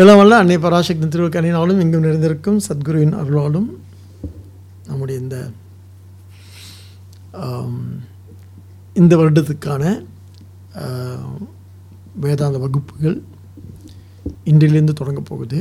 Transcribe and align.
எல்லாம் 0.00 0.18
வல்ல 0.18 0.36
அன்னை 0.36 0.56
பராசக்தி 0.58 1.06
திருவுக்கணினாலும் 1.06 1.80
இங்கும் 1.80 2.04
நிறைந்திருக்கும் 2.04 2.60
சத்குருவின் 2.66 3.16
அருளாலும் 3.20 3.66
நம்முடைய 4.86 5.20
இந்த 5.20 5.36
இந்த 9.00 9.16
வருடத்துக்கான 9.16 9.82
வேதாந்த 12.24 12.58
வகுப்புகள் 12.64 13.18
இன்றிலிருந்து 14.44 14.98
தொடங்கப் 15.00 15.28
போகுது. 15.30 15.60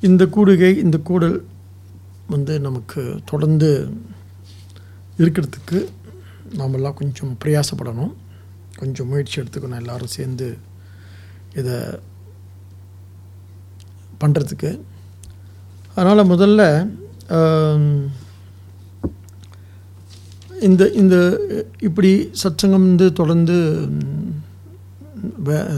இந்த 0.00 0.24
கூடுகை 0.36 0.70
இந்த 0.84 0.98
கூடல் 1.10 1.38
வந்து 2.34 2.60
நமக்கு 2.60 3.02
தொடர்ந்து 3.24 3.70
இருக்கிறதுக்கு 5.18 5.80
நாமெல்லாம் 6.54 6.98
கொஞ்சம் 7.00 7.36
பிரயாசப்படணும். 7.44 8.14
கொஞ்சம் 8.78 9.08
முயற்சி 9.12 9.36
எடுத்துக்கணும். 9.40 9.82
எல்லாரும் 9.82 10.16
சேர்ந்து 10.18 10.48
இதை 11.54 11.76
பண்ணுறதுக்கு 14.22 14.70
அதனால் 15.94 16.30
முதல்ல 16.30 16.62
இந்த 20.60 20.90
இந்த 20.90 21.16
இப்படி 21.80 22.30
சச்சங்கம் 22.42 22.86
வந்து 22.88 23.12
தொடர்ந்து 23.12 23.56
வே- 25.44 25.68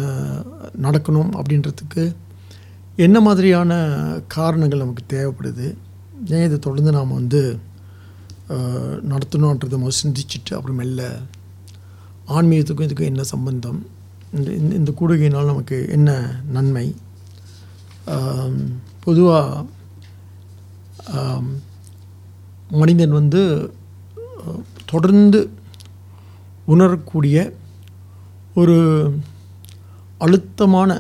நடக்கணும் 0.82 1.30
அப்படின்றதுக்கு 1.34 2.14
என்ன 2.96 3.20
மாதிரியான 3.20 3.72
காரணங்கள் 4.26 4.78
நமக்கு 4.78 5.04
தேவைப்படுது? 5.08 5.66
ஏன் 6.26 6.44
இதை 6.44 6.58
தொடர்ந்து 6.58 6.92
நாம் 6.92 7.14
வந்து 7.14 7.58
நடத்தணுன்றதை 9.08 9.78
முதல்ல 9.78 9.92
சிந்திச்சுட்டு 10.02 10.54
அப்புறம் 10.54 10.76
மெல்ல 10.76 11.02
ஆன்மீகத்துக்கும் 12.28 12.86
இதுக்கும் 12.88 13.04
என்ன 13.04 13.22
சம்பந்தம்? 13.22 13.86
இந்த 14.34 14.50
இந்த- 14.52 14.74
இந்த 14.74 14.92
கூடுகையினால் 15.00 15.44
நமக்கு 15.44 15.88
என்ன 15.90 16.10
நன்மை? 16.50 16.94
பொதுவாக 19.04 19.64
மனிதன் 22.80 23.18
வந்து 23.20 23.42
தொடர்ந்து 24.86 25.40
உணரக்கூடிய 26.66 27.38
ஒரு 28.54 28.76
அழுத்தமான 30.18 30.90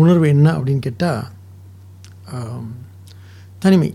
உணர்வு 0.00 0.26
என்ன 0.28 0.46
அப்படின்னு 0.56 0.86
கேட்டால் 0.86 1.22
தனிமை. 3.62 3.90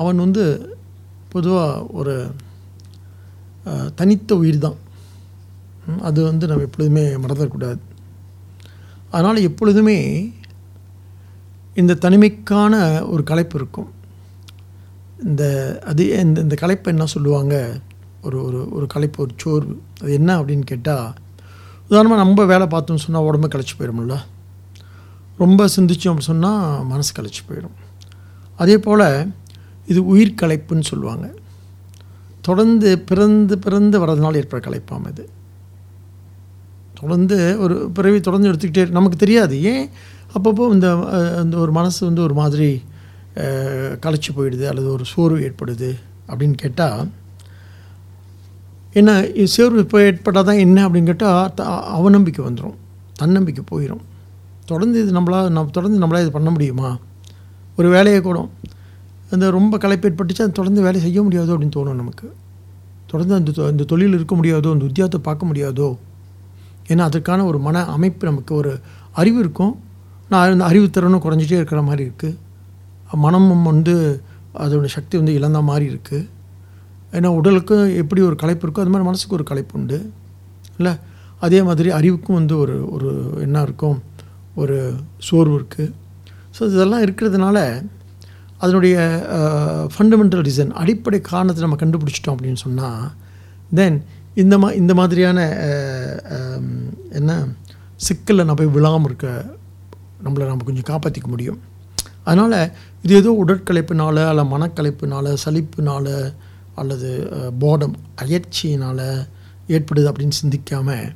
அவன் 0.00 0.22
வந்து 0.24 0.44
பொதுவாக 1.28 1.86
ஒரு 1.98 2.14
தனித்த 3.94 4.36
உயிர் 4.36 4.64
தான் 4.64 4.78
அது 5.98 6.22
வந்து 6.22 6.46
நம்ம 6.46 6.62
எப்பொழுதுமே 6.62 7.02
மறந்துடக்கூடாது. 7.02 7.78
அதனால் 9.10 9.36
எப்பொழுதுமே 9.36 10.32
இந்த 11.74 11.98
தனிமைக்கான 12.00 12.74
ஒரு 13.08 13.22
கலைப்பு 13.26 13.54
இருக்கும். 13.54 13.90
இந்த 15.24 15.78
அது 15.86 16.08
இந்த 16.18 16.40
இந்த 16.40 16.56
கலைப்பை 16.60 16.84
என்ன 16.84 17.06
சொல்லுவாங்க? 17.06 17.80
ஒரு 18.22 18.44
ஒரு 18.44 18.68
ஒரு 18.68 18.86
கலைப்பு 18.94 19.16
ஒரு 19.16 19.34
சோர்வு. 19.36 19.82
அது 20.00 20.12
என்ன 20.12 20.42
அப்படின்னு 20.42 20.60
கேட்டால் 20.60 21.14
உதாரணமாக 21.84 22.22
நம்ம 22.22 22.44
வேலை 22.44 22.66
பார்த்தோம்னு 22.66 23.04
சொன்னால் 23.04 23.22
உடம்பு 23.22 23.48
கழிச்சு 23.48 23.78
போயிடும்ல. 23.78 24.20
ரொம்ப 25.38 25.68
சிந்திச்சோம் 25.76 26.04
அப்படின்னு 26.04 26.18
சொன்னால் 26.18 26.84
மனசு 26.84 27.22
களைச்சி 27.22 27.42
போயிடும். 27.48 27.78
அதே 28.56 28.78
போல் 28.78 29.32
இது 29.86 30.06
உயிர் 30.06 30.34
கலைப்புன்னு 30.42 30.82
சொல்லுவாங்க. 30.82 31.34
தொடர்ந்து 32.40 32.98
பிறந்து 32.98 33.58
பிறந்து 33.58 34.06
வர்றதுனால 34.06 34.42
ஏற்படுற 34.42 34.60
கலைப்பாம் 34.60 35.08
இது. 35.08 35.28
தொடர்ந்து 37.00 37.58
ஒரு 37.60 37.90
பிறவி 37.90 38.20
தொடர்ந்து 38.20 38.50
எடுத்துக்கிட்டே 38.50 38.90
நமக்கு 38.90 39.16
தெரியாது. 39.16 39.62
ஏன்? 39.62 39.88
அப்பப்போ 40.34 40.72
இந்த 40.72 40.94
அந்த 41.38 41.56
ஒரு 41.56 41.72
மனசு 41.72 42.06
வந்து 42.06 42.22
ஒரு 42.22 42.34
மாதிரி 42.34 42.82
களைச்சி 44.00 44.30
போயிடுது 44.36 44.66
அல்லது 44.66 44.92
ஒரு 44.92 45.04
சோர்வு 45.04 45.38
ஏற்படுது 45.38 45.94
அப்படின்னு 46.28 46.52
கேட்டால் 46.52 47.08
என்ன 48.92 49.26
சோர்வு 49.44 49.78
இப்போ 49.78 50.02
ஏற்பட்டால் 50.04 50.44
தான் 50.44 50.58
என்ன 50.58 50.88
அப்படின்னு 50.88 51.04
கேட்டால் 51.04 51.54
த 51.54 51.64
அவநம்பிக்கை 51.98 52.42
வந்துடும் 52.42 52.74
தன்னம்பிக்கை 53.14 53.64
போயிடும் 53.70 54.00
தொடர்ந்து 54.66 55.02
இது 55.02 55.12
நம்மளால் 55.12 55.50
நம்ம 55.50 55.66
தொடர்ந்து 55.72 56.06
நம்மளால் 56.06 56.20
இது 56.20 56.30
பண்ண 56.30 56.50
முடியுமா? 56.50 56.98
ஒரு 57.76 57.88
வேலையை 57.88 58.20
கூட 58.20 58.48
அந்த 59.30 59.50
ரொம்ப 59.50 59.78
களைப்பு 59.78 60.08
ஏற்பட்டுச்சு 60.08 60.42
அது 60.42 60.52
தொடர்ந்து 60.52 60.82
வேலை 60.82 61.00
செய்ய 61.00 61.22
முடியாதோ 61.22 61.52
அப்படின்னு 61.52 61.70
தோணும் 61.76 61.94
நமக்கு. 61.94 62.32
தொடர்ந்து 63.06 63.34
அந்த 63.34 63.50
தொ- 63.50 63.66
அந்த 63.66 63.84
தொழில் 63.84 64.12
இருக்க 64.12 64.36
முடியாதோ 64.36 64.72
அந்த 64.72 64.84
உத்தியோகத்தை 64.84 65.18
பார்க்க 65.18 65.46
முடியாதோ 65.46 65.96
ஏன்னா 66.90 67.04
அதற்கான 67.10 67.44
ஒரு 67.50 67.58
மன 67.66 67.84
அமைப்பு 67.94 68.24
நமக்கு 68.30 68.52
ஒரு 68.60 68.72
அறிவு 69.20 69.38
இருக்கும். 69.44 69.72
நான் 70.32 70.52
அந்த 70.54 70.64
அறிவுத்திறனும் 70.70 71.24
குறைஞ்சிட்டே 71.24 71.58
இருக்கிற 71.60 71.80
மாதிரி 71.88 72.02
இருக்குது 72.08 72.36
மனமும் 73.24 73.64
வந்து 73.70 73.94
அதோடய 74.64 74.92
சக்தி 74.96 75.14
வந்து 75.20 75.36
இழந்த 75.38 75.60
மாதிரி 75.68 75.86
இருக்குது 75.92 76.28
ஏன்னா 77.16 77.28
உடலுக்கு 77.38 77.76
எப்படி 78.02 78.20
ஒரு 78.28 78.36
களைப்பு 78.42 78.64
இருக்கோ 78.66 78.82
அது 78.84 78.92
மாதிரி 78.94 79.08
மனசுக்கு 79.08 79.36
ஒரு 79.38 79.46
களைப்பு 79.50 79.74
உண்டு. 79.78 79.98
இல்லை? 80.78 80.92
அதே 81.46 81.58
மாதிரி 81.68 81.90
அறிவுக்கும் 81.98 82.38
வந்து 82.38 82.54
ஒரு 82.62 82.76
ஒரு 82.94 83.10
என்ன 83.46 83.62
இருக்கும்? 83.66 83.98
ஒரு 84.60 84.76
சோர்வு 85.28 85.54
இருக்குது 85.58 85.92
ஸோ 86.56 86.60
இதெல்லாம் 86.74 87.04
இருக்கிறதுனால 87.06 87.58
அதனுடைய 88.64 88.96
ஃபண்டமெண்டல் 89.94 90.42
ரீசன் 90.48 90.72
அடிப்படை 90.82 91.18
காரணத்தை 91.28 91.62
நம்ம 91.64 91.78
கண்டுபிடிச்சிட்டோம் 91.82 92.34
அப்படின்னு 92.34 92.60
சொன்னால் 92.64 93.04
தென் 93.78 93.98
இந்த 94.42 94.54
மா 94.62 94.68
இந்த 94.80 94.92
மாதிரியான 94.98 95.38
என்ன 97.18 97.30
சிக்கலில் 98.06 98.46
நம்ம 98.48 98.58
போய் 98.60 98.74
விழாமல் 98.76 99.08
இருக்க 99.08 99.28
நம்மளை 100.24 100.44
நம்ம 100.50 100.64
கொஞ்சம் 100.68 100.88
காப்பாற்றிக்க 100.90 101.28
முடியும். 101.32 101.58
அதனால் 102.26 102.58
இது 103.04 103.14
ஏதோ 103.20 103.30
உடற்கலைப்பினால் 103.42 104.20
அல்ல 104.30 104.42
மனக்கலைப்பினால் 104.52 105.30
சலிப்புனால் 105.44 106.12
அல்லது 106.80 107.10
போடம் 107.62 107.96
அயற்சியினால் 108.22 109.06
ஏற்படுது 109.74 110.08
அப்படின்னு 110.10 110.38
சிந்திக்காமல் 110.42 111.08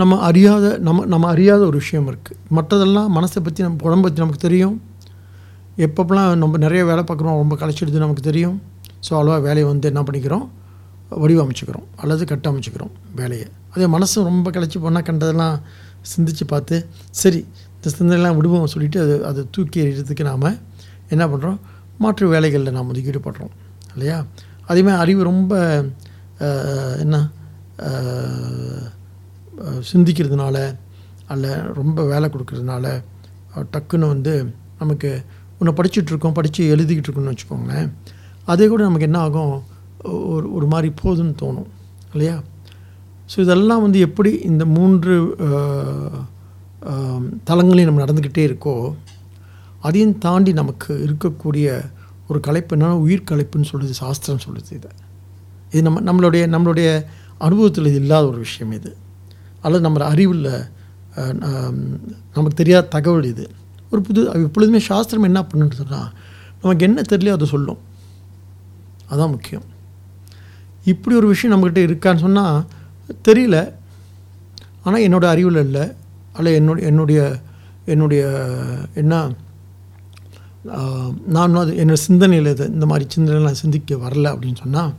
நம்ம 0.00 0.18
அறியாத 0.28 0.66
நம்ம 0.86 1.04
நம்ம 1.12 1.28
அறியாத 1.34 1.62
ஒரு 1.70 1.78
விஷயம் 1.82 2.08
இருக்குது 2.10 2.38
மற்றதெல்லாம் 2.56 3.10
மனசை 3.16 3.40
பற்றி 3.46 3.60
நம்ம 3.66 3.86
உடம்பை 3.88 4.04
பற்றி 4.06 4.22
நமக்கு 4.24 4.46
தெரியும். 4.46 4.76
எப்பப்பெல்லாம் 5.86 6.30
நம்ம 6.42 6.58
நிறைய 6.64 6.82
வேலை 6.90 7.02
பார்க்குறோம் 7.08 7.40
ரொம்ப 7.42 7.56
களைச்சிடுது 7.62 8.04
நமக்கு 8.04 8.24
தெரியும். 8.30 8.56
ஸோ 9.06 9.10
அவ்வளோவா 9.18 9.38
வேலையை 9.48 9.66
வந்து 9.72 9.90
என்ன 9.92 10.02
பண்ணிக்கிறோம்? 10.08 10.46
வடிவமைச்சுக்கிறோம் 11.22 11.86
அல்லது 12.02 12.24
கட்டமைச்சுக்கிறோம் 12.32 12.92
வேலையை. 13.20 13.46
அதே 13.74 13.86
மனசு 13.94 14.24
ரொம்ப 14.28 14.48
களைச்சி 14.54 14.78
போனால் 14.84 15.06
கண்டதெல்லாம் 15.08 15.56
சிந்திச்சு 16.12 16.44
பார்த்து 16.52 16.76
சரி 17.22 17.40
இந்த 17.74 17.90
சிந்தனைலாம் 17.98 18.36
விடுவோம் 18.38 18.70
சொல்லிவிட்டு 18.72 19.00
அது 19.04 19.14
அதை 19.30 19.42
தூக்கி 19.54 19.78
எறிகிறதுக்கு 19.84 20.24
நாம் 20.30 20.46
என்ன 21.14 21.24
பண்ணுறோம் 21.32 21.58
மாற்று 22.02 22.26
வேலைகளில் 22.34 22.74
நாம் 22.76 22.88
வந்து 22.90 23.06
ஈடுபடுறோம் 23.10 23.52
இல்லையா? 23.94 24.18
அதேமாதிரி 24.70 25.02
அறிவு 25.04 25.22
ரொம்ப 25.30 25.52
என்ன 27.04 27.16
சிந்திக்கிறதுனால 29.92 30.56
அல்ல 31.32 31.46
ரொம்ப 31.78 32.04
வேலை 32.12 32.26
கொடுக்கறதுனால 32.34 32.86
டக்குன்னு 33.74 34.12
வந்து 34.14 34.32
நமக்கு 34.78 35.10
ஒன்று 35.58 35.72
படிச்சுட்ருக்கோம் 35.78 36.36
படித்து 36.38 36.62
எழுதிக்கிட்டு 36.74 37.08
இருக்கோம்னு 37.08 37.32
வச்சுக்கோங்களேன் 37.32 37.88
அதே 38.52 38.66
கூட 38.72 38.82
நமக்கு 38.88 39.08
என்ன 39.08 39.18
ஆகும்? 39.26 39.56
ஒரு 40.34 40.46
ஒரு 40.56 40.66
மாதிரி 40.72 40.88
போதும்னு 41.02 41.34
தோணும் 41.42 41.70
இல்லையா? 42.12 42.36
ஸோ 43.30 43.36
இதெல்லாம் 43.44 43.82
வந்து 43.84 43.98
எப்படி 44.08 44.30
இந்த 44.50 44.64
மூன்று 44.76 45.14
தளங்களையும் 47.48 47.88
நம்ம 47.88 48.02
நடந்துக்கிட்டே 48.04 48.44
இருக்கோ 48.50 48.74
அதையும் 49.86 50.16
தாண்டி 50.24 50.52
நமக்கு 50.60 50.92
இருக்கக்கூடிய 51.06 51.66
ஒரு 52.30 52.38
கலைப்பு 52.46 52.74
என்னன்னா 52.76 52.96
உயிர் 53.04 53.28
கலைப்புன்னு 53.30 53.70
சொல்லுது 53.72 53.94
சாஸ்திரம் 54.02 54.44
சொல்லுது 54.46 54.70
இதை. 54.78 54.90
இது 55.72 55.82
நம்ம 55.86 56.02
நம்மளுடைய 56.08 56.42
நம்மளுடைய 56.54 56.88
அனுபவத்தில் 57.46 57.90
இது 57.90 58.00
இல்லாத 58.04 58.24
ஒரு 58.32 58.38
விஷயம் 58.46 58.72
இது. 58.78 58.90
அல்லது 59.64 59.82
நம்ம 59.86 60.04
அறிவில் 60.12 60.50
நமக்கு 62.34 62.56
தெரியாத 62.62 62.90
தகவல் 62.96 63.30
இது. 63.32 63.46
ஒரு 63.92 64.00
புது 64.08 64.20
எப்பொழுதுமே 64.48 64.80
சாஸ்திரம் 64.90 65.28
என்ன 65.28 65.40
பண்ணுன்னு 65.50 65.78
சொன்னால் 65.80 66.10
நமக்கு 66.62 66.86
என்ன 66.88 67.02
தெரியலையோ 67.12 67.36
அதை 67.38 67.48
சொல்லும். 67.54 67.80
அதான் 69.12 69.32
முக்கியம். 69.34 69.66
இப்படி 70.84 71.16
ஒரு 71.16 71.26
விஷயம் 71.26 71.52
நம்மக்கிட்ட 71.52 71.82
இருக்கான்னு 71.88 72.24
சொன்னால் 72.26 72.64
தெரியல. 73.28 73.56
ஆனால் 74.84 75.04
என்னோட 75.06 75.24
அறிவில் 75.24 75.62
இல்லை. 75.66 75.84
அல்ல 76.36 76.50
என்னுடைய 76.50 76.88
என்னுடைய 76.88 77.20
என்னுடைய 77.86 78.22
என்ன 78.94 79.14
நான் 81.26 81.54
அது 81.54 81.72
என்னோடய 81.82 82.06
சிந்தனையில் 82.08 82.50
இது 82.52 82.64
இந்த 82.66 82.86
மாதிரி 82.86 83.04
சிந்தனைலாம் 83.14 83.60
சிந்திக்க 83.62 83.96
வரல 83.96 84.32
அப்படின்னு 84.32 84.62
சொன்னால் 84.62 84.92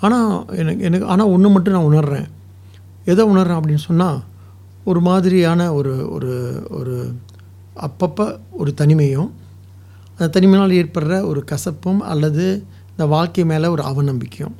ஆனால் 0.00 0.46
எனக்கு 0.56 0.84
எனக்கு 0.84 1.06
ஆனால் 1.06 1.32
ஒன்று 1.34 1.48
மட்டும் 1.48 1.76
நான் 1.76 1.88
உணர்கிறேன் 1.90 2.28
எதை 3.04 3.24
உணர்கிறேன் 3.24 3.58
அப்படின்னு 3.60 3.84
சொன்னால் 3.88 4.18
ஒரு 4.84 5.00
மாதிரியான 5.00 5.72
ஒரு 5.72 5.92
ஒரு 6.08 6.32
ஒரு 6.70 6.94
அப்பப்போ 7.86 8.26
ஒரு 8.50 8.74
தனிமையும் 8.80 9.30
அந்த 10.18 10.40
தனிமையினால் 10.40 10.78
ஏற்படுற 10.80 11.24
ஒரு 11.24 11.44
கசப்பும் 11.50 12.00
அல்லது 12.12 12.44
இந்த 12.90 13.06
வாழ்க்கை 13.06 13.44
மேலே 13.44 13.66
ஒரு 13.66 13.82
அவநம்பிக்கையும். 13.82 14.56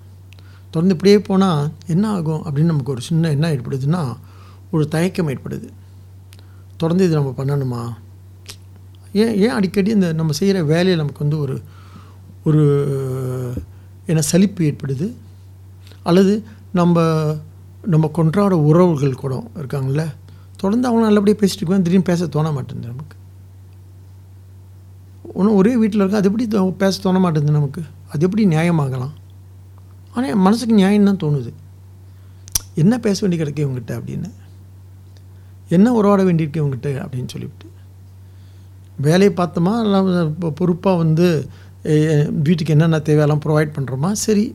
தொடர்ந்து 0.71 0.95
இப்படியே 0.95 1.19
போனால் 1.19 1.71
என்ன 1.87 2.09
ஆகும் 2.09 2.43
அப்படின்னு 2.45 2.63
நமக்கு 2.63 2.93
ஒரு 2.93 3.01
சின்ன 3.01 3.31
என்ன 3.31 3.53
ஏற்படுதுன்னா 3.53 4.17
ஒரு 4.71 4.89
தயக்கம் 4.89 5.29
ஏற்படுது. 5.29 5.69
தொடர்ந்து 6.77 7.05
இது 7.05 7.15
நம்ம 7.15 7.35
பண்ணணுமா? 7.37 7.93
ஏன் 9.13 9.37
ஏன் 9.37 9.49
அடிக்கடி 9.49 9.91
இந்த 9.91 10.13
நம்ம 10.13 10.33
செய்கிற 10.33 10.65
வேலையில் 10.65 10.97
நமக்கு 10.97 11.19
வந்து 11.19 11.39
ஒரு 11.39 11.63
ஒரு 12.45 13.63
என்ன 14.07 14.21
சலிப்பு 14.21 14.65
ஏற்படுது? 14.65 15.13
அல்லது 16.03 16.45
நம்ம 16.73 17.01
நம்ம 17.83 18.09
கொன்றாட 18.09 18.59
உறவுகள் 18.59 19.15
கூட 19.15 19.35
இருக்காங்கள்ல 19.55 20.15
தொடர்ந்து 20.57 20.89
அவங்க 20.89 21.05
நல்லபடியாக 21.05 21.47
பேசிட்டு 21.47 21.57
இருக்கோம் 21.57 21.83
திடீர்னு 21.83 22.03
பேச 22.03 22.27
தோண 22.27 22.53
மாட்டேங்குது 22.53 22.89
நமக்கு. 22.89 23.17
ஒன்றும் 25.35 25.55
ஒரே 25.55 25.77
வீட்டில் 25.77 25.99
இருக்க 25.99 26.17
அது 26.17 26.31
எப்படி 26.33 26.59
தோ- 26.59 26.71
பேச 26.71 27.01
தோண 27.01 27.19
மாட்டேங்குது 27.19 27.59
நமக்கு? 27.59 27.83
அது 28.09 28.25
எப்படி 28.25 28.47
நியாயமாகலாம்? 28.47 29.11
ஆனால் 30.17 30.31
என் 30.33 30.45
மனசுக்கு 30.47 30.81
நியாயம் 30.81 31.09
தான் 31.09 31.23
தோணுது. 31.23 31.51
என்ன 32.83 32.95
பேச 33.07 33.19
வேண்டி 33.23 33.39
கிடக்கு 33.41 33.65
இவங்ககிட்ட 33.65 33.95
அப்படின்னு? 33.99 34.29
என்ன 35.77 35.93
உறவாட 35.99 36.23
வேண்டியிருக்கு 36.29 36.61
இவங்ககிட்ட 36.63 36.91
அப்படின்னு 37.05 37.33
சொல்லிவிட்டு. 37.35 37.69
வேலையை 39.07 39.33
பார்த்தோமா? 39.41 39.73
எல்லாம் 39.87 40.07
இப்போ 40.35 40.51
பொறுப்பாக 40.61 41.03
வந்து 41.05 41.27
வீட்டுக்கு 42.47 42.75
என்னென்ன 42.75 43.01
தேவையெல்லாம் 43.09 43.43
ப்ரொவைட் 43.47 43.75
பண்ணுறோமா 43.75 44.11
சரி. 44.27 44.47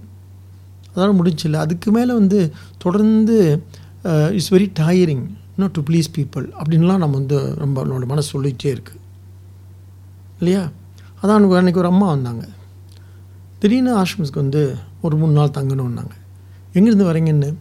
அதனால் 0.92 1.18
முடிஞ்சில்ல. 1.20 1.60
அதுக்கு 1.66 1.90
மேலே 1.98 2.12
வந்து 2.22 2.40
தொடர்ந்து 2.86 3.36
இட்ஸ் 4.38 4.52
வெரி 4.56 4.68
டயரிங் 4.80 5.26
இன்னும் 5.54 5.74
டு 5.78 5.82
ப்ளீஸ் 5.90 6.10
பீப்புள் 6.18 6.46
அப்படின்லாம் 6.62 7.02
நம்ம 7.04 7.16
வந்து 7.22 7.38
ரொம்ப 7.64 7.78
நம்மளோட 7.84 8.08
மனசு 8.14 8.34
சொல்லிகிட்டே 8.36 8.70
இருக்குது 8.76 9.00
இல்லையா? 10.40 10.64
அதான் 11.22 11.36
அன்னைக்கு 11.38 11.60
அன்றைக்கி 11.60 11.82
ஒரு 11.84 11.92
அம்மா 11.94 12.08
வந்தாங்க. 12.16 12.44
திடீர்னு 13.62 13.98
ஆஷ்ரமஸ்க்கு 13.98 14.36
வந்து 14.36 14.76
ஒரு 15.02 15.16
மூணு 15.18 15.32
நாள் 15.32 15.50
தங்கணும்னாங்க. 15.50 16.12
எங்கேருந்து 16.74 17.06
வரீங்கன்னு? 17.10 17.54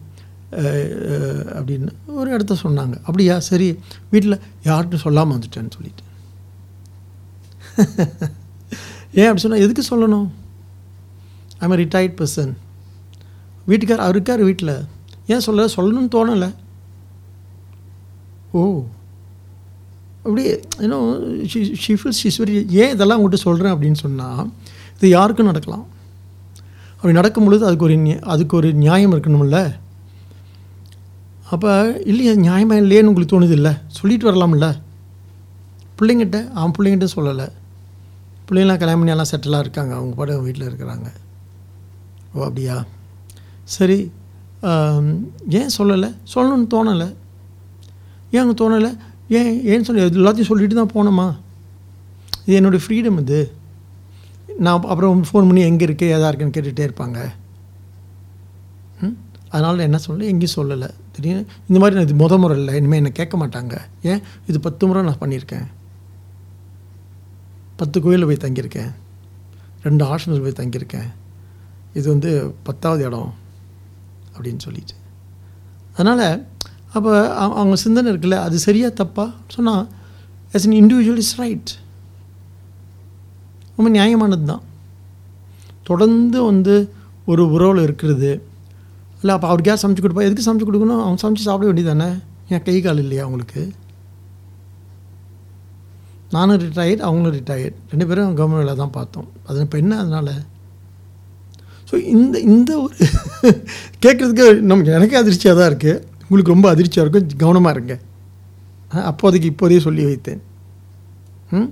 அப்படின்னு 1.57 1.87
ஒரு 2.07 2.31
இடத்த 2.31 2.55
சொன்னாங்க. 2.63 2.97
அப்படியா? 2.97 3.39
சரி. 3.39 3.79
வீட்டில் 4.09 4.39
யார்கிட்டும் 4.63 4.95
சொல்லாமல் 4.95 5.37
வந்துட்டேன்னு 5.37 5.71
சொல்லிட்டு. 5.71 6.03
ஏன் 9.13 9.27
அப்படி 9.27 9.41
சொன்னால் 9.41 9.59
எதுக்கு 9.59 9.83
சொல்லணும்? 9.91 10.27
ஐம் 11.59 11.71
ரிட்டையர்ட் 11.71 12.15
பர்சன் 12.15 12.53
வீட்டுக்கார் 13.67 14.05
அவர் 14.05 14.09
இருக்கார் 14.09 14.43
வீட்டில் 14.43 14.85
ஏன் 15.27 15.39
சொல்ல 15.39 15.65
சொல்லணும்னு 15.65 16.09
தோணலை. 16.11 16.53
ஓ. 18.51 18.85
அப்படி 20.17 20.59
இன்னும் 20.79 21.39
ஷிஃபில் 21.87 22.11
ஷிஸ்வரி 22.23 22.69
ஏன் 22.69 22.93
இதெல்லாம் 22.93 23.19
உங்கள்கிட்ட 23.21 23.33
சொல்கிறேன் 23.33 23.71
அப்படின்னு 23.71 23.93
சொன்னால் 23.93 24.51
இது 25.01 25.09
யாருக்கும் 25.09 25.45
நடக்கலாம். 25.45 25.85
அப்படி 26.95 27.13
நடக்கும் 27.13 27.45
பொழுது 27.45 27.65
அதுக்கு 27.65 27.85
ஒரு 27.85 27.95
நியா- 27.95 28.21
அதுக்கு 28.21 28.57
ஒரு 28.57 28.73
நியாயம் 28.73 29.13
இருக்கணும்ல. 29.13 29.75
அப்போ 31.49 32.01
இல்லையா 32.05 32.31
நியாயமாக 32.31 32.77
இல்லையேன்னு 32.77 33.03
உங்களுக்கு 33.03 33.41
தோணுது 33.41 33.51
இல்லை 33.51 33.73
சொல்லிட்டு 33.87 34.31
வரலாம்ல? 34.31 34.79
பிள்ளைங்கிட்ட 35.99 36.51
அவன் 36.51 36.71
பிள்ளைங்கிட்ட 36.79 37.07
சொல்லலை. 37.15 37.49
பிள்ளைங்களாம் 38.47 38.77
கல்யாணம் 38.77 38.93
பண்ணி 38.93 39.09
எல்லாம் 39.09 39.25
செட்டிலாக 39.31 39.59
இருக்காங்க. 39.59 39.95
அவங்க 39.95 40.15
பாட 40.15 40.39
வீட்டில் 40.39 40.69
இருக்கிறாங்க. 40.69 41.11
ஓ 42.33 42.41
அப்படியா? 42.41 42.85
சரி 43.63 44.11
ஏன் 45.49 45.69
சொல்லலை? 45.77 46.15
சொல்லணும்னு 46.33 46.67
தோணலை. 46.73 47.15
ஏன் 48.31 48.41
அங்கே 48.41 48.67
தோணலை? 48.67 48.97
ஏன் 49.29 49.61
ஏன்னு 49.65 49.83
சொல்லி 49.83 50.01
எல்லாத்தையும் 50.01 50.43
சொல்லிட்டு 50.43 50.75
தான் 50.75 50.93
போனோமா? 50.93 51.35
இது 52.45 52.55
என்னுடைய 52.55 52.85
ஃப்ரீடம் 52.85 53.19
இது. 53.19 53.51
நான் 54.57 54.81
அப்புறம் 54.81 55.21
ஃபோன் 55.21 55.27
பண்ணி 55.31 55.61
எங்கே 55.61 55.83
இருக்கு 55.83 56.07
ஏதா 56.07 56.29
இருக்குன்னு 56.29 56.53
கேட்டுகிட்டே 56.53 56.89
இருப்பாங்க. 56.89 57.31
ம்? 58.99 59.17
அதனால் 59.49 59.79
என்ன 59.79 59.97
சொல்ல 59.97 60.25
எங்கேயும் 60.25 60.69
சொல்லலை. 60.69 60.89
திடீர்னு 61.11 61.45
இந்த 61.67 61.79
மாதிரி 61.79 62.03
நான் 62.03 62.07
இது 62.07 62.27
முத 62.27 62.39
முறை 62.39 62.57
இல்லை 62.57 62.75
இனிமேல் 62.75 62.95
என்னை 62.95 63.11
கேட்க 63.11 63.37
மாட்டாங்க. 63.37 63.77
ஏன்? 64.01 64.21
இது 64.47 64.59
பத்து 64.59 64.87
முறை 64.87 65.03
நான் 65.03 65.17
பண்ணியிருக்கேன். 65.21 65.67
பத்து 67.75 68.01
கோயிலில் 68.01 68.25
போய் 68.25 68.51
தங்கியிருக்கேன். 68.51 68.91
ரெண்டு 69.83 70.05
ஆசிரமத்தில் 70.05 70.53
போய் 70.53 70.67
தங்கியிருக்கேன். 70.67 71.11
இது 71.93 72.09
வந்து 72.09 72.55
பத்தாவது 72.63 73.05
இடம் 73.05 73.33
அப்படின்னு 74.37 74.59
சொல்லிட்டு. 74.59 74.93
அதனால் 75.93 76.47
அப்போ 76.93 77.33
அவங்க 77.33 77.75
சிந்தனை 77.75 78.13
இருக்குல்ல 78.13 78.33
அது 78.33 78.59
சரியா 78.59 78.89
தப்பா? 78.89 79.33
சொன்னால் 79.47 79.87
as 80.53 80.65
in 80.65 80.85
individual 80.85 81.17
is 81.17 81.35
right 81.35 81.69
ரொம்ப 83.81 83.91
நியாயமானது 83.97 84.45
தான் 84.53 84.63
தொடர்ந்து 85.89 86.39
வந்து 86.49 86.73
ஒரு 87.31 87.43
உறவில் 87.55 87.85
இருக்கிறது. 87.87 88.31
இல்லை 89.21 89.33
அப்போ 89.35 89.47
அவருக்கு 89.49 89.69
யார் 89.71 89.81
சமைச்சு 89.83 90.03
கொடுப்பா? 90.03 90.25
எதுக்கு 90.27 90.45
சமைச்சு 90.47 90.67
கொடுக்கணும்? 90.69 91.01
அவங்க 91.05 91.19
சமைச்சு 91.23 91.47
சாப்பிட 91.47 91.67
வேண்டியதானே 91.69 92.09
ஏன் 92.53 92.63
கை 92.67 92.75
கால் 92.85 93.01
இல்லையா 93.03 93.23
அவங்களுக்கு 93.25 93.61
நானும் 96.35 96.59
ரிட்டையர்ட் 96.65 97.03
அவங்களும் 97.07 97.35
ரிட்டையர்ட் 97.37 97.77
ரெண்டு 97.91 98.05
பேரும் 98.09 98.35
கவர்மெண்ட் 98.39 98.63
வேலை 98.63 98.75
தான் 98.81 98.93
பார்த்தோம். 98.97 99.27
அது 99.47 99.65
இப்போ 99.65 99.77
என்ன 99.83 99.93
அதனால்? 100.03 100.33
ஸோ 101.89 101.95
இந்த 102.15 102.35
இந்த 102.51 102.71
ஒரு 102.83 102.95
கேட்குறதுக்கு 104.03 104.45
நமக்கு 104.71 104.95
எனக்கே 104.97 105.19
அதிர்ச்சியாக 105.23 105.57
தான் 105.59 105.69
இருக்குது 105.71 105.95
உங்களுக்கு 106.25 106.55
ரொம்ப 106.55 106.67
அதிர்ச்சியாக 106.73 107.05
இருக்கும். 107.05 107.39
கவனமாக 107.45 107.75
இருங்க. 107.77 107.95
அப்போதைக்கு 109.11 109.49
இப்போதையே 109.53 109.81
சொல்லி 109.87 110.03
வைத்தேன். 110.09 110.41
ம்? 111.57 111.69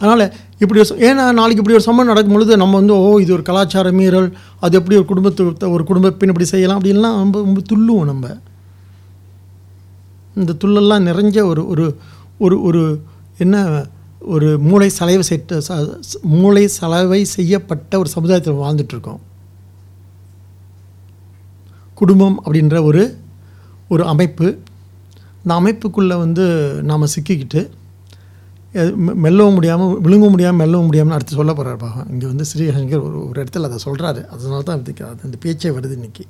அதனால் 0.00 0.24
இப்படி 0.58 0.80
ஒரு 0.80 1.00
ஏன்னா 1.06 1.24
நாளைக்கு 1.38 1.60
இப்படி 1.62 1.76
ஒரு 1.76 1.86
சம்பவம் 1.86 2.06
நடக்கும் 2.06 2.34
பொழுது 2.34 2.56
நம்ம 2.56 2.76
வந்து 2.76 2.94
ஓ 2.94 3.18
இது 3.20 3.32
ஒரு 3.32 3.42
கலாச்சார 3.42 3.92
மீறல் 3.92 4.28
அது 4.60 4.76
எப்படி 4.78 4.96
ஒரு 4.96 5.04
குடும்பத்தை 5.04 5.68
ஒரு 5.68 5.84
குடும்பப்பின் 5.84 6.32
இப்படி 6.32 6.44
செய்யலாம் 6.44 6.78
அப்படின்லாம் 6.80 7.16
ரொம்ப 7.18 7.38
ரொம்ப 7.38 7.62
துள்ளுவோம் 7.72 8.04
நம்ம. 8.04 8.26
இந்த 10.34 10.52
துள்ளெல்லாம் 10.64 11.06
நிறைஞ்ச 11.08 11.38
ஒரு 11.44 11.66
ஒரு 11.68 11.86
ஒரு 12.38 12.62
ஒரு 12.62 12.82
என்ன 13.38 13.56
ஒரு 14.20 14.58
மூளை 14.58 14.88
சலவை 14.88 15.22
செட்ட 15.22 15.60
மூளை 16.22 16.68
சலவை 16.68 17.24
செய்யப்பட்ட 17.24 17.98
ஒரு 17.98 18.08
சமுதாயத்தில் 18.08 18.62
வாழ்ந்துட்டுருக்கோம். 18.64 19.20
குடும்பம் 21.94 22.38
அப்படின்ற 22.44 22.82
ஒரு 22.82 23.02
ஒரு 23.88 24.04
அமைப்பு 24.04 24.46
இந்த 25.42 25.52
அமைப்புக்குள்ளே 25.60 26.16
வந்து 26.18 26.44
நாம் 26.82 27.12
சிக்கிக்கிட்டு 27.14 27.60
மெல்லவும் 29.14 29.54
முடியாமல் 29.54 29.98
விழுங்கவும் 29.98 30.30
முடியாமல் 30.30 30.58
மெல்லவும் 30.58 30.86
முடியாமல் 30.86 31.14
அடுத்து 31.14 31.34
சொல்ல 31.34 31.52
போகிறார் 31.52 31.76
பாகம் 31.76 32.08
இங்கே 32.10 32.26
வந்து 32.26 32.44
ஸ்ரீஹங்கர் 32.44 33.02
ஒரு 33.02 33.28
ஒரு 33.28 33.44
இடத்துல 33.44 33.62
அதை 33.62 33.78
சொல்கிறாரு 33.84 34.28
அதனால 34.28 34.62
தான் 34.62 34.78
இதுக்கு 34.78 35.04
அது 35.04 35.20
அந்த 35.24 35.36
பேச்சே 35.40 35.70
வருது 35.70 35.92
இன்னைக்கு. 35.92 36.24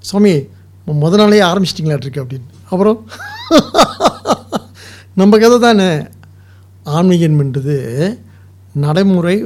சுவாமி 0.00 0.32
முத 0.86 1.16
நாளே 1.16 1.40
ஆரம்பிச்சிட்டிங்களாட்டிருக்கு 1.42 2.22
அப்படின்னு. 2.24 2.48
அப்புறம் 2.70 3.04
நம்ம 5.14 5.38
கதை 5.38 5.58
தானே. 5.58 6.08
ஆன்மீகம்ன்றது 6.86 7.76
நடைமுறை 8.74 9.44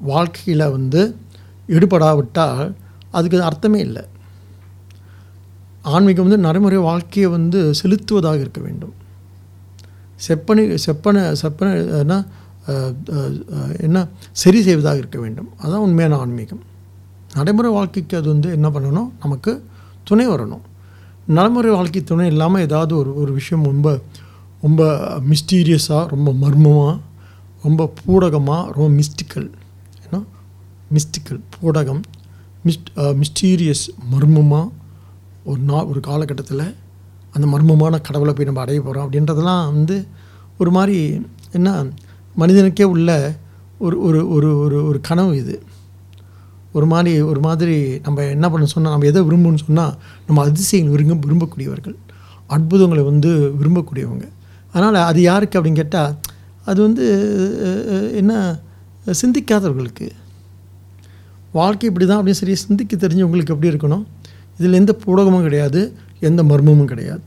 வாழ்க்கையில் 0.00 0.70
வந்து 0.70 1.16
ஈடுபடாவிட்டால் 1.68 2.74
அதுக்கு 3.10 3.42
அர்த்தமே 3.42 3.80
இல்லை. 3.80 4.04
ஆன்மீகம் 5.82 6.26
வந்து 6.28 6.38
நடைமுறை 6.38 6.76
வாழ்க்கையை 6.76 7.30
வந்து 7.30 7.72
செலுத்துவதாக 7.82 8.40
இருக்க 8.40 8.60
வேண்டும். 8.60 8.94
செப்பனை 10.26 10.62
செப்பனை 10.86 11.22
செப்பனை 11.42 11.72
என்ன 12.02 12.14
என்ன 13.86 13.98
சரி 14.42 14.60
செய்வதாக 14.62 15.00
இருக்க 15.02 15.18
வேண்டும். 15.24 15.50
அதுதான் 15.60 15.84
உண்மையான 15.86 16.14
ஆன்மீகம். 16.22 16.62
நடைமுறை 17.34 17.70
வாழ்க்கைக்கு 17.72 18.14
அது 18.20 18.28
வந்து 18.34 18.48
என்ன 18.56 18.68
பண்ணணும்? 18.74 19.10
நமக்கு 19.22 19.52
துணை 20.08 20.26
வரணும். 20.28 20.64
நடைமுறை 21.36 21.70
வாழ்க்கை 21.70 22.00
துணை 22.04 22.26
இல்லாமல் 22.26 22.64
ஏதாவது 22.66 22.92
ஒரு 22.96 23.10
ஒரு 23.20 23.32
விஷயம் 23.32 23.64
ரொம்ப 23.64 23.88
ரொம்ப 24.62 24.82
மிஸ்டீரியஸாக 25.30 26.02
ரொம்ப 26.14 26.28
மர்மமாக 26.42 26.94
ரொம்ப 27.62 27.88
பூடகமாக 28.00 28.62
ரொம்ப 28.76 28.88
மிஸ்டிக்கல் 28.98 29.48
ஏன்னா 30.04 30.20
மிஸ்டிக்கல் 30.94 31.40
பூடகம் 31.54 32.02
மிஸ்ட் 32.64 32.90
மிஸ்டீரியஸ் 33.22 33.84
மர்மமாக 34.12 34.66
ஒரு 35.44 35.60
நா 35.60 35.78
ஒரு 35.86 36.00
காலகட்டத்தில் 36.00 36.66
அந்த 37.36 37.46
மர்மமான 37.52 38.00
கடவுளை 38.08 38.32
போய் 38.34 38.48
நம்ம 38.50 38.62
அடைய 38.64 38.80
போகிறோம் 38.82 39.04
அப்படின்றதெல்லாம் 39.06 39.64
வந்து 39.78 39.96
ஒரு 40.60 40.70
மாதிரி 40.76 40.98
என்ன 41.58 41.70
மனிதனுக்கே 42.42 42.86
உள்ள 42.94 43.10
ஒரு 43.86 43.96
ஒரு 44.06 44.20
ஒரு 44.34 44.50
ஒரு 44.64 44.76
ஒரு 44.88 44.98
கனவு 45.08 45.32
இது. 45.42 45.56
ஒரு 46.76 46.86
மாதிரி 46.92 47.12
ஒரு 47.30 47.40
மாதிரி 47.46 47.76
நம்ம 48.06 48.24
என்ன 48.34 48.46
பண்ண 48.52 48.66
சொன்னால் 48.72 48.94
நம்ம 48.94 49.08
எதை 49.10 49.20
விரும்புன்னு 49.28 49.62
சொன்னால் 49.66 49.94
நம்ம 50.26 50.38
அதிசயங்கள் 50.48 50.94
விரும்ப 50.96 51.26
விரும்பக்கூடியவர்கள். 51.26 51.96
அற்புதங்களை 52.54 53.02
வந்து 53.10 53.30
விரும்பக்கூடியவங்க. 53.60 54.26
அதனால் 54.72 54.98
அது 55.10 55.20
யாருக்கு 55.30 55.58
அப்படின்னு 55.58 55.80
கேட்டால் 55.82 56.12
அது 56.70 56.78
வந்து 56.86 57.04
என்ன 58.20 58.32
சிந்திக்காதவர்களுக்கு. 59.20 60.06
வாழ்க்கை 61.58 61.86
இப்படி 61.90 62.06
தான் 62.06 62.18
அப்படின்னு 62.20 62.40
சரி 62.42 62.54
சிந்திக்க 62.66 62.96
தெரிஞ்சவங்களுக்கு 63.02 63.54
எப்படி 63.54 63.70
இருக்கணும்? 63.72 64.04
இதில் 64.58 64.80
எந்த 64.80 64.92
பூடகமும் 65.04 65.46
கிடையாது. 65.46 65.80
எந்த 66.20 66.42
மர்மமும் 66.42 66.84
கிடையாது. 66.84 67.20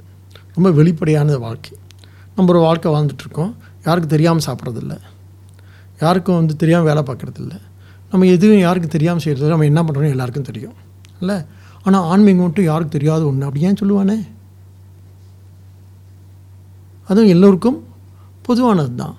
ரொம்ப 0.56 0.72
வெளிப்படையான 0.72 1.38
வாழ்க்கை. 1.38 1.78
நம்ம 2.36 2.52
ஒரு 2.52 2.60
வாழ்க்கை 2.60 2.92
வாழ்ந்துட்டுருக்கோம். 2.92 3.54
யாருக்கும் 3.86 4.10
தெரியாமல் 4.10 4.44
சாப்பிட்றதில்ல. 4.46 5.00
யாருக்கும் 6.00 6.36
வந்து 6.36 6.56
தெரியாமல் 6.56 6.94
வேலை 6.94 7.04
பார்க்குறதில்ல. 7.04 7.62
நம்ம 8.12 8.26
எதுவும் 8.26 8.60
யாருக்கும் 8.60 8.92
தெரியாமல் 8.92 9.22
செய்கிறது 9.22 9.50
நம்ம 9.50 9.66
என்ன 9.66 9.84
பண்ணுறோம் 9.84 10.10
எல்லாருக்கும் 10.10 10.44
தெரியும். 10.44 10.74
இல்லை? 11.20 11.46
ஆனால் 11.84 12.02
ஆன்மீகம் 12.02 12.42
மட்டும் 12.42 12.66
யாருக்கும் 12.66 13.02
தெரியாத 13.02 13.26
ஒன்று 13.26 13.46
அப்படி 13.46 13.66
ஏன் 13.66 13.78
சொல்லுவானே? 13.84 14.28
அதுவும் 17.08 17.30
எல்லோருக்கும் 17.30 17.84
பொதுவானது 18.42 18.96
தான். 18.96 19.16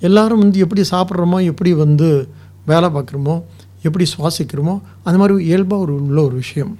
எல்லாரும் 0.00 0.38
வந்து 0.38 0.58
எப்படி 0.58 0.82
சாப்பிட்றோமோ 0.90 1.44
எப்படி 1.44 1.74
வந்து 1.74 2.28
வேலை 2.66 2.88
பார்க்குறோமோ 2.88 3.42
எப்படி 3.82 4.04
சுவாசிக்கிறோமோ 4.18 4.80
அந்த 5.02 5.18
மாதிரி 5.18 5.44
இயல்பாக 5.44 5.82
ஒரு 5.82 5.94
உள்ள 5.94 6.22
ஒரு 6.22 6.34
விஷயம். 6.34 6.78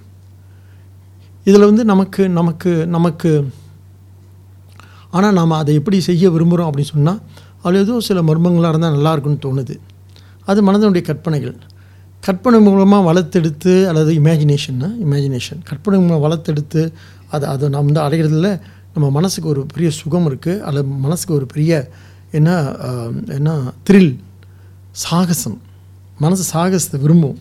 இதில் 1.46 1.68
வந்து 1.70 1.84
நமக்கு 1.92 2.22
நமக்கு 2.38 2.70
நமக்கு 2.96 3.30
ஆனால் 5.16 5.36
நாம் 5.38 5.60
அதை 5.62 5.72
எப்படி 5.80 5.98
செய்ய 6.06 6.30
விரும்புகிறோம் 6.34 6.68
அப்படின்னு 6.70 6.92
சொன்னால் 6.94 7.20
அதில் 7.62 7.82
ஏதோ 7.84 7.94
சில 8.08 8.20
மர்மங்களாக 8.28 8.72
இருந்தால் 8.72 8.96
நல்லா 8.96 9.12
இருக்கும்னு 9.14 9.44
தோணுது. 9.44 9.74
அது 10.48 10.58
மனதனுடைய 10.68 11.02
கற்பனைகள். 11.10 11.54
கற்பனை 12.26 12.58
மூலமாக 12.66 13.06
வளர்த்தெடுத்து 13.08 13.72
அல்லது 13.90 14.10
இமேஜினேஷன் 14.20 14.82
இமேஜினேஷன் 15.04 15.60
கற்பனை 15.68 15.98
மூலம் 16.04 16.24
வளர்த்தெடுத்து 16.26 16.82
அதை 17.34 17.44
அதை 17.52 17.70
நம்ம 17.74 17.86
வந்து 17.90 18.04
அடைகிறதுல 18.06 18.50
நம்ம 18.94 19.06
மனசுக்கு 19.18 19.48
ஒரு 19.54 19.62
பெரிய 19.72 19.88
சுகம் 20.00 20.26
இருக்குது 20.30 20.62
அல்லது 20.68 20.86
மனசுக்கு 21.06 21.34
ஒரு 21.38 21.46
பெரிய 21.54 21.72
என்ன 22.38 22.50
என்ன 23.38 23.50
த்ரில் 23.88 24.12
சாகசம். 25.04 25.58
மனசு 26.24 26.44
சாகசத்தை 26.52 26.98
விரும்பும். 27.04 27.38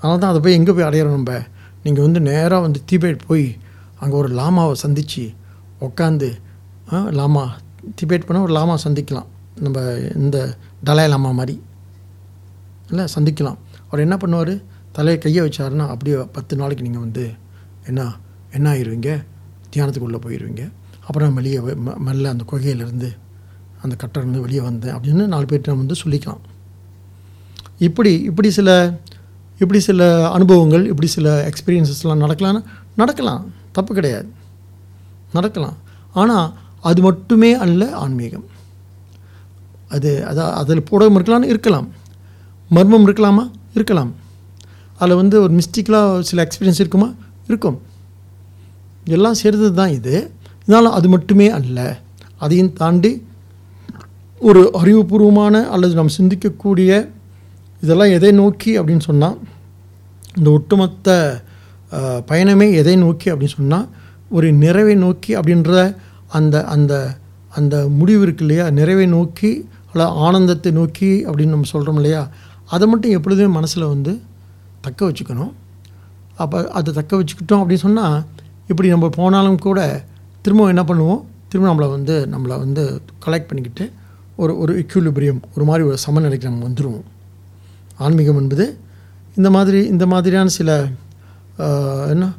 அதனால் 0.00 0.22
தான் 0.22 0.32
அதை 0.32 0.40
போய் 0.44 0.58
எங்கே 0.58 0.72
போய் 0.76 0.88
அடையிறோம் 0.88 1.16
நம்ம? 1.18 1.34
நீங்கள் 1.86 2.06
வந்து 2.06 2.20
நேராக 2.20 2.58
வந்து 2.58 2.80
திபேட் 2.90 3.18
போய் 3.26 3.46
அங்கே 4.00 4.16
ஒரு 4.16 4.28
லாமாவை 4.34 4.72
சந்தித்து 4.72 5.24
உட்காந்து 5.80 6.28
லாமா 7.10 7.44
திபேட் 8.00 8.26
போனால் 8.26 8.42
ஒரு 8.42 8.52
லாமா 8.52 8.74
சந்திக்கலாம். 8.84 9.28
நம்ம 9.60 9.80
இந்த 10.14 10.38
டலாய் 10.86 11.08
லாமா 11.08 11.30
மாதிரி. 11.32 11.54
இல்லை 12.88 13.04
சந்திக்கலாம். 13.14 13.58
அவர் 13.86 14.04
என்ன 14.06 14.16
பண்ணுவார்? 14.16 14.54
தலையை 14.92 15.18
கையை 15.20 15.42
வச்சாருன்னா 15.46 15.84
அப்படியே 15.88 16.16
பத்து 16.32 16.56
நாளைக்கு 16.56 16.84
நீங்கள் 16.84 17.02
வந்து 17.02 17.24
என்ன 17.86 18.00
என்ன 18.52 18.66
ஆயிடுவீங்க 18.72 19.10
தியானத்துக்குள்ளே 19.72 20.18
போயிடுவீங்க 20.26 20.62
அப்புறம் 21.06 21.34
வெளியே 21.34 21.58
ம- 21.86 21.96
மெல்ல 21.96 22.28
அந்த 22.28 22.44
குகையிலேருந்து 22.50 23.08
அந்த 23.82 23.94
கட்டருந்து 24.02 24.40
வெளியே 24.40 24.60
வந்தேன் 24.60 24.94
அப்படின்னு 24.94 25.26
நாலு 25.26 25.44
பேர்ட்ட 25.44 25.66
நம்ம 25.66 25.84
வந்து 25.84 25.96
சொல்லிக்கலாம். 26.04 26.42
இப்படி 27.78 28.12
இப்படி 28.20 28.50
சில 28.50 28.70
இப்படி 29.58 29.80
சில 29.80 30.30
அனுபவங்கள் 30.30 30.86
இப்படி 30.86 31.06
சில 31.06 31.48
எக்ஸ்பீரியன்ஸஸ்லாம் 31.48 32.24
நடக்கலாம்னு 32.24 32.64
நடக்கலாம். 32.96 33.52
தப்பு 33.72 33.94
கிடையாது. 33.94 34.28
நடக்கலாம். 35.32 35.76
ஆனால் 36.12 36.52
அது 36.80 37.02
மட்டுமே 37.02 37.52
அல்ல 37.52 37.92
ஆன்மீகம். 37.92 38.44
அது 39.88 40.24
அதான் 40.30 40.50
அதில் 40.50 40.82
போடவும் 40.82 41.22
இருக்கலாம்னு 41.22 41.44
இருக்கலாம். 41.44 41.88
மர்மம் 42.68 43.06
இருக்கலாமா? 43.06 43.50
இருக்கலாம். 43.74 44.14
அதில் 44.98 45.16
வந்து 45.16 45.42
ஒரு 45.42 45.54
மிஸ்டிக்கலாக 45.54 46.20
சில 46.20 46.48
எக்ஸ்பீரியன்ஸ் 46.48 46.80
இருக்குமா? 46.80 47.12
இருக்கும். 47.46 47.80
எல்லாம் 49.04 49.34
சேர்ந்தது 49.34 49.74
தான் 49.74 49.88
இது. 49.88 50.30
இதனால் 50.66 50.92
அது 50.92 51.08
மட்டுமே 51.08 51.48
அல்ல. 51.48 51.98
அதையும் 52.36 52.72
தாண்டி 52.72 53.26
ஒரு 54.40 54.70
அறிவுபூர்வமான 54.72 55.68
அல்லது 55.68 55.94
நாம் 55.94 56.08
சிந்திக்கக்கூடிய 56.18 57.08
இதெல்லாம் 57.86 58.14
எதை 58.18 58.30
நோக்கி 58.40 58.70
அப்படின்னு 58.78 59.04
சொன்னால் 59.10 59.36
இந்த 60.38 60.48
ஒட்டுமொத்த 60.56 61.10
பயணமே 62.30 62.66
எதை 62.80 62.94
நோக்கி 63.04 63.26
அப்படின்னு 63.32 63.56
சொன்னால் 63.58 63.86
ஒரு 64.36 64.48
நிறைவை 64.62 64.94
நோக்கி 65.04 65.32
அப்படின்ற 65.38 65.72
அந்த 66.38 66.56
அந்த 66.74 66.92
அந்த 67.58 67.74
முடிவு 67.98 68.22
இருக்கு 68.26 68.44
இல்லையா? 68.44 68.64
நிறைவை 68.78 69.04
நோக்கி 69.16 69.50
அல்ல 69.90 70.06
ஆனந்தத்தை 70.24 70.70
நோக்கி 70.78 71.10
அப்படின்னு 71.28 71.54
நம்ம 71.54 71.68
சொல்கிறோம் 71.74 71.98
இல்லையா? 72.00 72.22
அதை 72.74 72.84
மட்டும் 72.88 73.14
எப்பொழுதுமே 73.16 73.48
மனசில் 73.58 73.92
வந்து 73.92 74.12
தக்க 74.84 75.00
வச்சுக்கணும். 75.08 75.52
அப்போ 76.42 76.58
அதை 76.78 76.90
தக்க 76.98 77.12
வச்சுக்கிட்டோம் 77.20 77.60
அப்படின்னு 77.62 77.84
சொன்னால் 77.86 78.18
இப்படி 78.70 78.88
நம்ம 78.94 79.08
போனாலும் 79.18 79.60
கூட 79.66 79.80
திரும்ப 80.44 80.68
என்ன 80.74 80.84
பண்ணுவோம்? 80.90 81.22
திரும்ப 81.50 81.68
நம்மளை 81.70 81.88
வந்து 81.96 82.14
நம்மளை 82.32 82.56
வந்து 82.64 82.82
கலெக்ட் 83.26 83.50
பண்ணிக்கிட்டு 83.50 83.84
ஒரு 84.42 84.52
ஒரு 84.62 84.72
இக்யூலிபிரியம் 84.82 85.40
ஒரு 85.54 85.64
மாதிரி 85.68 85.84
ஒரு 85.90 85.98
சமநிலைக்கு 86.06 86.50
நம்ம 86.50 86.64
வந்துடுவோம் 86.68 87.06
ஆன்மீகம் 87.98 88.38
என்பது 88.38 88.78
இந்த 89.36 89.50
மாதிரி 89.50 89.86
இந்த 89.86 90.06
மாதிரியான 90.06 90.48
சில 90.48 90.88
என்ன 92.08 92.34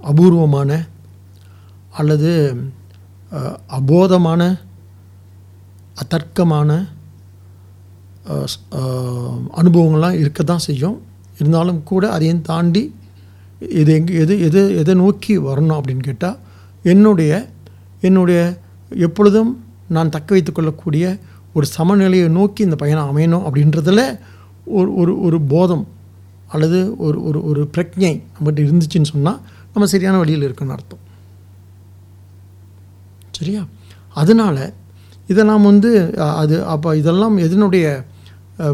அபூர்வமான 0.00 0.86
அல்லது 1.90 2.56
அபோதமான 3.68 4.58
அத்தர்க்கமான 6.00 6.86
அனுபவங்கள்லாம் 9.56 10.12
இருக்க 10.12 10.42
தான் 10.42 10.58
செய்யும். 10.58 11.02
இருந்தாலும் 11.38 11.82
கூட 11.82 12.10
அதையும் 12.10 12.42
தாண்டி 12.42 12.94
இது 13.60 13.92
எங்கே 13.92 14.14
எது 14.14 14.40
எது 14.40 14.76
எதை 14.76 14.94
நோக்கி 14.94 15.38
வரணும் 15.38 15.80
அப்படின்னு 15.80 16.02
கேட்டால் 16.02 16.38
என்னுடைய 16.82 17.48
என்னுடைய 18.00 18.56
எப்பொழுதும் 18.90 19.64
நான் 19.88 20.10
தக்க 20.10 20.34
வைத்துக்கொள்ளக்கூடிய 20.34 21.18
ஒரு 21.54 21.66
சமநிலையை 21.66 22.28
நோக்கி 22.28 22.62
இந்த 22.62 22.76
பயணம் 22.76 23.10
அமையணும் 23.10 23.44
அப்படின்றதுல 23.46 24.00
ஒரு 24.66 24.90
ஒரு 24.94 25.12
ஒரு 25.20 25.40
போதம் 25.42 25.84
அல்லது 26.48 26.78
ஒரு 26.98 27.18
ஒரு 27.22 27.38
ஒரு 27.42 27.70
பிரக்ஞை 27.76 28.12
நம்மகிட்ட 28.34 28.60
இருந்துச்சுன்னு 28.64 29.10
சொன்னால் 29.12 29.40
நம்ம 29.74 29.86
சரியான 29.86 30.16
வழியில் 30.18 30.42
இருக்குன்னு 30.42 30.72
அர்த்தம். 30.72 31.02
சரியா? 33.30 33.62
அதனால் 34.12 34.60
இதை 35.28 35.42
நாம் 35.44 35.62
வந்து 35.62 35.90
அது 36.34 36.64
அப்போ 36.64 36.96
இதெல்லாம் 36.96 37.36
எதனுடைய 37.38 37.84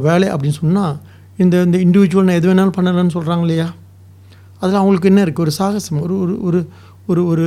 வேலை 0.06 0.28
அப்படின்னு 0.28 0.58
சொன்னால் 0.62 0.96
இந்த 1.38 1.62
இந்த 1.62 1.76
இண்டிவிஜுவல் 1.78 2.36
எது 2.38 2.48
வேணாலும் 2.48 2.76
பண்ணலன்னு 2.76 3.14
சொல்கிறாங்க 3.14 3.40
இல்லையா? 3.40 3.68
அதில் 4.62 4.80
அவங்களுக்கு 4.80 5.08
என்ன 5.08 5.20
இருக்குது 5.24 5.40
ஒரு 5.40 5.50
சாகசம் 5.50 6.00
ஒரு 6.00 6.14
ஒரு 6.20 6.34
ஒரு 6.46 6.60
ஒரு 7.08 7.22
ஒரு 7.24 7.46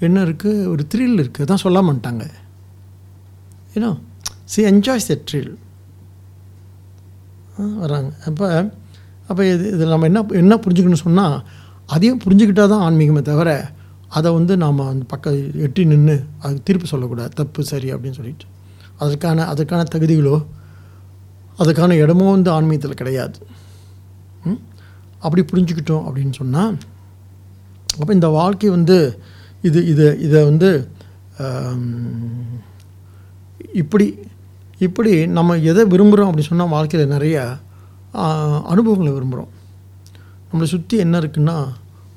என்ன 0.00 0.18
இருக்குது 0.24 0.66
ஒரு 0.66 0.82
த்ரில் 0.92 1.18
இருக்குது 1.22 1.44
அதான் 1.46 1.64
சொல்ல 1.64 1.80
மாட்டாங்க 1.82 2.24
ஏன்னா 3.74 3.90
சி 4.52 4.62
என்ஜாய்ஸ் 4.62 5.08
த 5.10 5.16
வராங்க 7.80 8.10
அப்போ 8.26 8.46
அப்போ 9.28 9.42
இது 9.46 9.64
இதில் 9.72 9.88
நம்ம 9.88 10.06
என்ன 10.06 10.20
என்ன 10.32 10.54
புரிஞ்சுக்கணும்னு 10.54 11.04
சொன்னால் 11.04 11.36
அதையும் 11.88 12.20
புரிஞ்சுக்கிட்டா 12.24 12.64
தான் 12.68 12.84
ஆன்மீகமே 12.86 13.22
தவிர 13.22 13.50
அதை 14.08 14.32
வந்து 14.32 14.56
நாம் 14.56 14.80
அந்த 14.80 15.04
பக்கம் 15.08 15.36
எட்டி 15.66 15.84
நின்று 15.84 16.24
அதுக்கு 16.42 16.62
திருப்பி 16.64 16.88
சொல்லக்கூடாது. 16.88 17.34
தப்பு 17.34 17.64
சரி 17.64 17.92
அப்படின்னு 17.94 18.16
சொல்லிட்டு. 18.16 18.46
அதற்கான 18.98 19.44
அதற்கான 19.44 19.82
தகுதிகளோ 19.82 20.46
அதுக்கான 21.58 21.92
இடமோ 21.92 22.30
வந்து 22.30 22.50
ஆன்மீகத்தில் 22.50 22.94
கிடையாது 22.94 23.38
அப்படி 25.20 25.42
புரிஞ்சுக்கிட்டோம் 25.42 26.04
அப்படின்னு 26.06 26.30
சொன்னால் 26.30 26.76
அப்போ 28.00 28.12
இந்த 28.12 28.26
வாழ்க்கை 28.26 28.68
வந்து 28.68 29.18
இது 29.62 29.86
இது 29.86 30.18
இதை 30.18 30.44
வந்து 30.44 30.88
இப்படி 33.74 34.06
இப்படி 34.86 35.12
நம்ம 35.36 35.56
எதை 35.70 35.82
விரும்புகிறோம் 35.84 36.28
அப்படின்னு 36.28 36.50
சொன்னால் 36.50 36.74
வாழ்க்கையில் 36.74 37.12
நிறைய 37.14 37.36
அனுபவங்களை 38.72 39.10
விரும்புகிறோம் 39.12 39.52
நம்மளை 40.48 40.68
சுற்றி 40.72 40.96
என்ன 41.04 41.18
இருக்குன்னா 41.18 41.56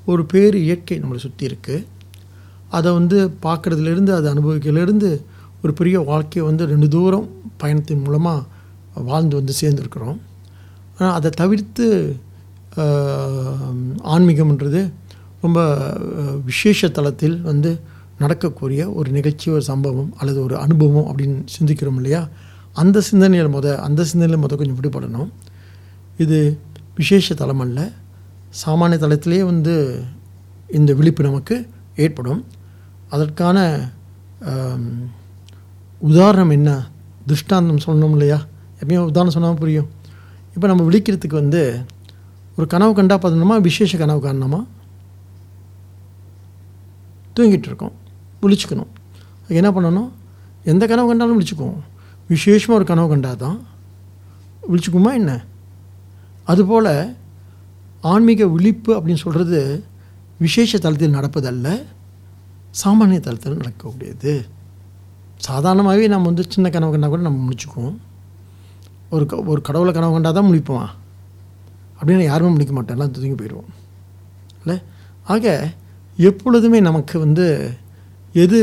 ஒரு 0.06 0.24
பேர் 0.32 0.56
இயற்கை 0.56 0.98
நம்மளை 1.02 1.20
சுற்றி 1.26 1.44
இருக்குது 1.50 1.86
அதை 2.70 2.90
வந்து 2.94 3.18
பார்க்குறதுலேருந்து 3.46 4.12
அதை 4.18 4.28
அனுபவிக்கிறதுலேருந்து 4.34 5.10
ஒரு 5.64 5.74
பெரிய 5.74 5.98
வாழ்க்கையை 6.10 6.44
வந்து 6.50 6.64
ரெண்டு 6.66 6.88
தூரம் 6.88 7.28
பயணத்தின் 7.58 8.04
மூலமாக 8.04 9.04
வாழ்ந்து 9.10 9.36
வந்து 9.40 9.54
சேர்ந்துருக்குறோம். 9.62 10.18
ஆனால் 10.98 11.16
அதை 11.18 11.30
தவிர்த்து 11.42 11.86
ஆன்மீகம்ன்றது 14.14 14.82
ரொம்ப 15.42 15.60
விசேஷ 16.50 16.90
தளத்தில் 16.98 17.38
வந்து 17.42 17.72
நடக்கக்கூடிய 18.20 18.82
ஒரு 18.98 19.10
நிகழ்ச்சி 19.12 19.48
ஒரு 19.52 19.64
சம்பவம் 19.72 20.12
அல்லது 20.18 20.40
ஒரு 20.44 20.56
அனுபவம் 20.58 21.08
அப்படின்னு 21.10 21.40
சிந்திக்கிறோம் 21.56 21.98
இல்லையா? 22.02 22.22
அந்த 22.82 23.02
சிந்தனையில் 23.02 23.54
முத 23.56 23.68
அந்த 23.88 24.02
சிந்தனையில் 24.04 24.44
முத 24.44 24.56
கொஞ்சம் 24.56 24.78
விடுபடணும். 24.80 25.30
இது 26.24 26.38
விசேஷ 26.96 27.36
தலம் 27.36 27.60
அல்ல 27.60 27.80
சாமானிய 28.62 28.98
தளத்திலே 29.04 29.40
வந்து 29.52 29.74
இந்த 30.78 30.92
விழிப்பு 30.94 31.24
நமக்கு 31.24 31.56
ஏற்படும். 31.96 32.42
அதற்கான 33.10 33.58
உதாரணம் 36.00 36.54
என்ன? 36.58 36.70
திருஷ்டாந்தம் 37.28 37.84
சொல்லணும் 37.86 38.16
இல்லையா? 38.16 38.40
எப்பயும் 38.82 39.10
உதாரணம் 39.12 39.36
சொன்னால் 39.36 39.62
புரியும். 39.64 39.90
இப்போ 40.56 40.68
நம்ம 40.68 40.84
விழிக்கிறதுக்கு 40.90 41.42
வந்து 41.42 41.62
ஒரு 42.58 42.68
கனவு 42.74 42.94
கண்டா 42.94 43.16
பார்த்தோம்னா 43.18 43.58
விசேஷ 43.62 43.98
கனவு 43.98 44.20
காரணமா 44.26 44.60
தூங்கிட்டு 47.36 47.70
இருக்கோம். 47.70 47.96
விழிச்சுக்கணும். 48.42 48.92
என்ன 49.60 49.70
பண்ணணும்? 49.72 50.10
எந்த 50.72 50.84
கனவு 50.92 51.08
கண்டாலும் 51.08 51.38
விழிச்சுக்குவோம். 51.40 51.82
விசேஷமாக 52.30 52.78
ஒரு 52.80 52.86
கனவு 52.90 53.08
கண்டா 53.10 53.32
தான் 53.44 53.58
விழிச்சுக்குமா 54.70 55.12
என்ன? 55.20 55.32
அதுபோல் 56.52 56.92
ஆன்மீக 58.12 58.46
விழிப்பு 58.56 58.92
அப்படின்னு 58.98 59.24
சொல்கிறது 59.26 59.60
விசேஷ 60.46 60.78
தளத்தில் 60.78 61.16
நடப்பதல்ல 61.18 61.68
சாமானிய 62.82 63.20
தளத்தில் 63.28 63.60
நடக்கக்கூடியது. 63.62 64.34
சாதாரணமாகவே 65.48 66.06
நம்ம 66.14 66.28
வந்து 66.32 66.44
சின்ன 66.54 66.70
கனவு 66.70 66.92
கண்டா 66.92 67.08
கூட 67.08 67.24
நம்ம 67.28 67.40
முடிச்சுக்குவோம். 67.48 67.96
ஒரு 69.16 69.26
க 69.32 69.36
ஒரு 69.52 69.62
கடவுளை 69.68 69.92
கனவு 69.94 70.16
கண்டா 70.16 70.32
தான் 70.32 70.50
முடிப்போம் 70.50 70.88
அப்படின்னு 72.00 72.24
யாருமே 72.30 72.52
முடிக்க 72.56 72.74
மாட்டோம் 72.74 72.96
எல்லாம் 72.96 73.12
தூங்கி 73.16 73.38
போயிடுவோம். 73.42 73.72
இல்லை? 74.62 74.78
ஆக 75.34 75.74
எப்பொழுதுமே 76.30 76.80
நமக்கு 76.80 77.16
வந்து 77.26 77.46
எது 78.44 78.60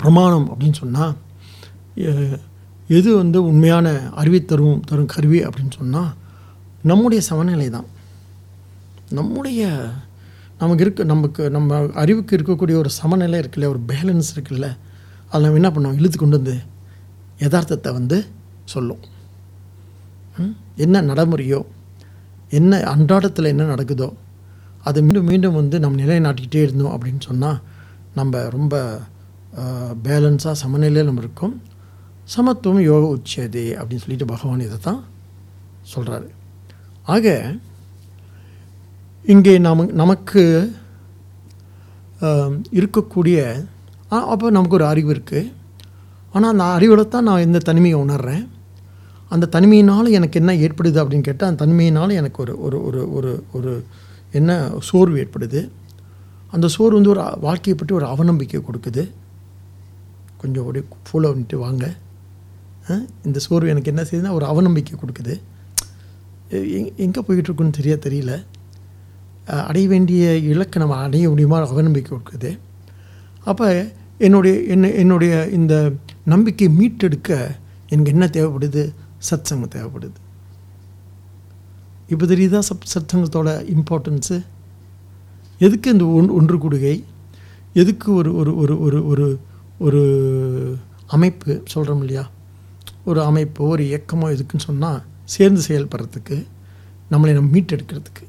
பிரமாணம் 0.00 0.46
அப்படின்னு 0.52 0.78
சொன்னால் 0.82 1.14
எது 2.98 3.10
வந்து 3.20 3.38
உண்மையான 3.50 3.86
அறிவை 4.20 4.40
தரும் 4.44 4.82
தரும் 4.88 5.12
கருவி 5.14 5.38
அப்படின்னு 5.46 5.74
சொன்னால் 5.78 6.10
நம்முடைய 6.90 7.20
சமநிலை 7.28 7.68
தான். 7.76 7.88
நம்முடைய 9.18 9.62
நமக்கு 10.60 10.82
இருக்க 10.84 11.04
நமக்கு 11.12 11.42
நம்ம 11.56 11.78
அறிவுக்கு 12.02 12.36
இருக்கக்கூடிய 12.38 12.76
ஒரு 12.82 12.90
சமநிலை 12.98 13.38
இருக்குல்ல 13.42 13.70
ஒரு 13.72 13.80
பேலன்ஸ் 13.90 14.30
இருக்குல்ல 14.34 14.68
அதை 15.30 15.40
நம்ம 15.44 15.58
என்ன 15.60 15.70
பண்ணோம் 15.74 15.98
இழுத்து 16.00 16.18
கொண்டு 16.18 16.38
வந்து 16.38 16.54
யதார்த்தத்தை 17.44 17.90
வந்து 17.98 18.18
சொல்லும். 18.74 19.02
என்ன 20.84 21.02
நடைமுறையோ 21.10 21.60
என்ன 22.58 22.78
அன்றாடத்தில் 22.94 23.52
என்ன 23.52 23.64
நடக்குதோ 23.72 24.08
அது 24.88 24.98
மீண்டும் 25.06 25.28
மீண்டும் 25.30 25.58
வந்து 25.60 25.76
நம்ம 25.84 26.00
நிலைநாட்டிக்கிட்டே 26.02 26.60
இருந்தோம் 26.66 26.94
அப்படின்னு 26.94 27.22
சொன்னால் 27.28 27.58
நம்ம 28.18 28.42
ரொம்ப 28.56 28.74
பேலன்ஸாக 30.02 30.52
சமநிலையில் 30.54 31.04
நம்ம 31.04 31.20
இருக்கோம். 31.20 31.54
சமத்துவம் 32.28 32.80
யோக 32.82 33.04
உச்சதே 33.14 33.66
அப்படின்னு 33.76 33.96
சொல்லிட்டு 33.96 34.24
பகவான் 34.24 34.60
இதை 34.60 34.78
தான் 34.82 35.00
சொல்கிறாரு 35.94 36.28
ஆக 37.06 37.26
இங்கே 39.24 39.58
நம 39.58 39.84
நமக்கு 39.94 40.42
இருக்கக்கூடிய 42.72 43.38
ஆ- 44.12 44.26
அப்போ 44.26 44.50
நமக்கு 44.50 44.74
ஒரு 44.74 44.86
அறிவு 44.86 45.14
இருக்குது 45.14 45.50
ஆனால் 46.34 46.50
அந்த 46.50 46.64
அறிவில் 46.74 47.08
தான் 47.08 47.22
நான் 47.22 47.42
இந்த 47.42 47.58
தனிமையை 47.58 47.98
உணர்கிறேன் 48.00 48.44
அந்த 49.30 49.48
தனிமையினால் 49.52 50.10
எனக்கு 50.10 50.40
என்ன 50.40 50.52
ஏற்படுது 50.56 50.98
அப்படின்னு 51.02 51.20
கேட்டால் 51.20 51.48
அந்த 51.48 51.60
தனிமையினால் 51.62 52.12
எனக்கு 52.12 52.42
ஒரு 52.42 52.54
ஒரு 52.60 52.78
ஒரு 52.86 53.12
ஒரு 53.12 53.32
ஒரு 53.52 53.72
என்ன 54.32 54.52
சோர்வு 54.80 55.16
ஏற்படுது. 55.18 55.60
அந்த 56.52 56.68
சோர்வு 56.68 56.94
வந்து 56.94 57.10
ஒரு 57.10 57.40
வாழ்க்கையை 57.40 57.76
பற்றி 57.76 57.94
ஒரு 57.94 58.06
அவநம்பிக்கை 58.06 58.60
கொடுக்குது. 58.62 59.02
கொஞ்சம் 60.40 60.66
ஒரு 60.70 60.80
ஃபாலோ 61.06 61.28
பண்ணிட்டு 61.32 61.58
வாங்க. 61.64 61.84
இந்த 63.26 63.38
சோர்வு 63.44 63.72
எனக்கு 63.72 63.92
என்ன 63.92 64.02
செய்யுதுன்னா 64.08 64.32
ஒரு 64.38 64.46
அவநம்பிக்கை 64.50 64.96
கொடுக்குது. 64.98 65.34
எங்கே 67.04 67.20
போய்கிட்டுருக்குன்னு 67.26 67.78
தெரிய 67.78 67.94
தெரியல. 68.06 68.32
அடைய 69.68 69.86
வேண்டிய 69.92 70.22
இலக்கை 70.52 70.78
நம்ம 70.82 70.98
அடைய 71.06 71.24
முடியுமா? 71.32 71.58
அவநம்பிக்கை 71.72 72.10
கொடுக்குது. 72.12 72.50
அப்போ 73.50 73.68
என்னுடைய 74.26 74.54
என்ன 74.74 74.90
என்னுடைய 75.02 75.34
இந்த 75.58 75.74
நம்பிக்கை 76.32 76.68
மீட்டெடுக்க 76.78 77.30
எனக்கு 77.92 78.12
என்ன 78.14 78.26
தேவைப்படுது? 78.36 78.84
சத்சங்கம் 79.28 79.74
தேவைப்படுது. 79.74 80.16
இப்போ 82.12 82.24
தெரியுதா 82.32 82.58
சப் 82.68 82.88
சத்சங்கத்தோட 82.94 83.50
இம்பார்ட்டன்ஸு 83.74 84.36
எதுக்கு 85.66 85.88
இந்த 85.94 86.06
ஒன் 86.18 86.28
ஒன்று 86.38 86.56
கூடுகை? 86.62 86.94
எதுக்கு 87.82 88.08
ஒரு 88.20 88.30
ஒரு 88.40 88.52
ஒரு 88.86 88.98
ஒரு 89.12 89.26
ஒரு 89.78 90.78
அமைப்பு 91.06 91.62
சொல்கிறோம் 91.64 91.98
இல்லையா? 91.98 92.30
ஒரு 93.04 93.20
அமைப்போ 93.20 93.58
ஒரு 93.58 93.82
இயக்கமோ 93.84 94.26
எதுக்குன்னு 94.34 94.58
சொன்னால் 94.58 95.02
சேர்ந்து 95.24 95.60
செயல்படுறதுக்கு 95.68 96.46
நம்மளை 97.10 97.32
நம்ம 97.32 97.58
மீட்டெடுக்கிறதுக்கு. 97.58 98.24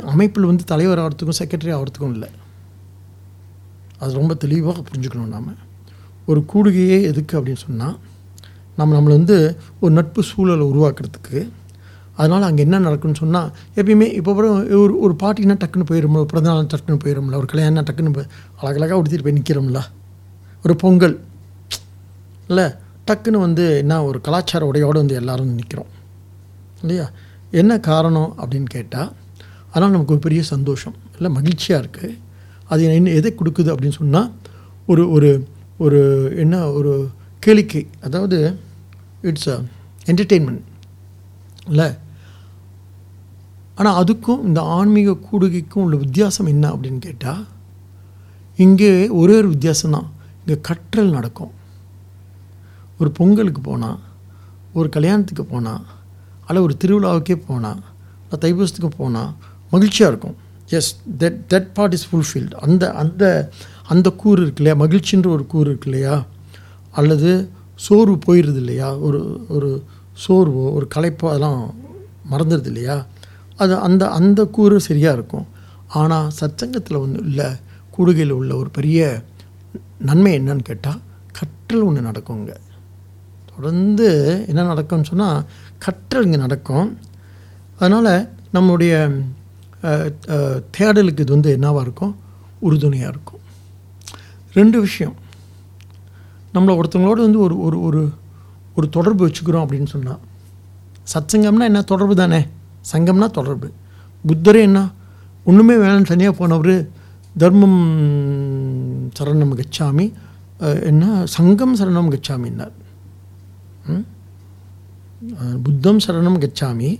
அமைப்பில் 0.00 0.44
வந்து 0.44 0.64
தலைவர் 0.64 0.98
ஆகிறதுக்கும் 0.98 1.32
செக்ரட்டரி 1.38 1.82
ஆகிறதுக்கும் 1.82 2.10
இல்லை. 2.10 2.28
அது 3.98 4.12
ரொம்ப 4.12 4.34
தெளிவாக 4.34 4.80
புரிஞ்சுக்கணும் 4.80 5.26
நாம். 5.26 5.56
ஒரு 6.26 6.44
கூடுகையே 6.54 7.02
எதுக்கு 7.02 7.40
அப்படின்னு 7.40 7.56
சொன்னால் 7.56 7.98
நம்ம 8.76 9.00
நம்மளை 9.00 9.08
வந்து 9.08 9.60
ஒரு 9.80 9.92
நட்பு 9.92 10.22
சூழலை 10.22 10.66
உருவாக்குறதுக்கு 10.66 11.48
அதனால் 12.16 12.46
அங்கே 12.48 12.62
என்ன 12.66 12.76
நடக்குன்னு 12.78 13.20
சொன்னால் 13.22 13.48
எப்பயுமே 13.78 14.06
இப்போ 14.18 14.30
அப்புறம் 14.32 14.56
ஒரு 14.82 14.94
ஒரு 15.04 15.14
பார்ட்டினா 15.22 15.56
டக்குன்னு 15.62 15.88
போயிடும்ல 15.90 16.20
ஒரு 16.22 16.28
பிறந்தநாள் 16.32 16.70
டக்குன்னு 16.74 17.02
போயிடும்ல 17.04 17.36
ஒரு 17.40 17.48
கல்யாணம் 17.52 17.86
டக்குன்னு 17.88 18.14
போய் 18.16 18.28
அழகழகாக 18.60 18.98
உடுத்திட்டு 19.00 19.26
போய் 19.26 19.38
நிற்கிறோம்ல 19.38 19.80
ஒரு 20.64 20.74
பொங்கல். 20.82 21.16
இல்லை 22.48 22.66
டக்குன்னு 23.08 23.40
வந்து 23.46 23.64
என்ன 23.82 23.98
ஒரு 24.04 24.18
கலாச்சார 24.26 24.62
உடையோடு 24.66 25.02
வந்து 25.02 25.18
எல்லோரும் 25.20 25.52
நிற்கிறோம் 25.58 25.90
இல்லையா? 26.82 27.06
என்ன 27.60 27.72
காரணம் 27.88 28.30
அப்படின்னு 28.40 28.68
கேட்டால் 28.76 29.10
அதனால் 29.72 29.94
நமக்கு 29.94 30.14
ஒரு 30.14 30.22
பெரிய 30.26 30.42
சந்தோஷம். 30.54 30.96
இல்லை 31.16 31.30
மகிழ்ச்சியாக 31.38 31.82
இருக்குது 31.82 32.16
அது 32.72 32.88
என்ன 32.98 33.12
எதை 33.20 33.30
கொடுக்குது 33.32 33.72
அப்படின்னு 33.72 33.98
சொன்னால் 34.02 34.30
ஒரு 34.86 35.04
ஒரு 35.10 35.30
ஒரு 35.78 36.00
என்ன 36.36 36.54
ஒரு 36.78 36.92
கேளிக்கை. 37.42 37.82
அதாவது 38.06 38.38
இட்ஸ் 39.30 39.50
அ 39.54 39.58
என்டர்டெயின்மெண்ட் 40.10 40.64
இல்லை 41.68 41.88
ஆனால் 43.78 43.98
அதுக்கும் 44.02 44.44
இந்த 44.48 44.60
ஆன்மீக 44.76 45.18
கூடுகைக்கும் 45.26 45.84
உள்ள 45.84 45.96
வித்தியாசம் 46.04 46.50
என்ன 46.52 46.64
அப்படின்னு 46.74 47.00
கேட்டால் 47.06 47.42
இங்கே 48.64 48.92
ஒரே 49.20 49.34
ஒரு 49.40 49.48
வித்தியாசம் 49.54 49.94
தான் 49.96 50.08
இங்கே 50.40 50.56
கற்றல் 50.68 51.14
நடக்கும். 51.16 51.52
ஒரு 53.00 53.10
பொங்கலுக்கு 53.18 53.60
போனால் 53.60 53.98
ஒரு 54.78 54.88
கல்யாணத்துக்கு 54.96 55.44
போனால் 55.44 55.82
அல்ல 56.46 56.62
ஒரு 56.66 56.74
திருவிழாவுக்கே 56.82 57.36
போனால் 57.48 57.80
இல்லை 58.22 58.38
தைப்பூசத்துக்கு 58.44 58.90
போனால் 59.02 59.30
மகிழ்ச்சியாக 59.74 60.10
இருக்கும். 60.12 60.36
Yes 60.76 60.90
that 61.22 61.38
that 61.52 61.68
part 61.76 61.94
is 61.96 62.06
fulfilled 62.10 62.54
அந்த 62.66 62.84
அந்த 63.02 63.24
அந்த 63.92 64.08
கூறு 64.22 64.38
இருக்கு 64.42 64.62
இல்லையா? 64.62 64.76
மகிழ்ச்சின்ற 64.84 65.28
ஒரு 65.36 65.44
கூறு 65.52 65.68
இருக்கு 65.70 65.88
இல்லையா? 65.90 66.14
அல்லது 67.00 67.30
சோர்வு 67.86 68.16
போயிடுது 68.26 68.60
இல்லையா? 68.62 68.88
ஒரு 69.06 69.20
ஒரு 69.48 69.68
சோர்வோ 70.24 70.64
ஒரு 70.76 70.86
களைப்போ 70.94 71.26
அதெல்லாம் 71.32 71.60
மறந்துடுது 72.32 72.70
இல்லையா? 72.72 72.96
அது 73.62 73.74
அந்த 73.86 74.04
அந்த 74.18 74.40
கூறு 74.56 74.76
சரியாக 74.88 75.16
இருக்கும். 75.18 75.46
ஆனால் 76.00 76.28
சச்சங்கத்தில் 76.40 77.02
ஒன்று 77.02 77.20
இல்லை. 77.28 77.48
கூடுகையில் 77.96 78.36
உள்ள 78.38 78.52
ஒரு 78.62 78.70
பெரிய 78.78 79.00
நன்மை 80.08 80.32
என்னன்னு 80.38 80.64
கேட்டால் 80.70 81.00
கற்றல் 81.38 81.86
ஒன்று 81.88 82.08
நடக்குங்க 82.08 82.52
தொடர்ந்து 83.50 84.08
என்ன 84.50 84.66
நடக்கும்னு 84.70 85.10
சொன்னால் 85.10 85.38
கற்றல் 85.84 86.26
இங்கே 86.26 86.40
நடக்கும். 86.44 86.88
அதனால் 87.78 88.12
நம்மளுடைய 88.56 88.94
தேடலுக்கு 90.76 91.24
இது 91.24 91.36
வந்து 91.36 91.50
என்னவாக 91.56 91.84
இருக்கும்? 91.86 92.14
உறுதுணையாக 92.66 93.12
இருக்கும். 93.14 93.42
ரெண்டு 94.58 94.78
விஷயம். 94.86 95.16
நம்மளை 96.54 96.74
ஒருத்தவங்களோட 96.80 97.20
வந்து 97.26 97.40
ஒரு 97.46 97.56
ஒரு 97.66 97.78
ஒரு 97.88 98.02
ஒரு 98.76 98.86
தொடர்பு 98.96 99.22
வச்சுக்கிறோம் 99.26 99.64
அப்படின்னு 99.64 99.90
சொன்னால் 99.94 100.22
சத்சங்கம்னா 101.12 101.66
என்ன? 101.70 101.82
தொடர்பு 101.92 102.14
தானே. 102.22 102.40
சங்கம்னா 102.92 103.28
தொடர்பு. 103.38 103.68
புத்தரே 104.24 104.60
என்ன? 104.68 104.80
ஒன்றுமே 105.46 105.74
வேணான்னு 105.82 106.10
தனியாக 106.12 106.34
போனவர் 106.38 106.76
தர்மம் 107.36 107.80
சரணம் 109.16 109.54
கச்சாமி 109.60 110.06
என்ன? 110.90 111.04
சங்கம் 111.36 111.74
சரணம் 111.78 112.12
கச்சாமின்னார். 112.14 112.74
புத்தம் 115.66 116.00
சரணம் 116.04 116.40
கச்சாமி 116.44 116.90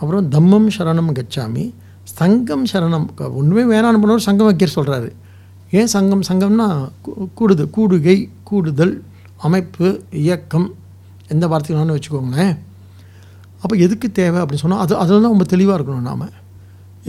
அப்புறம் 0.00 0.26
தம்மம் 0.34 0.68
சரணம் 0.76 1.10
கச்சாமி 1.18 1.64
சங்கம் 2.18 2.66
சரணம் 2.72 3.06
ஒன்றுமே 3.38 3.64
வேணான்னு 3.72 4.00
போனவர் 4.02 4.26
சங்கம் 4.26 4.48
வைக்கிற 4.48 4.70
சொல்கிறாரு 4.74 5.08
ஏன் 5.78 5.90
சங்கம்? 5.94 6.24
சங்கம்னா 6.28 6.66
கூடுது 7.38 7.64
கூடுகை 7.76 8.18
கூடுதல் 8.48 8.94
அமைப்பு 9.46 9.86
இயக்கம் 10.22 10.68
எந்த 11.28 11.44
வார்த்தைகளானு 11.50 11.96
வச்சுக்கோங்களேன். 11.96 12.56
அப்போ 13.62 13.74
எதுக்கு 13.84 14.08
தேவை 14.20 14.38
அப்படின்னு 14.42 14.64
சொன்னால் 14.64 14.82
அது 14.84 14.92
அதில் 15.02 15.22
தான் 15.24 15.32
ரொம்ப 15.34 15.46
தெளிவாக 15.54 15.76
இருக்கணும் 15.78 16.08
நாம். 16.10 16.26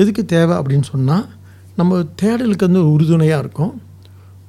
எதுக்கு 0.02 0.22
தேவை 0.36 0.54
அப்படின்னு 0.60 0.88
சொன்னால் 0.94 1.26
நம்ம 1.80 2.00
தேடலுக்கு 2.22 2.68
வந்து 2.68 2.82
ஒரு 2.84 2.92
உறுதுணையாக 2.96 3.44
இருக்கும். 3.44 3.74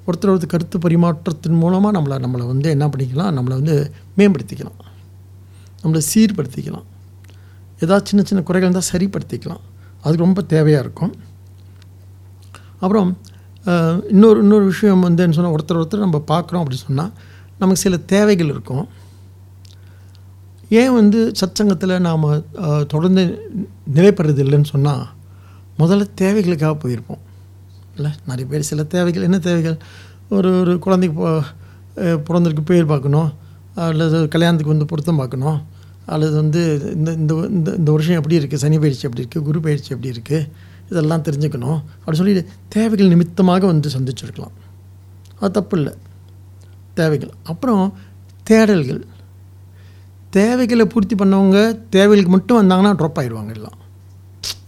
ஒருத்தர் 0.07 0.31
ஒருத்தர் 0.33 0.53
கருத்து 0.53 0.77
பரிமாற்றத்தின் 0.85 1.59
மூலமாக 1.63 1.93
நம்மளை 1.97 2.17
நம்மளை 2.25 2.45
வந்து 2.53 2.69
என்ன 2.75 2.85
பண்ணிக்கலாம் 2.93 3.33
நம்மளை 3.39 3.57
வந்து 3.61 3.77
மேம்படுத்திக்கலாம். 4.19 4.79
நம்மளை 5.83 6.01
சீர்படுத்திக்கலாம். 6.13 6.87
ஏதாவது 7.85 8.05
சின்ன 8.11 8.23
சின்ன 8.29 8.41
குறைகள் 8.49 8.69
இருந்தால் 8.69 8.91
சரிப்படுத்திக்கலாம். 8.93 9.65
அது 10.05 10.23
ரொம்ப 10.25 10.41
தேவையாக 10.55 10.85
இருக்கும். 10.85 11.13
அப்புறம் 12.83 13.11
இன்னொரு 14.13 14.39
இன்னொரு 14.45 14.65
விஷயம் 14.73 15.05
வந்து 15.07 15.23
என்ன 15.25 15.37
சொன்னால் 15.39 15.55
ஒருத்தர் 15.57 15.81
ஒருத்தர் 15.81 16.07
நம்ம 16.07 16.19
பார்க்குறோம் 16.33 16.63
அப்படின்னு 16.63 16.87
சொன்னால் 16.89 17.13
நமக்கு 17.61 17.81
சில 17.85 17.97
தேவைகள் 18.13 18.51
இருக்கும். 18.55 18.85
ஏன் 20.69 20.93
வந்து 20.93 21.33
சத்சங்கத்தில் 21.41 21.99
நாம் 21.99 22.27
தொடர்ந்து 22.87 23.23
நிலைப்படுறது 23.95 24.43
இல்லைன்னு 24.45 24.65
சொன்னால் 24.65 25.07
முதல்ல 25.79 26.07
தேவைகளுக்காக 26.21 26.75
போயிருப்போம். 26.83 27.23
இல்லை? 27.97 28.11
நிறைய 28.27 28.51
பேர் 28.51 28.61
சில 28.61 28.83
தேவைகள் 28.85 29.23
என்ன 29.23 29.39
தேவைகள்? 29.39 29.77
ஒரு 30.29 30.61
ஒரு 30.61 30.79
குழந்தைக்கு 30.79 31.21
போ 31.21 31.43
பிறந்திருக்கு 32.29 32.65
பேர் 32.65 32.87
பார்க்கணும் 32.87 33.33
அல்லது 33.75 34.29
கல்யாணத்துக்கு 34.29 34.75
வந்து 34.75 34.85
பொருத்தம் 34.85 35.17
பார்க்கணும் 35.17 35.59
அல்லது 36.05 36.35
வந்து 36.37 36.93
இந்த 36.95 37.13
இந்த 37.13 37.35
இந்த 37.35 37.71
இந்த 37.75 37.91
வருஷம் 37.91 38.15
எப்படி 38.15 38.39
இருக்குது 38.39 38.63
சனி 38.63 38.79
பயிற்சி 38.79 39.09
எப்படி 39.09 39.25
இருக்குது 39.25 39.43
குரு 39.43 39.61
பயிற்சி 39.61 39.95
எப்படி 39.95 40.11
இருக்குது 40.17 40.49
இதெல்லாம் 40.91 41.23
தெரிஞ்சுக்கணும். 41.23 41.81
அப்படின்னு 42.01 42.21
சொல்லி 42.23 42.45
தேவைகள் 42.69 43.09
நிமித்தமாக 43.09 43.67
வந்து 43.67 43.89
சந்திச்சிருக்கலாம். 43.89 44.55
அது 45.41 45.51
தப்பு 45.51 45.77
இல்லை. 45.79 45.93
தேவைகள். 46.95 47.33
அப்புறம் 47.43 47.95
தேடல்கள். 48.51 49.03
தேவைகளை 50.31 50.85
பூர்த்தி 50.85 51.15
பண்ணவங்க 51.15 51.79
தேவைகளுக்கு 51.91 52.31
மட்டும் 52.31 52.59
வந்தாங்கன்னா 52.63 52.99
ட்ராப் 52.99 53.19
ஆகிடுவாங்க 53.19 53.55
எல்லாம். 53.55 53.79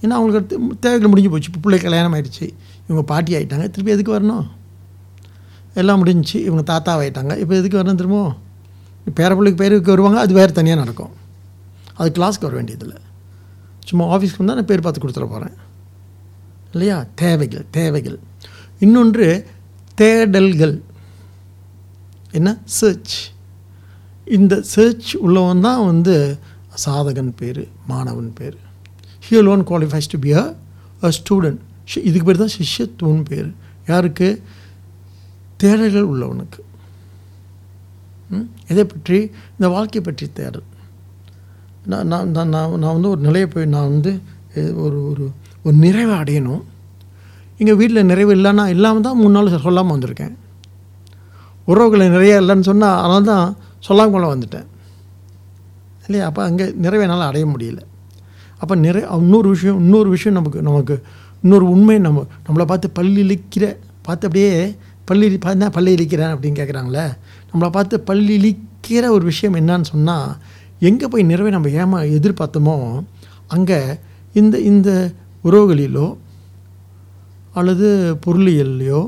ஏன்னா 0.01 0.09
அவங்களுக்கு 0.09 0.57
தேவைகள் 0.79 1.07
முடிஞ்சு 1.07 1.29
போச்சு. 1.29 1.47
இப்போ 1.47 1.59
பிள்ளை 1.61 1.81
கல்யாணம் 1.83 2.13
ஆகிடுச்சு 2.13 2.53
இவங்க 2.89 3.05
பாட்டி 3.05 3.35
ஆகிட்டாங்க 3.35 3.69
திருப்பி 3.69 3.91
எதுக்கு 3.91 4.19
வரணும்? 4.19 4.47
எல்லாம் 5.73 6.05
முடிஞ்சுச்சு 6.05 6.35
இவங்க 6.35 6.63
தாத்தாவாயிட்டாங்க 6.73 7.37
இப்போ 7.37 7.55
எதுக்கு 7.55 7.77
வரணும் 7.77 7.95
திரும்பவும்? 7.95 8.37
பேர 9.05 9.29
பிள்ளைக்கு 9.29 9.55
பேருக்கு 9.55 9.89
வருவாங்க. 9.89 10.19
அது 10.19 10.33
வேறு 10.33 10.51
தனியாக 10.51 10.79
நடக்கும். 10.79 11.09
அது 11.95 12.09
கிளாஸ்க்கு 12.09 12.41
வர 12.41 12.55
வேண்டியதில்லை. 12.55 12.97
சும்மா 13.85 14.05
ஆஃபீஸ்க்கு 14.05 14.37
வந்தால் 14.37 14.55
நான் 14.55 14.65
பேர் 14.65 14.81
பார்த்து 14.81 15.07
கொடுத்துட 15.07 15.25
போகிறேன் 15.27 15.53
இல்லையா? 16.71 17.05
தேவைகள் 17.15 17.65
தேவைகள். 17.71 18.19
இன்னொன்று 18.79 19.47
தேடல்கள். 20.01 20.81
என்ன? 22.31 22.57
சர்ச் 22.63 23.31
இந்த 24.37 24.53
சர்ச் 24.73 25.11
உள்ளவன் 25.25 25.65
தான் 25.67 25.83
வந்து 25.89 26.15
சாதகன் 26.83 27.31
பேர் 27.39 27.61
மாணவன் 27.91 28.31
பேர். 28.39 28.57
He 29.25 29.41
alone 29.47 29.63
qualifies 29.69 30.11
to 30.13 30.19
be 30.25 30.31
a 30.39 31.11
student 31.19 31.61
இதுக்கு 32.09 32.27
பேர் 32.27 32.43
தான் 32.43 32.55
சிஷ்யத்துவன் 32.57 33.23
பேர். 33.29 33.49
யாருக்கு? 33.91 34.27
தேடல்கள் 35.61 36.09
உள்ளவனுக்கு. 36.11 36.61
இதை 38.29 38.41
எதை 38.71 38.83
பற்றி? 38.91 39.17
இந்த 39.55 39.67
வாழ்க்கையை 39.75 40.03
பற்றி 40.05 40.25
தேடல். 40.37 40.67
நான் 41.91 42.07
நான் 42.11 42.29
நான் 42.35 42.51
நான் 42.55 42.77
நான் 42.83 42.95
வந்து 42.97 43.11
ஒரு 43.13 43.21
நிலையை 43.27 43.47
போய் 43.53 43.73
நான் 43.75 43.91
வந்து 43.93 44.11
ஒரு 44.83 44.97
ஒரு 45.11 45.25
ஒரு 45.65 45.75
நிறைவை 45.85 46.15
அடையணும். 46.21 46.63
எங்கள் 47.61 47.77
வீட்டில் 47.79 48.09
நிறைவு 48.11 48.31
இல்லைன்னா 48.37 48.65
இல்லாமல் 48.75 49.05
தான் 49.07 49.19
மூணு 49.21 49.33
நாள் 49.37 49.65
சொல்லாமல் 49.65 49.95
வந்திருக்கேன். 49.95 50.35
உறவுகளை 51.71 52.07
நிறைய 52.15 52.41
இல்லைன்னு 52.41 52.69
சொன்னால் 52.69 52.99
அதனால 53.03 53.25
தான் 53.33 53.47
சொல்லாமல் 53.83 54.31
வந்துட்டேன். 54.33 54.67
இல்லையா? 56.05 56.25
அப்போ 56.25 56.43
அங்கே 56.43 56.65
நிறைவே 56.83 57.03
என்னால் 57.03 57.21
அடைய 57.21 57.45
முடியல. 57.45 57.79
அப்போ 58.57 58.75
நிறை 58.75 59.01
இன்னொரு 59.17 59.49
விஷயம் 59.49 59.79
இன்னொரு 59.79 60.09
விஷயம் 60.09 60.35
நமக்கு 60.35 60.61
நமக்கு 60.61 61.03
இன்னொரு 61.43 61.65
உண்மை 61.65 61.99
நம்ம 61.99 62.25
நம்மளை 62.47 62.65
பார்த்து 62.65 62.89
பள்ளி 62.89 63.21
இழிக்கிற 63.23 63.65
பார்த்து 64.01 64.27
அப்படியே 64.27 64.75
பள்ளி 65.05 65.37
பார்த்தா 65.45 65.69
பள்ளி 65.71 65.95
இழிக்கிறேன் 65.95 66.33
அப்படின்னு 66.33 66.59
கேட்குறாங்களே 66.59 67.05
நம்மளை 67.51 67.69
பார்த்து 67.69 67.99
பள்ளி 67.99 68.33
இழிக்கிற 68.39 69.09
ஒரு 69.09 69.25
விஷயம் 69.25 69.55
என்னன்னு 69.55 69.81
சொன்னால் 69.81 70.29
எங்கே 70.79 71.07
போய் 71.07 71.23
நிறைவை 71.23 71.51
நம்ம 71.51 71.69
ஏமா 71.69 71.99
எதிர்பார்த்தோமோ 72.17 73.03
அங்கே 73.47 73.79
இந்த 74.33 74.59
இந்த 74.59 75.11
உறவுகளிலோ 75.43 76.17
அல்லது 77.53 77.87
பொருளியல்லையோ 78.25 79.01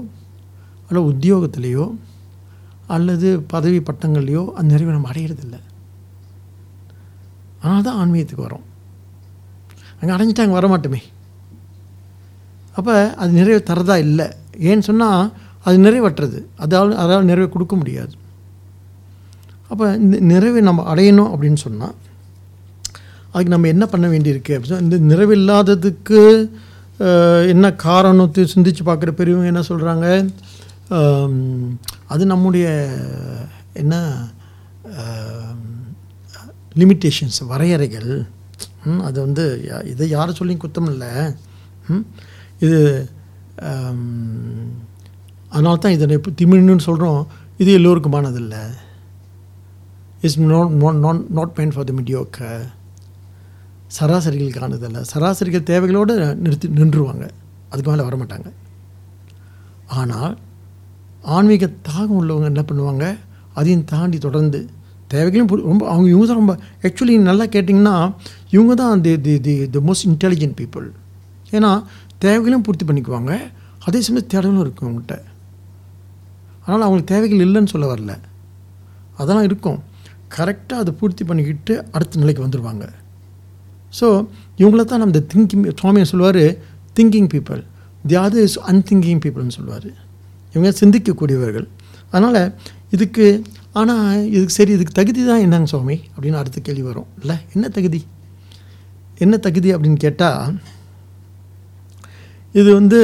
அல்லது 0.90 1.06
உத்தியோகத்திலேயோ 1.08 1.86
அல்லது 2.96 3.28
பதவி 3.54 3.80
பட்டங்கள்லையோ 3.88 4.44
அந்த 4.58 4.68
நிறைவை 4.74 4.94
நம்ம 4.96 5.10
அடையிறதில்ல. 5.12 5.58
ஆனால் 7.64 7.86
தான் 7.88 8.00
ஆன்மீகத்துக்கு 8.02 8.48
வரோம் 8.48 8.66
அங்கே 10.00 10.14
அடைஞ்சிட்டு 10.16 10.44
அங்கே 10.44 10.58
வரமாட்டோமே. 10.60 11.02
அப்போ 12.78 12.94
அது 13.22 13.32
நிறைவு 13.40 13.60
தரதா 13.70 13.96
இல்லை. 14.08 14.28
ஏன்னு 14.70 14.86
சொன்னால் 14.90 15.24
அது 15.66 15.78
நிறைவற்றது. 15.86 16.40
அதால் 16.64 16.94
அதால் 17.04 17.30
நிறைவை 17.32 17.50
கொடுக்க 17.52 17.76
முடியாது. 17.82 18.14
அப்போ 19.72 19.86
இந்த 20.04 20.18
நிறைவை 20.32 20.62
நம்ம 20.70 20.82
அடையணும் 20.94 21.32
அப்படின்னு 21.34 21.60
சொன்னால் 21.66 21.96
அதுக்கு 23.32 23.54
நம்ம 23.54 23.70
என்ன 23.74 23.86
பண்ண 23.92 24.08
வேண்டியிருக்கு 24.14 24.54
அப்படின்னு 24.56 24.72
சொன்னா, 24.72 24.88
இந்த 24.88 24.98
நிறைவில்லாததுக்கு 25.12 26.20
என்ன 27.54 27.66
காரணத்தை 27.86 28.44
சிந்திச்சு 28.52 28.84
பார்க்குற 28.90 29.12
பெரியவங்க 29.20 29.52
என்ன 29.52 29.64
சொல்கிறாங்க 29.70 30.08
அது 32.14 32.26
நம்முடைய 32.26 32.66
என்ன 33.74 33.94
லிமிட்டேஷன்ஸ் 36.76 37.40
வரையறைகள். 37.50 38.28
ம், 38.84 39.00
அது 39.00 39.22
வந்து 39.22 39.44
யா- 39.68 39.86
இதை 39.86 40.10
யாரை 40.10 40.34
சொல்லியும் 40.34 40.62
குத்தம் 40.62 40.90
இல்லை. 40.90 41.08
ம், 41.88 42.06
இது 42.60 43.10
அதனால 45.50 45.78
தான் 45.78 45.92
இதை 45.92 46.10
இப்போ 46.10 46.32
திமிழ்னு 46.32 46.80
சொல்கிறோம் 46.80 47.28
இது 47.58 47.72
எல்லோருக்குமானதில்லை 47.80 48.64
is 50.22 50.40
not 50.40 50.70
not 50.70 50.96
not 50.96 51.28
not 51.30 51.54
meant 51.56 51.72
for 51.72 51.84
the 51.84 51.94
mediocre 51.94 52.62
இல்லை. 54.86 55.04
சராசரிகள் 55.04 55.62
தேவைகளோடு 55.62 56.36
நிறுத்தி 56.36 56.68
நின்றுவாங்க. 56.68 57.30
அதுக்கு 57.70 57.92
மேலே 57.92 58.04
வரமாட்டாங்க. 58.04 58.50
ஆனால் 59.88 60.38
ஆன்மீக 61.36 61.70
தாகம் 61.90 62.18
உள்ளவங்க 62.22 62.48
என்ன 62.52 62.64
பண்ணுவாங்க? 62.70 63.06
அதையும் 63.60 63.86
தாண்டி 63.92 64.18
தொடர்ந்து 64.28 64.60
தேவைகளையும் 65.14 65.50
ரொம்ப 65.70 65.84
அவங்க 65.92 66.08
இவங்க 66.14 66.26
தான் 66.30 66.42
ரொம்ப 66.42 66.54
ஆக்சுவலி 66.88 67.16
நல்லா 67.30 67.46
கேட்டிங்கன்னா 67.56 67.96
இவங்க 68.56 68.74
தான் 68.82 69.02
the 69.06 69.12
the 69.26 69.34
the 69.48 69.54
the 69.74 69.82
most 69.88 70.08
intelligent 70.12 70.56
people 70.62 70.88
ஏன்னா 71.58 71.72
தேவைகளையும் 72.24 72.66
பூர்த்தி 72.68 72.86
பண்ணிக்குவாங்க. 72.90 73.32
அதே 73.88 74.00
சமயம் 74.08 74.30
தேடலும் 74.34 74.64
இருக்கும் 74.66 74.88
அவங்ககிட்ட 74.90 75.16
அதனால் 76.62 76.86
அவங்களுக்கு 76.86 77.14
தேவைகள் 77.14 77.44
இல்லைன்னு 77.46 77.72
சொல்ல 77.74 77.86
வரல. 77.94 78.14
அதெல்லாம் 79.22 79.48
இருக்கும். 79.50 79.80
கரெக்டாக 80.36 80.84
அதை 80.84 80.92
பூர்த்தி 81.00 81.24
பண்ணிக்கிட்டு 81.30 81.74
அடுத்த 81.96 82.20
நிலைக்கு 82.22 82.46
வந்துடுவாங்க 82.46 82.86
ஸோ 84.00 84.08
இவங்கள 84.62 84.84
தான் 84.92 85.04
நம்ம 85.04 85.20
திங்கிங் 85.34 85.66
சுவாமியை 85.82 86.06
சொல்லுவார் 86.12 86.44
thinking 86.98 87.30
people 87.34 87.62
the 88.10 88.16
other 88.24 88.46
is 88.48 88.58
unthinking 88.72 89.22
பீப்புள்னு 89.26 89.56
சொல்லுவார். 89.58 89.90
இவங்க 90.54 90.72
சிந்திக்கக்கூடியவர்கள். 90.82 91.68
அதனால் 92.14 92.42
இதுக்கு 92.96 93.26
ஆனால் 93.80 94.18
இதுக்கு 94.36 94.56
சரி 94.58 94.72
இதுக்கு 94.78 94.98
தகுதி 95.00 95.22
தான் 95.30 95.44
என்னங்க 95.46 95.70
சுவாமி? 95.72 95.98
அப்படின்னு 96.16 96.40
அடுத்த 96.42 96.58
கேள்வி 96.68 96.84
வரும். 96.90 97.08
இல்லை 97.22 97.38
என்ன 97.56 97.66
தகுதி? 97.78 98.02
என்ன 99.24 99.36
தகுதி 99.46 99.70
அப்படின்னு 99.76 100.00
கேட்டால் 100.06 100.54
இது 102.60 102.70
வந்து 102.80 103.00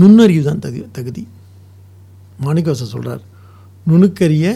நுண்ணறிவு 0.00 0.42
தான் 0.48 0.62
தகு 0.64 0.80
தகுதி. 0.98 1.22
மாணிக்கவாசன் 2.44 2.94
சொல்கிறார் 2.94 3.22
நுணுக்கரிய 3.90 4.46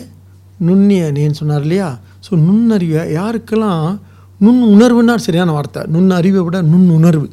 நுண்ணிய 0.68 1.02
நீன்னு 1.16 1.38
சொன்னார் 1.40 1.64
இல்லையா? 1.66 1.88
ஸோ 2.26 2.30
நுண்ணறிவை 2.46 3.02
யாருக்கெல்லாம் 3.18 3.86
நுண் 4.40 4.80
உணர்வுன்னா 4.80 5.16
சரியான 5.16 5.52
வார்த்தை. 5.52 5.82
நுண் 5.86 6.10
அறிவை 6.10 6.40
விட 6.40 6.62
நுண் 6.62 6.88
உணர்வு 6.88 7.30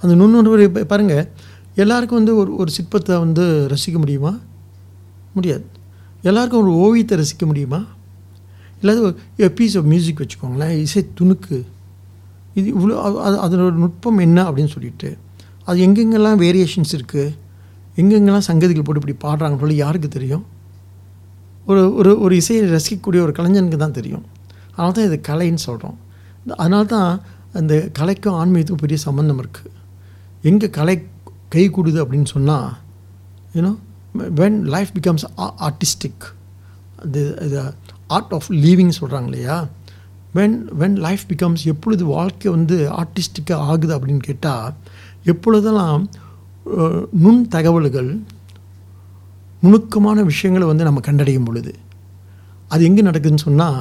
அந்த 0.00 0.24
நுண்ணுணர்வு 0.24 0.80
பாருங்கள் 0.80 1.28
எல்லாருக்கும் 1.74 2.16
வந்து 2.16 2.36
ஒரு 2.36 2.56
ஒரு 2.56 2.72
சிற்பத்தை 2.80 3.18
வந்து 3.18 3.68
ரசிக்க 3.70 3.92
முடியுமா? 3.92 4.38
முடியாது. 5.34 5.64
எல்லாருக்கும் 6.22 6.62
ஒரு 6.62 6.70
ஓவியத்தை 6.70 7.18
ரசிக்க 7.18 7.46
முடியுமா? 7.46 7.84
இல்லாத 8.80 9.14
ஒரு 9.38 9.50
பீஸ் 9.50 9.78
ஆஃப் 9.78 9.84
மியூசிக் 9.84 10.20
வச்சுக்கோங்களேன் 10.20 10.78
இசை 10.78 11.06
துணுக்கு. 11.20 11.62
இது 12.54 12.70
இவ்வளோ 12.70 12.92
அது- 12.92 13.16
அது 13.16 13.56
அதனோட 13.56 13.72
நுட்பம் 13.72 14.18
என்ன 14.18 14.50
அப்படின்னு 14.50 14.68
சொல்லிட்டு. 14.68 15.16
அது 15.64 15.86
எங்கெங்கெல்லாம் 15.86 16.40
வேரியேஷன்ஸ் 16.40 16.92
இருக்குது 16.92 17.34
எங்கெங்கெல்லாம் 17.96 18.42
சங்கதிகள் 18.46 18.84
போட்டு 18.84 19.00
இப்படி 19.06 19.34
பாடுறாங்கன்னு 19.34 19.58
சொல்லி 19.58 19.74
யாருக்கு 19.74 20.08
தெரியும்? 20.08 20.44
ஒரு 21.66 21.94
ஒரு 21.94 22.20
ஒரு 22.20 22.36
இசையை 22.36 22.68
ரசிக்கக்கூடிய 22.68 23.20
ஒரு 23.20 23.32
கலைஞனுக்கு 23.32 23.76
தான் 23.76 23.92
தெரியும். 23.92 24.24
அதனால 24.76 24.92
தான் 24.92 25.04
இது 25.04 25.20
கலைன்னு 25.28 25.54
சொல்கிறோம் 25.54 26.04
அதனால 26.54 26.84
தான் 26.84 27.10
அந்த 27.52 27.90
கலைக்கும் 27.98 28.34
ஆன்மீகத்துக்கும் 28.34 28.74
பெரிய 28.76 28.98
சம்மந்தம் 28.98 29.38
இருக்குது 29.38 29.72
எங்கே 30.44 30.70
கலை 30.70 30.96
கை 31.48 31.70
கூடுது 31.70 32.02
அப்படின்னு 32.02 32.24
சொன்னால் 32.24 32.68
you know 33.54 33.72
when 34.34 34.62
life 34.64 34.92
becomes 35.00 35.24
artistic 35.60 36.24
அது 36.98 37.36
இது 37.42 37.58
ஆர்ட் 38.06 38.32
ஆஃப் 38.32 38.50
லீவிங் 38.50 38.92
சொல்கிறாங்க 39.00 39.24
இல்லையா? 39.24 39.56
வென் 40.34 40.68
வென் 40.78 40.96
லைஃப் 40.96 41.24
பிகம்ஸ் 41.28 41.64
எப்பொழுது 41.64 42.04
வாழ்க்கை 42.04 42.50
வந்து 42.50 42.90
ஆர்டிஸ்டிக்காக 42.96 43.54
ஆகுது 43.54 43.98
அப்படின்னு 43.98 44.20
கேட்டால் 44.20 44.74
எப்பொழுதெல்லாம் 45.24 46.02
நுண் 47.12 47.48
தகவல்கள் 47.48 48.10
நுணுக்கமான 49.62 50.22
விஷயங்களை 50.22 50.66
வந்து 50.66 50.84
நம்ம 50.84 51.00
கண்டடையும் 51.06 51.44
பொழுது 51.44 51.72
அது 52.70 52.84
எங்கே 52.84 53.02
நடக்குதுன்னு 53.02 53.36
சொன்னால் 53.36 53.80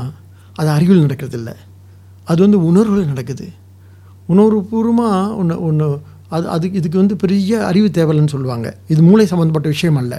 அது 0.55 0.69
அறிவில் 0.69 1.05
நடக்கிறதில்ல. 1.05 1.49
அது 2.25 2.39
வந்து 2.41 2.59
உணர்வில் 2.65 3.05
நடக்குது. 3.05 3.47
உணர்வுபூர்வமாக 4.29 5.35
ஒன்று 5.39 5.55
ஒன்று 5.61 5.87
அது 6.35 6.45
அதுக்கு 6.49 6.77
இதுக்கு 6.77 6.97
வந்து 6.97 7.15
பெரிய 7.15 7.65
அறிவு 7.65 7.87
தேவையில்லைன்னு 7.87 8.33
சொல்லுவாங்க. 8.35 8.77
இது 8.87 9.01
மூளை 9.01 9.25
சம்மந்தப்பட்ட 9.25 9.67
விஷயம் 9.67 9.95
அல்ல. 9.95 10.13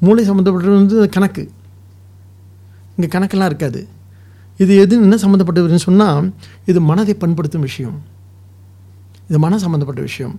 மூளை 0.00 0.30
சம்மந்தப்பட்டது 0.30 0.74
வந்து 0.80 1.08
கணக்கு. 1.08 1.50
இங்கே 2.96 3.18
கணக்கெல்லாம் 3.18 3.50
இருக்காது. 3.52 3.80
இது 4.58 4.72
எது 4.76 4.96
என்ன 5.02 5.16
சம்மந்தப்பட்டதுன்னு 5.16 5.86
சொன்னால் 5.88 6.32
இது 6.66 6.80
மனதை 6.80 7.14
பண்படுத்தும் 7.14 7.66
விஷயம். 7.68 7.96
இது 9.28 9.38
மன 9.38 9.58
சம்மந்தப்பட்ட 9.58 10.02
விஷயம். 10.02 10.36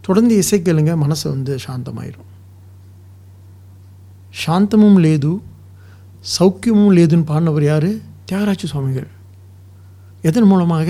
தொடர்ந்து 0.00 0.36
இசை 0.36 0.58
கேளுங்க 0.60 0.96
மனசு 0.96 1.30
வந்து 1.30 1.58
சாந்தமாயிடும் 1.66 2.30
சாந்தமும் 4.42 4.98
லேது 5.04 5.30
சௌக்கியமும் 6.38 6.94
லேதுன்னு 6.96 7.28
பாடினவர் 7.30 7.62
யார்? 7.62 7.90
தியாகராஜ 8.28 8.64
சுவாமிகள். 8.72 9.08
எதன் 10.24 10.44
மூலமாக? 10.44 10.88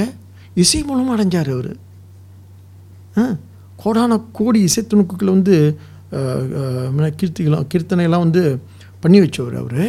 இசை 0.55 0.81
மூலமாக 0.83 1.15
அடைஞ்சார் 1.17 1.51
அவர். 1.53 1.73
கோடான 3.77 4.12
கோடி 4.33 4.61
இசைத்துணுக்குகளை 4.65 5.31
வந்து 5.31 5.57
அஹ், 6.12 6.45
அஹ், 6.59 7.15
கீர்த்திகளாம் 7.19 7.67
கீர்த்தனையெல்லாம் 7.71 8.25
வந்து 8.25 8.43
பண்ணி 9.01 9.19
வச்சவர் 9.21 9.57
அவர். 9.57 9.87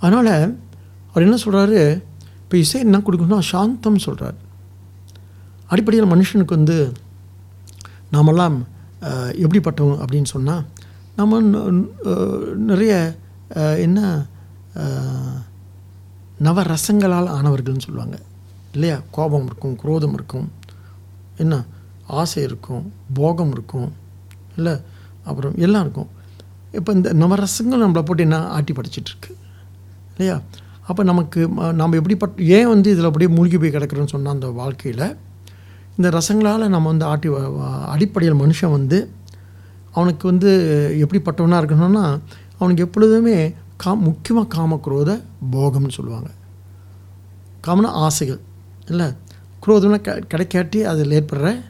அதனால் 0.00 0.32
அவர் 1.10 1.24
என்ன 1.24 1.36
சொல்கிறாரு 1.44 1.78
இப்போ 2.40 2.56
இசை 2.58 2.80
என்ன 2.80 2.98
கொடுக்கணும்னா 3.00 3.38
சாந்தம் 3.50 3.96
சொல்கிறார் 3.98 4.36
அடிப்படையில் 5.70 6.12
மனுஷனுக்கு 6.12 6.54
வந்து 6.54 6.76
நாமெல்லாம் 8.10 8.56
எப்படிப்பட்டவங்க 9.38 9.96
அப்படின்னு 10.02 10.28
சொன்னால் 10.28 10.64
நம்ம 11.16 11.40
நிறைய 12.66 12.92
என்ன 13.78 13.98
நவரசங்களால் 16.42 17.28
ஆனவர்கள்னு 17.28 17.78
சொல்லுவாங்க. 17.78 18.18
இல்லையா? 18.72 19.00
கோபம் 19.10 19.44
இருக்கும் 19.44 19.76
குரோதம் 19.76 20.12
இருக்கும். 20.12 20.52
என்ன? 21.36 21.64
ஆசை 22.06 22.42
இருக்கும் 22.42 22.92
போகம் 23.14 23.50
இருக்கும். 23.50 23.92
இல்லை? 24.56 24.80
அப்புறம் 25.24 25.52
எல்லாம் 25.56 25.80
இருக்கும். 25.80 26.08
இப்போ 26.72 26.92
இந்த 26.92 27.12
நவரசங்கள் 27.12 27.80
நம்மளை 27.80 28.02
போட்டு 28.02 28.22
என்ன 28.22 28.46
ஆட்டி 28.46 28.72
படைச்சிட்ருக்கு? 28.72 29.34
இல்லையா? 30.16 30.40
அப்போ 30.86 31.02
நமக்கு 31.02 31.48
ம- 31.48 31.94
எப்படிப்பட்ட 31.94 32.42
ஏன் 32.42 32.68
வந்து 32.68 32.90
இதில் 32.90 33.04
அப்படியே 33.04 33.34
மூழ்கி 33.34 33.58
போய் 33.58 33.70
கிடக்கிறோன்னு 33.70 34.06
சொன்னால் 34.06 34.32
அந்த 34.32 34.46
வாழ்க்கையில் 34.46 35.16
இந்த 35.96 36.18
ரசங்களால் 36.18 36.68
நம்ம 36.68 36.88
வந்து 36.88 37.04
ஆட்டி 37.04 37.28
வ- 37.28 37.84
அடிப்படையில் 37.84 38.38
மனுஷன் 38.38 38.70
வந்து 38.70 39.10
அவனுக்கு 39.92 40.28
வந்து 40.28 40.48
எப்படிப்பட்டவனாக 41.00 41.62
இருக்கணும்னா 41.64 42.20
அவனுக்கு 42.58 42.84
எப்பொழுதுமே 42.84 43.54
கா 43.76 43.94
முக்கியமாக 43.94 44.56
காமக்ரோத 44.56 45.22
போகம்னு 45.52 45.88
சொல்லுவாங்க. 45.88 46.30
காமனா 47.66 47.86
ஆசைகள். 47.86 48.40
இல்லை 48.86 49.06
குரோதம்னா 49.66 50.00
க 50.00 50.20
கிடைக்காட்டி 50.34 50.82
அதில் 50.82 51.10
ஏற்படுற 51.10 51.62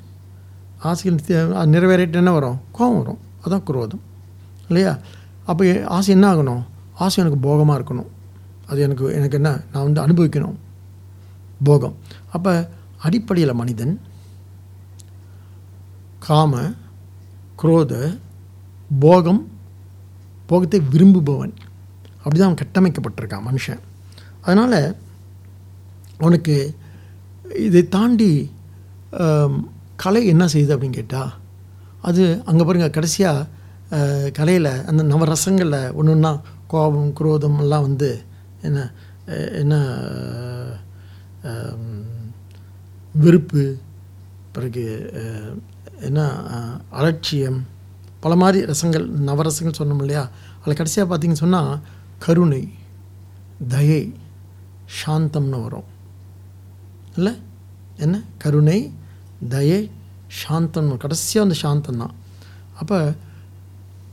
ஆசைகள் 0.79 1.47
நிறைவேறிட்டு 1.49 2.13
என்ன 2.13 2.33
வரும். 2.33 2.61
கோபம் 2.73 2.97
வரும். 2.97 3.19
அதான் 3.45 3.63
குரோதம். 3.63 4.01
இல்லையா? 4.67 4.99
அப்போ 5.45 5.85
ஆசை 5.87 6.15
என்ன 6.15 6.35
ஆகணும்? 6.35 6.63
ஆசை 6.95 7.25
எனக்கு 7.25 7.49
போகமாக 7.49 7.83
இருக்கணும். 7.83 8.07
அது 8.67 8.81
எனக்கு 8.81 9.13
எனக்கு 9.13 9.37
என்ன? 9.37 9.61
நான் 9.73 9.93
வந்து 9.93 10.07
அனுபவிக்கணும். 10.07 10.57
போகம். 11.65 11.97
அப்போ 12.33 12.71
அடிப்படையில் 12.99 13.55
மனிதன் 13.55 14.01
காம 16.19 16.71
குரோத 17.63 18.21
போகம் 18.99 19.51
போகத்தை 20.47 20.81
விரும்புபவன். 20.91 21.55
அப்படி 22.27 22.39
தான் 22.39 22.49
அவன் 22.51 22.63
கட்டமைக்கப்பட்டிருக்கான் 22.63 23.47
மனுஷன். 23.49 23.83
அதனால் 24.47 24.79
அவனுக்கு 26.21 26.57
இதை 27.67 27.83
தாண்டி 27.89 28.31
கலை 29.97 30.23
என்ன 30.27 30.45
செய்யுது 30.53 30.75
அப்படின்னு 30.75 30.99
கேட்டால் 31.01 31.33
அது 32.09 32.25
அங்கே 32.45 32.65
பாருங்கள் 32.65 32.97
கடைசியாக 32.97 33.47
கலையில் 34.39 34.73
அந்த 34.91 35.03
நவரசங்களில் 35.13 35.93
ஒன்று 35.99 36.15
ஒன்றா 36.15 36.33
கோபம் 36.73 37.13
குரோதம் 37.19 37.61
எல்லாம் 37.65 37.87
வந்து 37.89 38.11
என்ன 38.63 38.79
என்ன 39.61 39.75
வெறுப்பு 43.15 43.65
பிறகு 44.53 44.85
என்ன 46.09 46.21
அலட்சியம் 46.91 47.61
பல 48.21 48.35
மாதிரி 48.37 48.59
ரசங்கள் 48.73 49.07
நவரசங்கள் 49.29 49.79
சொன்னோம் 49.79 50.03
இல்லையா? 50.05 50.25
அதில் 50.61 50.79
கடைசியாக 50.81 51.07
பார்த்தீங்கன்னு 51.09 51.45
சொன்னால் 51.45 51.71
கருணை 52.19 52.63
தயை 53.69 54.03
சாந்தம்னு 55.01 55.59
வரும். 55.63 55.89
இல்லை? 57.17 57.33
என்ன? 58.05 58.17
கருணை 58.39 58.79
தயை 59.49 59.81
சாந்தம் 60.43 60.91
கடைசியாக 61.03 61.47
அந்த 61.47 61.57
சாந்தம் 61.65 62.01
தான் 62.03 62.15
அப்போ 62.81 62.99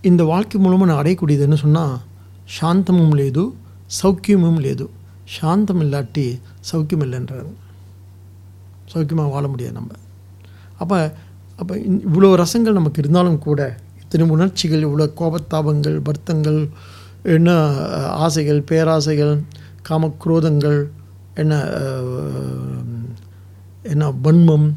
இந்த 0.09 0.23
வாழ்க்கை 0.23 0.57
மூலமாக 0.59 0.87
நான் 0.89 1.01
அடையக்கூடியது 1.01 1.45
என்ன 1.47 1.55
சொன்னால் 1.55 1.95
சாந்தமும் 2.59 3.15
லேது 3.19 3.43
சௌக்கியமும் 3.99 4.59
லேது. 4.65 4.85
சாந்தம் 5.35 5.81
இல்லாட்டி 5.81 6.25
சௌக்கியம் 6.69 7.03
இல்லைன்றாரு. 7.05 7.51
சௌக்கியமாக 8.93 9.29
வாழ 9.29 9.45
முடியாது 9.47 9.75
நம்ம. 9.79 9.91
அப்போ 10.81 10.97
அப்போ 11.59 11.73
இவ்வளோ 12.07 12.29
ரசங்கள் 12.43 12.79
நமக்கு 12.79 13.01
இருந்தாலும் 13.03 13.39
கூட 13.39 13.61
இத்தனை 14.01 14.25
உணர்ச்சிகள் 14.29 14.85
இவ்வளோ 14.87 15.05
கோபத்தாபங்கள் 15.19 15.97
வருத்தங்கள் 16.01 16.59
என்ன 17.23 17.49
ஆசைகள் 18.07 18.61
பேராசைகள் 18.71 19.41
காமக்ரோதங்கள் 19.89 20.79
என்ன 21.33 21.53
என்ன 23.83 24.09
வன்மம் 24.09 24.67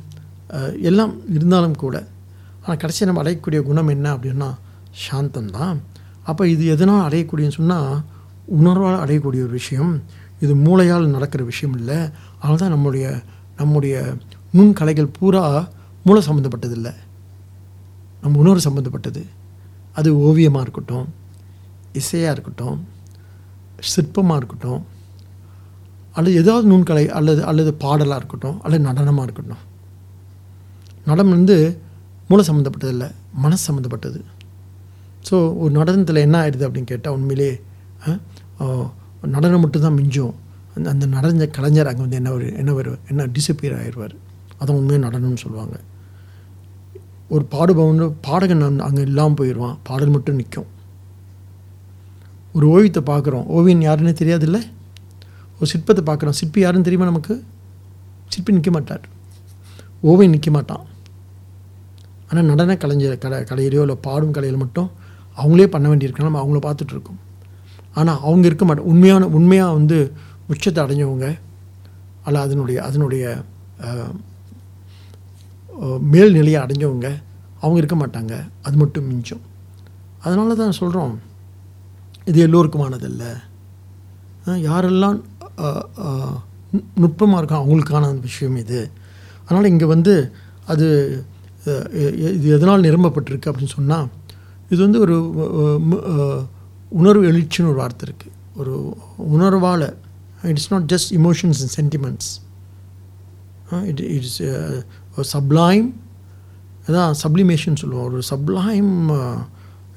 எல்லாம் 0.80 1.14
இருந்தாலும் 1.28 1.76
கூட 1.76 1.96
ஆனால் 2.62 2.78
கடைசியாக 2.78 3.08
நம்ம 3.10 3.22
அடையக்கூடிய 3.22 3.62
குணம் 3.62 3.88
என்ன 3.88 4.06
அப்படின்னா 4.16 4.48
சாந்தம்தான். 5.06 5.76
அப்போ 6.22 6.48
இது 6.48 6.66
எதனால் 6.66 7.06
அடையக்கூடியன்னு 7.08 7.58
சொன்னால் 7.58 8.02
உணர்வால் 8.58 9.02
அடையக்கூடிய 9.04 9.40
ஒரு 9.46 9.54
விஷயம். 9.60 10.02
இது 10.40 10.54
மூளையால் 10.54 11.06
நடக்கிற 11.06 11.44
விஷயம் 11.44 11.76
இல்லை. 11.78 11.98
அதனால 12.38 12.58
தான் 12.58 12.70
நம்முடைய 12.70 13.22
நம்முடைய 13.56 14.14
நுண்கலைகள் 14.54 15.14
பூரா 15.18 15.68
மூளை 16.04 16.22
சம்மந்தப்பட்டதில்லை 16.28 16.92
நம்ம 18.20 18.38
உணர்வு 18.38 18.66
சம்மந்தப்பட்டது 18.66 19.22
அது 19.92 20.18
ஓவியமாக 20.18 20.62
இருக்கட்டும் 20.62 21.06
இசையாக 22.00 22.34
இருக்கட்டும் 22.36 22.78
சிற்பமாக 23.92 24.38
இருக்கட்டும் 24.40 24.82
அல்லது 26.16 26.36
ஏதாவது 26.42 26.66
நுண்கலை 26.72 27.04
அல்லது 27.18 27.40
அல்லது 27.50 27.70
பாடலாக 27.82 28.18
இருக்கட்டும் 28.20 28.58
அல்லது 28.64 28.82
நடனமாக 28.88 29.26
இருக்கட்டும். 29.26 29.62
நடனம் 31.08 31.34
வந்து 31.36 31.56
மூளை 32.28 32.44
சம்மந்தப்பட்டதில்லை 32.48 33.08
மனசு 33.44 33.64
சம்மந்தப்பட்டது 33.68 34.20
ஸோ 35.28 35.36
ஒரு 35.62 35.72
நடனத்தில் 35.78 36.24
என்ன 36.26 36.36
ஆயிடுது 36.42 36.66
அப்படின்னு 36.66 36.90
கேட்டால் 36.92 37.16
உண்மையிலே 37.18 37.50
நடனம் 39.34 39.62
மட்டும்தான் 39.64 39.98
மிஞ்சும். 40.00 40.34
அந்த 40.76 40.86
அந்த 40.94 41.06
நடன 41.16 41.46
கலைஞர் 41.56 41.90
அங்கே 41.90 42.02
வந்து 42.04 42.18
என்ன 42.20 42.32
ஒரு 42.38 42.46
என்ன 42.60 42.70
ஒரு 42.80 42.90
என்ன 43.10 43.26
டிசப்பியர் 43.36 43.76
ஆயிடுவார் 43.80 44.14
அதான் 44.58 44.78
உண்மையாக 44.80 45.04
நடனம்னு 45.06 45.42
சொல்லுவாங்க. 45.44 45.76
ஒரு 47.34 47.44
பாடுபவன் 47.54 48.02
பாடகன் 48.26 48.64
அங்கே 48.88 49.04
இல்லாமல் 49.10 49.38
போயிடுவான் 49.40 49.76
பாடல் 49.88 50.14
மட்டும் 50.16 50.38
நிற்கும் 50.40 50.68
ஒரு 52.56 52.66
ஓவியத்தை 52.74 53.02
பார்க்குறோம். 53.12 53.46
ஓவியன் 53.56 53.86
யாருன்னு 53.86 54.12
தெரியாதில்ல? 54.20 54.58
ஒரு 55.58 55.68
சிற்பத்தை 55.72 56.02
பார்க்குறோம். 56.08 56.36
சிற்பி 56.40 56.60
யாருன்னு 56.62 56.86
தெரியுமா 56.86 57.08
நமக்கு? 57.10 57.34
சிற்பி 58.32 58.56
நிற்க 58.56 58.70
மாட்டார். 58.76 59.04
ஓவியன் 60.10 60.34
நிற்க 60.36 60.50
மாட்டான். 60.56 60.84
ஆனால் 62.28 62.48
நடன 62.50 62.76
கலைஞர் 62.82 63.20
கலை 63.24 63.38
கலையிலையோ 63.50 63.82
இல்லை 63.86 63.96
பாடும் 64.06 64.34
கலையில் 64.36 64.62
மட்டும் 64.62 64.88
அவங்களே 65.40 65.66
பண்ண 65.74 65.86
வேண்டியிருக்கணும் 65.90 66.30
நம்ம 66.30 66.40
அவங்கள 66.44 66.60
பார்த்துட்ருக்கோம். 66.66 67.20
ஆனால் 67.98 68.20
அவங்க 68.26 68.44
இருக்க 68.50 68.64
மாட்டோம் 68.68 68.88
உண்மையான 68.92 69.28
உண்மையாக 69.38 69.76
வந்து 69.78 69.98
உச்சத்தை 70.52 70.80
அடைஞ்சவங்க 70.84 71.28
அல்ல 72.26 72.40
அதனுடைய 72.46 72.78
அதனுடைய 72.88 73.24
மேல்நிலையை 76.12 76.58
அடைஞ்சவங்க 76.64 77.08
அவங்க 77.62 77.78
இருக்க 77.82 77.96
மாட்டாங்க. 78.02 78.34
அது 78.66 78.76
மட்டும் 78.82 79.06
மிஞ்சும். 79.10 79.44
அதனால 80.24 80.54
தான் 80.60 80.78
சொல்கிறோம் 80.80 81.14
இது 82.26 82.48
எல்லோருக்குமானதல்ல. 82.48 83.24
யாரெல்லாம் 84.46 85.20
நுட்பமாக 86.94 87.44
இருக்கோ 87.44 87.58
அவங்களுக்கான 87.58 88.20
விஷயம் 88.20 88.56
இது. 88.56 88.90
அதனால் 89.44 89.70
இங்கே 89.70 89.84
வந்து 89.84 90.32
அது 90.66 91.22
எ- 91.66 92.14
இது 92.16 92.48
எதனால் 92.48 92.80
நிரம்பப்பட்டிருக்கு 92.80 93.46
அப்படின்னு 93.46 93.66
சொன்னால் 93.66 94.08
இது 94.70 94.82
வந்து 94.82 95.00
ஒரு 95.00 95.30
உணர்வு 96.88 97.24
எழுச்சின்னு 97.32 97.62
ஒரு 97.62 97.74
வார்த்தை 97.74 98.08
இருக்குது 98.08 98.58
ஒரு 98.58 98.96
உணர்வால் 99.32 99.94
it's 100.42 100.72
not 100.72 100.92
just 100.92 101.14
emotions 101.14 101.68
and 101.76 101.96
sentiments. 101.96 102.44
It 103.84 104.00
it's 104.00 104.42
sublime 105.36 105.92
அதான் 106.86 107.14
சப்ளிமேஷன் 107.22 107.76
சொல்லுவோம். 107.76 108.04
ஒரு 108.04 108.22
சப்ளைம் 108.30 109.36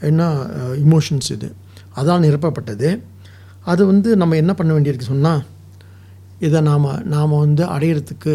என்ன 0.02 0.34
இமோஷன்ஸ் 0.86 1.32
இது. 1.32 1.54
அதான் 1.96 2.24
நிரப்பப்பட்டது. 2.26 2.90
அது 3.72 3.86
வந்து 3.86 4.10
நம்ம 4.18 4.36
என்ன 4.36 4.54
பண்ண 4.54 4.72
வேண்டியிருக்கு 4.74 5.12
சொன்னால் 5.14 5.42
இதை 6.40 6.62
நாம் 6.62 6.88
நாம் 7.14 7.40
வந்து 7.46 7.64
அடையிறதுக்கு 7.66 8.34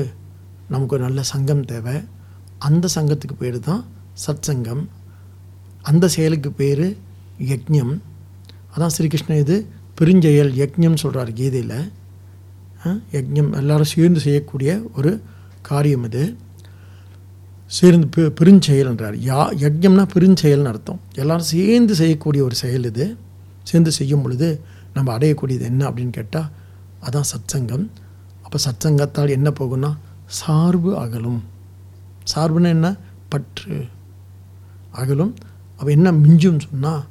நமக்கு 0.69 0.95
ஒரு 0.97 1.05
நல்ல 1.05 1.23
சங்கம் 1.23 1.65
தேவை. 1.65 1.95
அந்த 2.59 2.89
சங்கத்துக்கு 2.95 3.37
பேர் 3.39 3.59
தான் 3.61 3.85
சத் 4.27 4.47
சங்கம் 4.49 4.83
அந்த 5.83 6.09
செயலுக்கு 6.09 6.53
பேர் 6.53 6.87
யக்ஞம். 7.53 7.95
அதான் 8.75 8.95
ஸ்ரீகிருஷ்ணன் 8.97 9.43
இது 9.45 9.57
பெருஞ்செயல் 10.01 10.53
யக்ஞம் 10.61 11.01
சொல்கிறார் 11.03 11.33
கீதையில். 11.33 11.91
யக்ஞம் 13.13 13.53
எல்லாரும் 13.61 13.93
சேர்ந்து 13.95 14.21
செய்யக்கூடிய 14.21 14.71
ஒரு 14.97 15.23
காரியம் 15.63 16.05
இது 16.05 16.37
சேர்ந்து 17.67 18.07
பெ 18.15 18.23
பெருஞ்செயல்ன்றார் 18.39 19.17
யா 19.29 19.43
யக்ஞம்னா 19.65 20.05
பெருஞ்செயல்னு 20.15 20.71
அர்த்தம். 20.73 21.01
எல்லாரும் 21.15 21.51
சேர்ந்து 21.55 21.95
செய்யக்கூடிய 21.95 22.45
ஒரு 22.45 22.55
செயல் 22.55 22.85
இது. 22.85 23.07
சேர்ந்து 23.71 23.91
செய்யும் 23.99 24.23
பொழுது 24.25 24.49
நம்ம 24.97 25.09
அடையக்கூடியது 25.17 25.65
என்ன 25.73 25.83
அப்படின்னு 25.89 26.15
கேட்டால் 26.19 26.51
அதான் 27.07 27.29
சத்சங்கம். 27.33 27.87
அப்போ 28.45 28.59
சத்சங்கத்தால் 28.67 29.35
என்ன 29.39 29.49
போகும்னா 29.59 29.91
சார்பு 30.41 30.91
அகலும். 31.03 31.41
சார்புன்னா 32.33 32.71
என்ன? 32.77 32.89
பற்று. 33.33 33.79
அகலும். 35.01 35.33
அப்போ 35.79 35.91
என்ன 35.97 36.09
மிஞ்சும்னு 36.25 36.67
சொன்னால் 36.69 37.03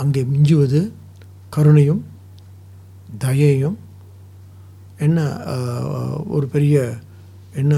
அங்கே 0.00 0.22
மிஞ்சுவது 0.32 0.80
கருணையும் 1.54 2.02
தயையும் 3.24 3.78
என்ன 5.06 5.20
ஒரு 6.36 6.46
பெரிய 6.54 6.76
என்ன 7.60 7.74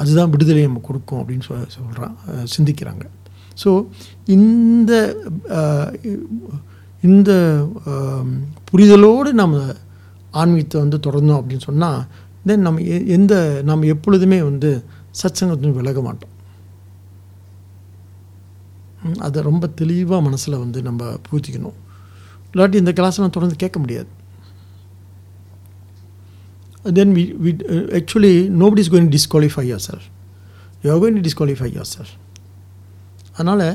அதுதான் 0.00 0.32
விடுதலை 0.32 0.62
நம்ம 0.66 0.82
கொடுக்கும் 0.88 1.20
அப்படின்னு 1.20 1.46
சொல் 1.48 1.74
சொல்கிறான் 1.76 2.14
சிந்திக்கிறாங்க. 2.54 3.04
ஸோ 3.62 3.70
இந்த 4.36 4.92
இந்த 7.02 7.30
புரிதலோடு 8.68 9.32
நம்ம 9.32 9.56
ஆன்மீகத்தை 10.30 10.80
வந்து 10.80 10.98
தொடர்ந்தோம் 10.98 11.40
அப்படின்னு 11.40 11.60
சொன்னால் 11.60 12.00
தென் 12.44 12.60
நம்ம 12.60 12.80
எ- 12.88 13.06
எந்த 13.08 13.34
நம்ம 13.64 13.86
எப்பொழுதுமே 13.86 14.42
வந்து 14.42 14.70
சத்சங்கத்தின் 15.14 15.72
விலக 15.72 16.00
மாட்டோம். 16.02 16.32
அதை 19.18 19.42
ரொம்ப 19.42 19.66
தெளிவாக 19.66 20.22
மனசில் 20.22 20.58
வந்து 20.58 20.82
நம்ம 20.82 21.02
பூத்திக்கணும் 21.26 21.76
இல்லாட்டி 22.52 22.74
இந்த 22.74 22.92
கிளாஸ்லாம் 22.92 23.30
தொடர்ந்து 23.30 23.56
கேட்க 23.56 23.78
முடியாது. 23.78 24.08
Then 26.92 27.14
we 27.14 27.24
we 27.42 27.50
actually 27.98 28.32
nobody 28.54 28.78
is 28.78 28.92
going 28.92 29.10
disqualify 29.10 29.64
yeah 29.66 29.76
sir 29.78 30.02
you 30.82 30.92
are 30.92 30.98
going 30.98 31.20
disqualify 31.20 31.70
yeah 31.72 31.80
sir 31.92 32.10
அதனால் 33.32 33.66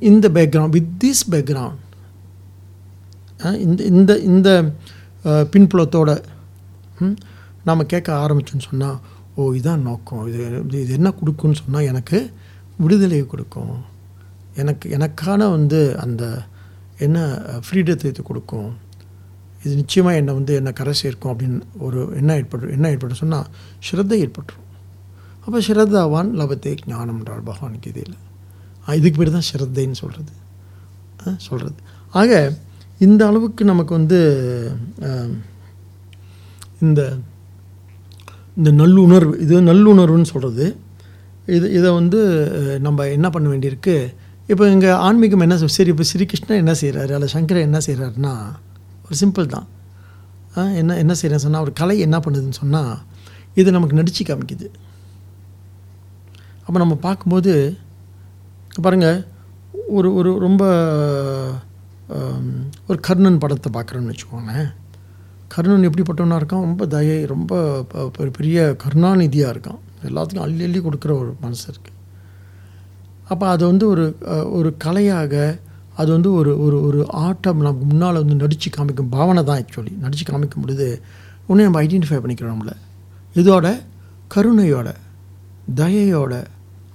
இந்த 0.00 0.28
பேக்ரவுண்ட் 0.28 0.68
வித் 0.68 1.04
திஸ் 1.04 1.24
பேக்ரவுண்ட் 1.30 1.81
இந்த 3.64 3.80
இந்த 3.92 4.12
இந்த 4.30 4.50
பின்புலத்தோட 5.52 6.10
நாம் 7.68 7.90
கேட்க 7.92 8.08
ஆரம்பிச்சோன்னு 8.22 8.68
சொன்னால் 8.70 8.98
ஓ 9.36 9.42
இதான் 9.58 9.84
நோக்கம். 9.88 10.22
இது 10.28 10.38
இது 10.66 10.78
இது 10.84 10.92
என்ன 10.98 11.10
கொடுக்குன்னு 11.20 11.60
சொன்னால் 11.62 11.88
எனக்கு 11.90 12.18
விடுதலையை 12.82 13.26
கொடுக்கும். 13.32 13.74
எனக்கு 14.62 14.86
எனக்கான 14.96 15.50
வந்து 15.56 15.80
அந்த 16.04 16.24
என்ன 17.06 17.18
ஃப்ரீடத்தை 17.66 18.08
இது 18.12 18.22
கொடுக்கும். 18.30 18.70
இது 19.64 19.72
நிச்சயமாக 19.80 20.20
என்னை 20.20 20.32
வந்து 20.38 20.52
என்னை 20.60 20.72
கரை 20.80 20.94
சேர்க்கும் 21.02 21.32
அப்படின்னு 21.32 21.60
ஒரு 21.86 22.00
என்ன 22.20 22.36
ஏற்பட்டு 22.40 22.74
என்ன 22.76 22.90
ஏற்பட்டு 22.94 23.22
சொன்னால் 23.22 23.48
ஸ்ரத்தை 23.88 24.18
ஏற்பட்டுரும். 24.24 24.68
அப்போ 25.44 25.58
ஸ்ரத்தாவான் 25.68 26.30
லபத்தை 26.40 26.72
ஞானம்ன்றார் 26.92 27.48
பகவான் 27.50 27.80
கீதையில். 27.84 28.18
இதுக்கு 29.00 29.18
பேர் 29.20 29.36
தான் 29.38 29.48
ஸ்ரத்தைன்னு 29.50 29.98
சொல்கிறது 30.02 30.32
சொல்கிறது 31.46 31.80
ஆக 32.20 32.30
இந்த 33.06 33.22
அளவுக்கு 33.30 33.62
நமக்கு 33.70 33.92
வந்து 33.98 34.18
இந்த 36.86 37.00
இந்த 38.58 38.70
நல்லுணர்வு 38.80 39.34
இது 39.44 39.60
நல்லுணர்வுன்னு 39.70 40.30
சொல்கிறது 40.32 40.66
இது 41.56 41.66
இதை 41.78 41.88
வந்து 41.98 42.18
நம்ம 42.86 43.06
என்ன 43.16 43.26
பண்ண 43.34 43.46
வேண்டியிருக்கு? 43.52 43.96
இப்போ 44.52 44.64
இங்கே 44.74 44.90
ஆன்மீகம் 45.06 45.44
என்ன 45.46 45.56
சொல்~ 45.60 45.76
சரி 45.76 45.92
இப்போ 45.94 46.04
ஸ்ரீகிருஷ்ணன் 46.10 46.60
என்ன 46.62 46.72
செய்கிறாரு 46.80 47.12
அல்ல 47.16 47.26
சங்கரன் 47.34 47.66
என்ன 47.68 47.78
செய்கிறாருன்னா 47.86 48.34
ஒரு 49.04 49.16
சிம்பிள் 49.22 49.52
தான். 49.54 49.66
என்ன 50.80 50.96
என்ன 51.02 51.12
செய்கிறேன்னு 51.18 51.46
சொன்னால் 51.46 51.64
ஒரு 51.66 51.72
கலை 51.80 51.96
என்ன 52.06 52.16
பண்ணுதுன்னு 52.24 52.60
சொன்னால் 52.62 52.94
இது 53.60 53.68
நமக்கு 53.76 53.98
நடிச்சு 54.00 54.22
காமிக்குது. 54.28 54.66
அப்போ 56.66 56.78
நம்ம 56.82 56.94
பார்க்கும்போது 57.06 57.52
பாருங்கள் 58.84 59.18
ஒரு 59.96 60.08
ஒரு 60.18 60.30
ரொம்ப 60.46 60.62
ஒரு 62.88 63.00
கர்ணன் 63.00 63.38
படத்தை 63.38 63.72
பார்க்குறோன்னு 63.72 64.14
வச்சுக்கோங்களேன். 64.14 64.74
கர்ணன் 65.48 65.90
எப்படிப்பட்டவனாக 65.90 66.42
இருக்கான்? 66.42 66.60
ரொம்ப 66.60 66.86
தயை 66.86 67.24
ரொம்ப 67.24 67.82
ப- 67.88 68.10
பெரிய 68.32 68.76
கருணாநிதியாக 68.76 69.58
இருக்கான். 69.58 69.78
எல்லாத்துக்கும் 70.04 70.38
அள்ளி 70.38 70.64
அள்ளி 70.64 70.78
கொடுக்குற 70.78 71.12
ஒரு 71.12 71.36
மனசு 71.40 71.72
இருக்குது 71.72 72.08
அப்போ 73.28 73.48
அது 73.48 73.66
வந்து 73.66 73.88
ஒரு 73.88 74.16
ஒரு 74.50 74.76
கலையாக 74.84 75.58
அது 75.96 76.12
வந்து 76.12 76.32
ஒரு 76.32 76.62
ஒரு 76.62 76.82
ஒரு 76.82 77.06
ஆட்டம் 77.08 77.56
நமக்கு 77.56 77.84
முன்னால் 77.84 78.14
வந்து 78.14 78.34
நடித்து 78.34 78.70
காமிக்கும் 78.70 79.06
பாவனை 79.10 79.44
தான் 79.44 79.64
ஆக்சுவலி 79.64 79.98
நடித்து 79.98 80.32
காமிக்கும் 80.32 80.60
பொழுது 80.60 81.02
உடனே 81.46 81.64
நம்ம 81.64 81.82
ஐடென்டிஃபை 81.82 82.22
பண்ணிக்கிறோம் 82.22 82.56
நம்மளை. 82.56 82.72
இதோட 83.34 83.82
கருணையோட 84.34 84.94
தயையோட 85.76 86.44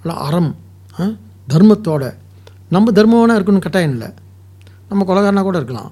அறம் 0.04 0.56
ஆ, 1.00 1.10
தர்மத்தோட. 1.50 2.13
நம்ம 2.70 2.91
தர்மமான 2.91 3.39
இருக்கணும்னு 3.39 3.60
கட்டாயம் 3.60 3.91
இல்லை. 3.91 4.13
நம்ம 4.89 5.06
கொலகாரனாக 5.10 5.45
கூட 5.47 5.58
இருக்கலாம். 5.62 5.91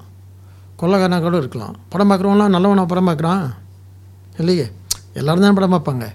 கொள்ளக்காரனாக 0.82 1.24
கூட 1.28 1.38
இருக்கலாம். 1.44 1.76
படம் 1.94 2.10
பார்க்குறவங்களாம் 2.10 2.54
நல்லவனா 2.56 2.84
படம் 2.92 3.10
பார்க்குறான்? 3.10 3.44
இல்லையே. 4.42 4.66
எல்லோரும் 5.20 5.46
தான் 5.46 5.58
படம் 5.60 5.76
பார்ப்பாங்க. 5.76 6.06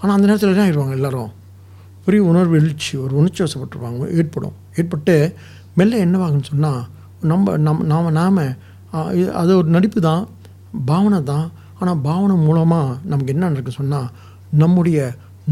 ஆனால் 0.00 0.14
அந்த 0.16 0.26
நேரத்தில் 0.28 0.52
என்ன 0.52 0.64
ஆயிடுவாங்க 0.66 0.94
எல்லோரும்? 0.98 1.30
பெரிய 2.04 2.22
உணர்வு 2.30 2.54
எழுச்சி 2.60 2.92
ஒரு 3.04 3.12
உணர்ச்சி 3.20 3.40
வசப்பட்டுருவாங்க 3.44 4.08
ஏற்படும். 4.20 4.54
ஏற்பட்டு 4.80 5.14
மெல்ல 5.78 6.00
என்னவாகுன்னு 6.06 6.50
சொன்னால் 6.52 6.82
நம்ம 7.30 7.56
நம் 7.66 7.84
நாம் 7.92 8.10
நாம் 8.18 8.40
அது 9.40 9.52
ஒரு 9.60 9.68
நடிப்பு 9.76 10.00
தான் 10.08 10.24
பாவனை 10.90 11.20
தான். 11.30 11.46
ஆனால் 11.80 12.00
பாவனை 12.08 12.34
மூலமாக 12.46 12.98
நமக்கு 13.12 13.32
என்ன 13.34 13.48
நடக்குன்னு 13.50 13.80
சொன்னால் 13.80 14.08
நம்முடைய 14.62 14.98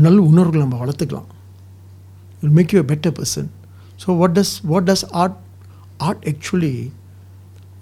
நல் 0.05 0.21
உணர்வுகளை 0.31 0.63
நம்ம 0.65 0.79
வளர்த்துக்கலாம். 0.83 1.29
Will 2.43 2.53
make 2.59 2.73
you 2.75 2.81
a 2.85 2.87
better 2.93 3.17
person 3.19 3.49
so 4.03 4.17
what 4.21 4.37
does 4.39 4.55
what 4.71 4.87
does 4.91 5.05
art 5.23 5.37
art 6.07 6.25
actually 6.31 6.75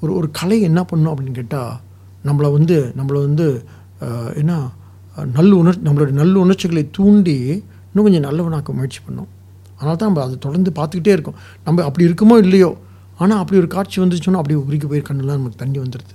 ஒரு 0.03 0.13
ஒரு 0.19 0.29
கலை 0.39 0.59
என்ன 0.69 0.81
பண்ணும் 0.91 1.13
அப்படின்னு 1.13 1.39
கேட்டால் 1.41 1.75
நம்மளை 2.29 2.49
வந்து 2.57 2.77
நம்மளை 2.99 3.21
வந்து 3.27 3.47
என்ன 4.41 4.53
நல்ல 5.37 5.51
உணர் 5.63 5.83
நம்மளோட 5.87 6.13
நல்ல 6.21 6.35
உணர்ச்சிகளை 6.45 6.83
தூண்டி 6.99 7.37
இன்னும் 7.91 8.07
கொஞ்சம் 8.07 8.27
நல்லவனாக்க 8.27 8.73
முயற்சி 8.79 9.01
பண்ணும். 9.07 9.31
அதனால 9.77 9.97
தான் 10.01 10.11
நம்ம 10.11 10.23
அதை 10.27 10.37
தொடர்ந்து 10.47 10.71
பார்த்துக்கிட்டே 10.79 11.13
இருக்கோம். 11.17 11.39
நம்ம 11.67 11.85
அப்படி 11.89 12.05
இருக்குமோ 12.09 12.37
இல்லையோ 12.45 12.71
ஆனால் 13.23 13.41
அப்படி 13.43 13.57
ஒரு 13.63 13.69
காட்சி 13.75 13.97
வந்துச்சுன்னா 14.03 14.41
அப்படியே 14.43 14.59
உருக்கி 14.65 14.89
போய் 14.93 15.03
கண்ணுலாம் 15.09 15.39
நமக்கு 15.41 15.63
தண்ணி 15.63 15.79
வந்துடுது 15.85 16.15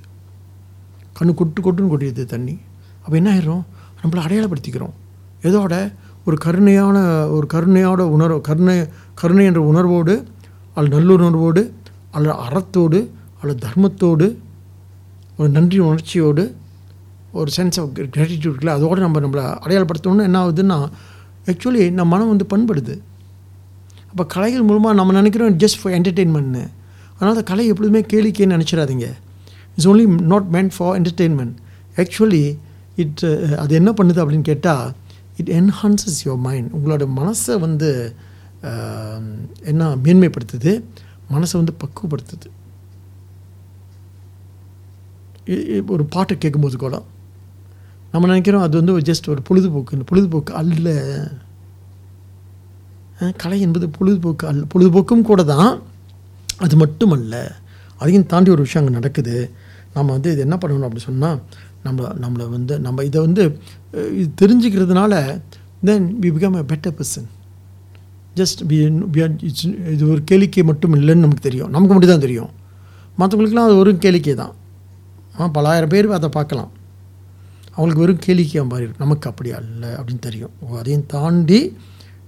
கண்ணு 1.18 1.34
கொட்டு 1.40 1.60
கொட்டுன்னு 1.66 1.92
கொட்டிடுது 1.92 2.24
தண்ணி. 2.34 2.56
அப்போ 3.04 3.16
என்ன 3.20 3.30
ஆயிரும்? 3.34 3.64
நம்மளை 4.02 4.22
அடையாளப்படுத்திக்கிறோம். 4.26 4.96
எதோட 5.48 5.74
ஒரு 6.28 6.38
கருணையான 6.46 6.98
ஒரு 7.36 7.46
கருணையோட 7.54 8.02
உணர்வு 8.16 8.40
கருணை 8.48 8.76
கருணை 9.22 9.44
என்ற 9.50 9.62
உணர்வோடு 9.72 10.16
அல்லது 10.78 10.94
நல்லுணர்வோடு 10.98 11.62
அல்லது 12.16 12.36
அறத்தோடு 12.46 13.00
அல்லது 13.42 13.58
தர்மத்தோடு 13.66 14.28
ஒரு 15.38 15.50
நன்றி 15.58 15.80
உணர்ச்சியோடு 15.88 16.44
ஒரு 17.40 17.50
சென்ஸ் 17.58 17.78
ஆஃப் 17.82 17.92
கிராட்டிடியூட் 17.98 18.48
இருக்குல்ல 18.50 18.74
அதோடு 18.78 19.00
நம்ம 19.06 19.20
நம்மளை 19.26 19.44
அடையாளப்படுத்தணும்னு 19.66 20.28
என்ன 20.30 20.40
ஆகுதுன்னா 20.46 20.78
ஆக்சுவலி 21.52 21.84
நம்ம 21.98 22.12
மனம் 22.14 22.32
வந்து 22.34 22.48
பண்படுது. 22.54 22.94
அப்போ 24.12 24.24
கலைகள் 24.34 24.68
மூலமாக 24.70 24.96
நம்ம 25.00 25.14
நினைக்கிறோம் 25.20 25.58
ஜஸ்ட் 25.64 25.80
ஃபார் 25.82 25.94
என்டர்டெயின்மெண்ட்னு 25.98 26.64
அதனால் 27.14 27.34
அந்த 27.34 27.44
கலை 27.50 27.66
எப்பொழுதுமே 27.72 28.02
கேளிக்கைன்னு 28.14 28.56
நினச்சிடாதீங்க. 28.56 29.08
It's 29.74 29.88
only 29.92 30.06
not 30.32 30.48
meant 30.56 30.72
for 30.78 30.94
entertainment 31.00 31.56
actually 32.02 32.44
it 33.04 33.24
அது 33.64 33.72
என்ன 33.80 33.92
பண்ணுது 33.98 34.20
அப்படின்னு 34.24 34.48
கேட்டால் 34.52 34.88
இட் 35.40 35.52
என்ஹான்சஸ் 35.60 36.20
யுவர் 36.26 36.44
மைண்ட் 36.48 36.70
உங்களோட 36.78 37.06
மனசை 37.20 37.56
வந்து 37.66 37.90
என்ன 39.72 39.90
மேன்மைப்படுத்துது. 40.06 40.74
மனசை 41.34 41.56
வந்து 41.62 41.74
பக்குவப்படுத்துது. 41.82 42.48
ஒரு 45.96 46.04
பாட்டை 46.14 46.36
கேட்கும்போது 46.44 46.78
கூட 46.84 46.96
நம்ம 48.14 48.28
நினைக்கிறோம் 48.32 48.64
அது 48.66 48.76
வந்து 48.80 48.94
ஜஸ்ட் 49.10 49.28
ஒரு 49.34 49.42
பொழுதுபோக்கு 49.48 49.96
இந்த 49.96 50.06
பொழுதுபோக்கு 50.12 50.54
அல்ல. 50.62 50.88
கலை 53.42 53.60
என்பது 53.66 53.88
பொழுதுபோக்கு 53.98 54.46
அல்ல. 54.52 54.64
பொழுதுபோக்கும் 54.74 55.28
கூட 55.30 55.42
தான் 55.54 55.70
அது 56.66 56.76
மட்டுமல்ல 56.84 57.36
அதையும் 58.02 58.28
தாண்டி 58.32 58.50
ஒரு 58.56 58.66
விஷயம் 58.66 58.84
அங்கே 58.84 58.98
நடக்குது. 59.00 59.36
நம்ம 59.96 60.08
வந்து 60.16 60.32
இது 60.34 60.42
என்ன 60.46 60.56
பண்ணணும் 60.62 60.88
அப்படின்னு 60.88 61.10
சொன்னால் 61.12 61.40
நம்ம 61.86 62.08
நம்மளை 62.24 62.46
வந்து 62.56 62.74
நம்ம 62.86 63.04
இதை 63.10 63.20
வந்து 63.28 63.44
இது 64.20 64.30
தெரிஞ்சுக்கிறதுனால 64.42 65.14
then 65.90 66.08
we 66.24 66.30
become 66.36 66.58
a 66.62 66.64
better 66.72 66.96
person 67.00 67.28
just 68.40 68.62
be 68.70 68.78
இது 69.94 70.04
ஒரு 70.14 70.22
கேளிக்கை 70.30 70.64
மட்டும் 70.70 70.96
இல்லைன்னு 71.00 71.26
நமக்கு 71.26 71.48
தெரியும். 71.50 71.72
நமக்கு 71.76 71.94
மட்டும் 71.96 72.14
தான் 72.14 72.26
தெரியும். 72.28 72.52
மற்றவங்களுக்குலாம் 73.20 73.68
அது 73.70 73.78
ஒரு 73.84 73.92
கேளிக்கை 74.06 74.36
தான். 74.44 74.54
ஆ 75.40 75.50
பலாயிரம் 75.58 75.92
பேர் 75.94 76.16
அதை 76.18 76.30
பார்க்கலாம். 76.38 76.72
அவங்களுக்கு 77.76 78.04
வெறும் 78.04 78.24
கேளிக்கையாக 78.26 78.68
மாதிரி 78.72 78.86
இருக்கும் 78.86 79.06
நமக்கு 79.06 79.28
அப்படி 79.32 79.50
அல்ல 79.60 79.84
அப்படின்னு 79.98 80.24
தெரியும். 80.28 80.54
அதையும் 80.80 81.08
தாண்டி 81.14 81.60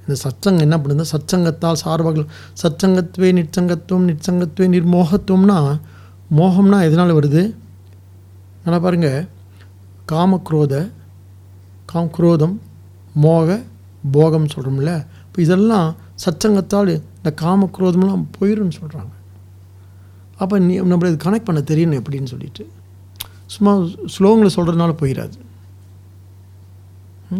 இந்த 0.03 0.15
சத்சங்கம் 0.23 0.65
என்ன 0.65 0.77
பண்ணுது 0.81 1.05
சச்சங்கத்தால் 1.13 1.79
சார்பாக 1.83 2.23
சச்சங்கத்துவே 2.61 3.29
நிச்சங்கத்துவம் 3.39 4.05
நிச்சங்கத்துவே 4.11 4.67
நிர்மோகத்துவம்னா 4.75 5.57
மோகம்னா 6.37 6.77
எதனால் 6.87 7.17
வருது? 7.17 7.41
நல்லா 8.63 8.79
பாருங்கள் 8.85 9.19
காமக்ரோத 10.11 10.73
காம் 11.91 12.13
குரோதம் 12.15 12.55
மோக 13.25 13.57
போகம் 14.15 14.51
சொல்கிறோம்ல 14.53 14.91
இப்போ 15.37 15.45
இதெல்லாம் 15.45 15.87
சச்சங்கத்தால் 16.21 16.89
இந்த 16.91 17.31
காமக்ரோதம்லாம் 17.41 18.23
போயிடும்னு 18.35 18.75
சொல்கிறாங்க 18.77 19.11
அப்போ 20.39 20.55
நீ 20.59 20.75
நம்மளை 20.83 21.09
இது 21.09 21.19
கனெக்ட் 21.23 21.47
பண்ண 21.47 21.61
தெரியணும் 21.67 21.99
எப்படின்னு 21.99 22.31
சொல்லிட்டு. 22.31 22.63
சும்மா 23.47 23.71
ஸ்லோகங்களை 24.15 24.51
சொல்கிறதுனால 24.55 24.93
போயிடாது 24.99 25.37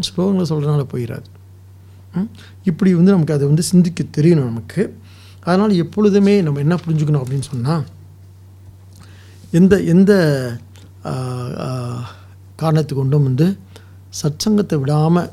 ஸ்லோகங்களை 0.08 0.46
சொல்கிறதுனால 0.50 0.86
போயிடாது 0.92 1.28
ம்? 2.14 2.30
இப்படி 2.66 2.94
வந்து 2.94 3.12
நமக்கு 3.12 3.36
அதை 3.36 3.48
வந்து 3.48 3.66
சிந்திக்க 3.70 4.04
தெரியணும் 4.18 4.50
நமக்கு. 4.50 4.84
அதனால் 5.44 5.74
எப்பொழுதுமே 5.78 6.36
நம்ம 6.42 6.60
என்ன 6.60 6.78
புரிஞ்சுக்கணும் 6.84 7.24
அப்படின்னு 7.24 7.50
சொன்னால் 7.50 7.86
எந்த 9.54 9.76
எந்த 9.88 10.12
ஆ, 11.06 11.14
காரணத்தை 12.60 12.94
கொண்டும் 12.96 13.24
வந்து 13.24 13.48
சத்சங்கத்தை 14.14 14.78
விடாமல் 14.80 15.30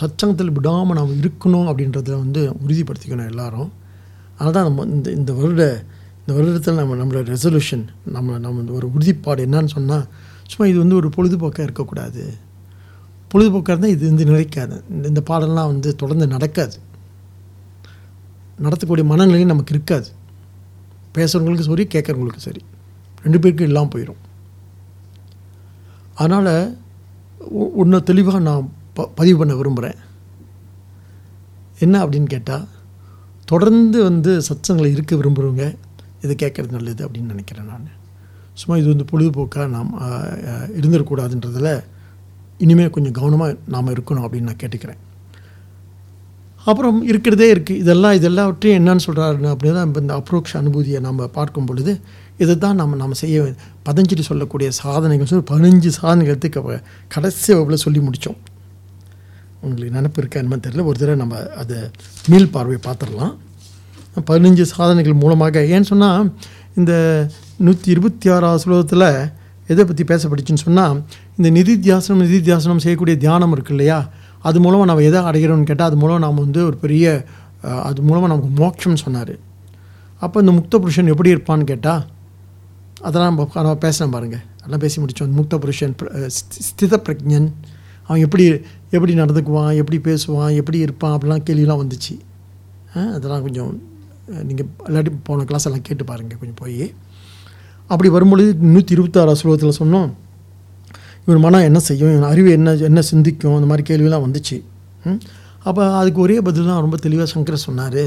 சச்சங்கத்தில் 0.00 0.52
விடாமல் 0.52 0.98
நாம் 0.98 1.16
இருக்கணும் 1.22 1.68
அப்படின்றத 1.70 2.10
வந்து 2.24 2.40
உறுதிப்படுத்திக்கணும் 2.64 3.30
எல்லாரும். 3.32 3.70
அதனால் 4.36 4.54
தான் 4.56 4.66
நம்ம 4.68 4.84
இந்த 4.84 5.10
இந்த 5.10 5.32
வருட 5.32 5.64
இந்த 6.20 6.30
வருடத்தில் 6.36 6.78
நம்ம 6.80 6.96
நம்மளோட 7.00 7.24
ரெசல்யூஷன் 7.34 7.84
நம்ம 8.04 8.38
நம்ம 8.38 8.60
இந்த 8.60 8.72
ஒரு 8.72 8.86
உறுதிப்பாடு 8.94 9.46
என்னன்னு 9.46 9.72
சொன்னால் 9.76 10.04
சும்மா 10.46 10.66
இது 10.70 10.78
வந்து 10.78 10.94
ஒரு 10.94 11.08
பொழுதுபோக்காக 11.16 11.66
இருக்கக்கூடாது. 11.68 12.22
பொழுதுபோக்காக 13.32 13.74
இருந்தால் 13.74 13.94
இது 13.96 14.08
வந்து 14.08 14.24
நிலைக்காது. 14.24 14.82
இந்த 14.90 15.08
இந்த 15.08 15.20
பாடலாம் 15.20 15.66
வந்து 15.66 15.96
தொடர்ந்து 15.96 16.26
நடக்காது. 16.26 16.76
நடத்தக்கூடிய 18.62 19.04
மனநிலையும் 19.12 19.52
நமக்கு 19.54 19.74
இருக்காது. 19.74 20.08
பேசுகிறவங்களுக்கு 21.16 21.68
சரி 21.68 21.84
கேட்குறவங்களுக்கு 21.94 22.46
சரி. 22.48 22.62
ரெண்டு 23.24 23.38
பேருக்கும் 23.38 23.68
இல்லாமல் 23.70 23.92
போயிடும் 23.94 24.20
அதனால் 26.14 26.52
ஒன்று 27.80 28.02
தெளிவாக 28.02 28.38
நான் 28.38 28.66
ப 29.00 29.08
பதிவு 29.14 29.38
பண்ண 29.38 29.54
விரும்புகிறேன் 29.54 29.98
என்ன 31.78 32.06
அப்படின்னு 32.06 32.26
கேட்டால் 32.26 32.66
தொடர்ந்து 33.44 34.02
வந்து 34.02 34.32
சத்சங்களை 34.48 34.90
இருக்க 34.92 35.16
விரும்புகிறவங்க 35.16 35.76
இதை 36.22 36.34
கேட்குறது 36.34 36.70
நல்லது 36.70 37.06
அப்படின்னு 37.06 37.32
நினைக்கிறேன் 37.34 37.66
நான். 37.66 37.86
சும்மா 38.54 38.78
இது 38.78 38.88
வந்து 38.88 39.06
பொழுதுபோக்காக 39.12 39.66
நாம் 39.66 39.92
இருந்துடக்கூடாதுன்றதில் 40.80 41.72
இனிமேல் 42.58 42.90
கொஞ்சம் 42.90 43.12
கவனமாக 43.12 43.56
நாம் 43.66 43.94
இருக்கணும் 43.94 44.24
அப்படின்னு 44.26 44.48
நான் 44.50 44.62
கேட்டுக்கிறேன். 44.62 45.00
அப்புறம் 46.66 47.02
இருக்கிறதே 47.02 47.46
இருக்குது 47.54 47.78
இதெல்லாம் 47.78 48.16
இதெல்லாவற்றையும் 48.18 48.78
என்னன்னு 48.80 49.06
சொல்கிறாரு 49.06 49.50
அப்படின்னா 49.52 49.82
இப்போ 49.86 50.00
இந்த 50.00 50.14
அப்ரோக்ஷ 50.20 50.56
அனுபூதியை 50.60 51.00
நம்ம 51.00 51.26
பார்க்கும் 51.26 51.64
பொழுது 51.64 52.00
இதை 52.38 52.58
தான் 52.58 52.76
நம்ம 52.76 52.96
நம்ம 52.96 53.14
செய்ய 53.14 53.54
பதஞ்சலி 53.88 54.20
சொல்லக்கூடிய 54.20 54.70
சாதனைகள் 54.70 55.26
சொல்லி 55.26 55.46
பதினஞ்சு 55.52 55.90
சாதனைகளுக்கு 56.00 56.80
கடைசி 57.08 57.52
வகுப்பில் 57.52 57.76
சொல்லி 57.76 58.00
முடித்தோம் 58.00 58.38
உங்களுக்கு 59.62 59.96
நினப்பு 59.98 60.18
இருக்கா 60.22 60.40
என்னன்னு 60.40 60.64
தெரியல. 60.66 60.84
ஒரு 60.90 60.96
தடவை 61.00 61.18
நம்ம 61.22 61.40
அதை 61.62 61.78
மீள் 62.30 62.52
பார்வையை 62.54 62.80
பார்த்துடலாம். 62.86 63.34
பதினஞ்சு 64.28 64.64
சாதனைகள் 64.72 65.20
மூலமாக 65.22 65.60
ஏன்னு 65.74 65.88
சொன்னால் 65.92 66.30
இந்த 66.80 66.92
நூற்றி 67.66 67.88
இருபத்தி 67.94 68.26
ஆறாவது 68.34 68.62
ஸ்லோகத்தில் 68.64 69.08
எதை 69.72 69.82
பற்றி 69.88 70.04
பேசப்பட்டுச்சுன்னு 70.10 70.66
சொன்னால் 70.66 70.94
இந்த 71.38 71.48
நிதித் 71.56 71.84
தியாசனம் 71.86 72.22
நிதி 72.24 72.38
தியாசனம் 72.48 72.82
செய்யக்கூடிய 72.84 73.16
தியானம் 73.24 73.52
இருக்கு 73.56 73.72
இல்லையா? 73.74 73.98
அது 74.48 74.58
மூலமாக 74.64 74.88
நம்ம 74.90 75.04
எதை 75.08 75.20
அடைகிறோம்னு 75.30 75.68
கேட்டால் 75.70 75.90
அது 75.90 75.98
மூலம் 76.02 76.24
நாம் 76.24 76.42
வந்து 76.44 76.60
ஒரு 76.68 76.76
பெரிய 76.84 77.04
அது 77.88 78.00
மூலமாக 78.08 78.30
நமக்கு 78.32 78.50
மோட்சம்னு 78.62 79.02
சொன்னார். 79.06 79.34
அப்போ 80.24 80.36
இந்த 80.42 80.52
முக்த 80.58 80.78
புருஷன் 80.84 81.12
எப்படி 81.12 81.30
இருப்பான்னு 81.34 81.66
கேட்டால் 81.72 82.02
அதெல்லாம் 83.08 83.30
நம்ம 83.30 83.46
நம்ம 83.66 84.10
பாருங்கள் 84.16 84.44
அதெல்லாம் 84.58 84.82
பேசி 84.84 84.98
முடித்தோம் 85.02 85.36
முக்த 85.40 85.58
புருஷன் 85.64 85.94
ஸ்தித 86.68 86.94
பிரஜன் 87.06 87.48
அவன் 88.10 88.22
எப்படி 88.26 88.44
எப்படி 88.96 89.12
நடந்துக்குவான் 89.22 89.72
எப்படி 89.80 89.98
பேசுவான் 90.06 90.52
எப்படி 90.60 90.78
இருப்பான் 90.86 91.12
அப்படிலாம் 91.16 91.44
கேள்விலாம் 91.48 91.80
வந்துச்சு. 91.82 92.14
அதெல்லாம் 93.16 93.44
கொஞ்சம் 93.46 93.72
நீங்கள் 94.48 94.68
இல்லாட்டி 94.88 95.10
போன 95.28 95.44
கிளாஸ் 95.48 95.66
எல்லாம் 95.68 95.84
கேட்டு 95.88 96.04
பாருங்கள் 96.08 96.40
கொஞ்சம் 96.40 96.60
போய். 96.62 96.84
அப்படி 97.92 98.08
வரும்பொழுது 98.14 98.50
நூற்றி 98.74 98.92
இருபத்தாறு 98.96 99.38
ஸ்லோகத்தில் 99.40 99.78
சொன்னோம் 99.80 100.08
இவன் 101.26 101.44
மனம் 101.44 101.66
என்ன 101.68 101.78
செய்யும்? 101.88 102.10
இவன் 102.14 102.30
அறிவு 102.32 102.50
என்ன 102.58 102.74
என்ன 102.88 103.00
சிந்திக்கும்? 103.10 103.56
அந்த 103.58 103.68
மாதிரி 103.70 103.84
கேள்விலாம் 103.90 104.24
வந்துச்சு. 104.26 104.56
அப்போ 105.68 105.82
அதுக்கு 106.00 106.20
ஒரே 106.24 106.36
பதில் 106.48 106.68
தான் 106.70 106.82
ரொம்ப 106.84 106.98
தெளிவாக 107.04 107.28
சங்கர் 107.32 107.64
சொன்னார். 107.66 108.02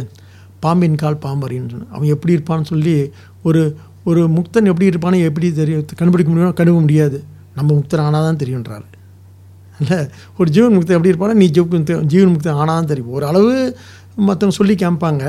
பாம்பின் 0.64 0.99
கால் 1.04 1.22
பாம்பறின்னு 1.26 1.80
அவன் 1.93 2.12
எப்படி 2.16 2.36
இருப்பான்னு 2.38 2.68
சொல்லி 2.72 2.95
ஒரு 3.47 3.62
ஒரு 4.10 4.22
முக்தன் 4.38 4.70
எப்படி 4.72 4.89
இருப்பான்னு 4.91 5.20
எப்படி 5.30 5.47
தெரியும் 5.62 5.86
கண்டுபிடிக்க 5.99 6.30
முடியும் 6.32 6.58
கண்டுபிடிக்க 6.60 6.86
முடியாது. 6.88 7.20
நம்ம 7.58 7.70
முக்தர் 7.80 8.04
ஆனால் 8.08 8.28
தான் 8.28 8.41
தெரியுன்றாரு 8.43 8.88
இல்லை 9.84 10.00
ஒரு 10.40 10.50
ஜீவன் 10.56 10.76
முக்தி 10.76 10.96
எப்படி 10.98 11.12
இருப்பானா 11.14 11.36
நீ 11.42 11.48
ஜீவன் 11.56 12.08
ஜீவன் 12.14 12.34
முக்தி 12.34 12.50
ஆனான்னு 12.62 12.90
தெரியும். 12.92 13.14
ஒரு 13.18 13.26
அளவு 13.32 13.54
மற்றவங்க 14.28 14.56
சொல்லி 14.60 14.76
காமிப்பாங்க 14.82 15.24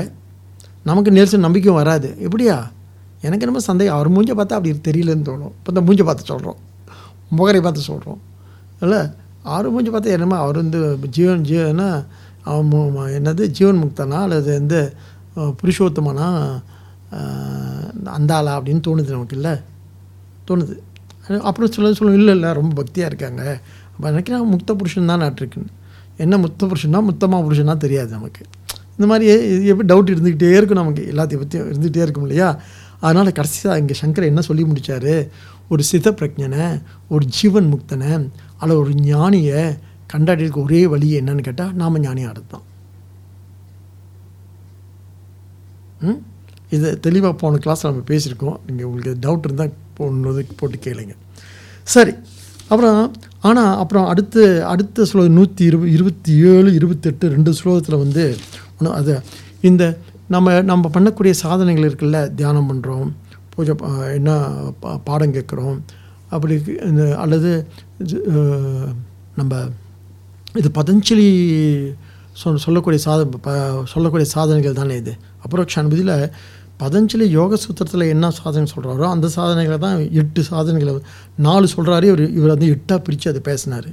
நமக்கு 0.89 1.11
நெல்சன் 1.17 1.45
நம்பிக்கையும் 1.45 1.79
வராது. 1.81 2.09
எப்படியா? 2.27 2.57
எனக்கு 3.27 3.47
நம்ம 3.47 3.61
சந்தேகம். 3.69 3.95
அவர் 3.97 4.09
மூஞ்சை 4.15 4.33
பார்த்தா 4.39 4.57
அப்படி 4.57 4.71
தெரியலன்னு 4.87 5.27
தோணும். 5.29 5.53
இப்போ 5.59 5.71
இந்த 5.73 5.81
மூஞ்சை 5.87 6.03
பார்த்து 6.09 6.29
சொல்கிறோம் 6.31 6.59
முகரை 7.37 7.61
பார்த்து 7.65 7.89
சொல்கிறோம் 7.91 8.19
இல்லை 8.83 8.99
அவர் 9.53 9.71
மூஞ்சி 9.73 9.91
பார்த்தா 9.93 10.13
என்னமோ 10.15 10.37
அவர் 10.43 10.57
வந்து 10.61 10.79
ஜீவன் 11.15 11.43
ஜீவனா 11.49 11.87
அவன் 12.51 13.13
என்னது 13.19 13.43
ஜீவன் 13.57 13.79
முக்தனா 13.83 14.17
அல்லது 14.25 14.51
வந்து 14.59 14.79
புருஷோத்தமனா 15.59 16.27
அந்தாளா 18.17 18.51
அப்படின்னு 18.57 18.85
தோணுது 18.87 19.15
நமக்கு 19.15 19.35
இல்லை? 19.39 19.53
தோணுது. 20.47 20.75
அப்புறம் 21.47 21.71
சொல்ல 21.75 21.91
சொல்ல 21.99 22.17
இல்லை 22.19 22.33
இல்லை 22.37 22.49
ரொம்ப 22.59 22.71
பக்தியாக 22.79 23.09
இருக்காங்க. 23.11 23.43
அப்போ 23.95 24.07
நினைக்கிறேன் 24.09 24.51
முத்த 24.51 24.73
புருஷன் 24.73 25.05
தான் 25.05 25.21
நாட்டிருக்குன்னு 25.21 25.71
என்ன 26.17 26.37
முத்த 26.37 26.65
புருஷன்னா 26.65 26.99
முத்தமாக 27.01 27.43
புருஷனா 27.45 27.77
தெரியாது 27.77 28.11
நமக்கு. 28.11 28.43
இந்த 28.97 29.05
மாதிரி 29.07 29.25
எப்படி 29.69 29.87
டவுட் 29.93 30.11
இருந்துக்கிட்டே 30.13 30.49
இருக்கும் 30.51 30.77
நமக்கு. 30.77 31.03
எல்லாத்தையும் 31.13 31.37
பற்றியும் 31.37 31.69
இருந்துகிட்டே 31.71 32.01
இருக்கும் 32.01 32.23
இல்லையா? 32.23 32.49
அதனால் 32.99 33.31
கடைசியாக 33.31 33.79
இங்கே 33.79 33.95
சங்கர் 34.01 34.23
என்ன 34.23 34.41
சொல்லி 34.41 34.63
முடித்தார் 34.63 35.11
ஒரு 35.69 35.83
சித 35.83 36.11
பிரஜனை 36.11 36.63
ஒரு 37.07 37.25
ஜீவன் 37.29 37.67
முக்தனை 37.73 38.09
அல்ல 38.57 38.77
ஒரு 38.77 38.91
ஞானியை 39.05 39.61
கண்டாடிருக்க 40.13 40.59
ஒரே 40.63 40.87
வழி 40.87 41.19
என்னன்னு 41.19 41.41
கேட்டால் 41.41 41.73
நாம் 41.73 42.01
ஞானியாக 42.01 42.33
அடுத்தான் 42.33 42.65
ம்? 46.01 46.19
இதை 46.69 46.99
தெளிவாக 46.99 47.33
போன 47.35 47.57
கிளாஸில் 47.57 47.89
நம்ம 47.89 48.03
பேசியிருக்கோம். 48.07 48.57
நீங்கள் 48.65 48.85
உங்களுக்கு 48.85 49.13
டவுட் 49.21 49.45
இருந்தால் 49.45 49.73
போனது 49.93 50.41
போட்டு 50.55 50.77
கேளுங்க. 50.79 51.13
சரி. 51.87 52.13
அப்புறம் 52.67 52.99
ஆனால் 53.45 53.77
அப்புறம் 53.77 54.07
அடுத்து 54.07 54.41
அடுத்த 54.65 55.05
ஸ்லோகம் 55.05 55.35
நூற்றி 55.35 55.63
இருபது 55.65 55.91
இருபத்தி 55.91 56.33
ஏழு 56.49 56.69
இருபத்தெட்டு 56.73 57.25
ரெண்டு 57.29 57.51
ஸ்லோகத்தில் 57.53 57.97
வந்து 57.97 58.23
ஒன்று 58.77 58.93
அது 58.93 59.13
இந்த 59.61 59.83
நம்ம 60.27 60.53
நம்ம 60.63 60.89
பண்ணக்கூடிய 60.93 61.33
சாதனைகள் 61.41 61.87
இருக்குல்ல 61.87 62.19
தியானம் 62.35 62.69
பண்ணுறோம் 62.69 63.09
பூஜை 63.49 63.73
என்ன 64.13 64.31
பாடம் 65.03 65.35
கேட்குறோம் 65.35 65.77
அப்படி 66.31 66.55
இந்த 66.85 67.03
அல்லது 67.17 67.51
நம்ம 69.35 69.53
இது 70.55 70.69
பதஞ்சலி 70.75 71.29
சொல் 72.35 72.63
சொல்லக்கூடிய 72.63 72.99
சாத 73.05 73.21
சொல்லக்கூடிய 73.85 74.27
சாதனைகள் 74.31 74.73
தானே 74.73 74.95
இது. 74.95 75.13
அப்ரோக்ஷ 75.45 75.75
அனுபதியில் 75.79 76.15
பதஞ்சலி 76.79 77.25
யோக 77.29 77.55
சூத்திரத்தில் 77.55 78.09
என்ன 78.09 78.31
சாதனை 78.31 78.67
சொல்கிறாரோ 78.75 79.05
அந்த 79.09 79.27
சாதனைகளை 79.27 79.77
தான் 79.77 79.99
எட்டு 80.11 80.43
சாதனைகளை 80.43 80.93
நாலு 81.37 81.67
சொல்கிறாரு 81.75 82.03
இவர் 82.03 82.23
இவர் 82.29 82.49
வந்து 82.49 82.67
எட்டாக 82.67 82.99
பிரித்து 83.01 83.29
அதை 83.29 83.41
பேசினார். 83.41 83.89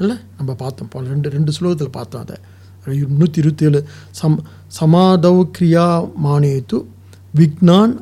இல்லை? 0.00 0.16
நம்ம 0.38 0.54
பார்த்தோம். 0.54 0.88
போல் 0.88 1.06
ரெண்டு 1.06 1.28
ரெண்டு 1.28 1.52
ஸ்லோகத்தில் 1.52 1.90
பார்த்தோம் 1.90 2.20
அதை. 2.20 2.36
நூற்றி 3.18 3.38
இருபத்தி 3.40 3.64
ஏழு 3.64 3.80
சம் 4.10 4.36
சமாதவ் 4.80 5.40
கிரியா 5.58 5.86
மானேத்து 6.24 6.78
விக்னான் 7.34 7.94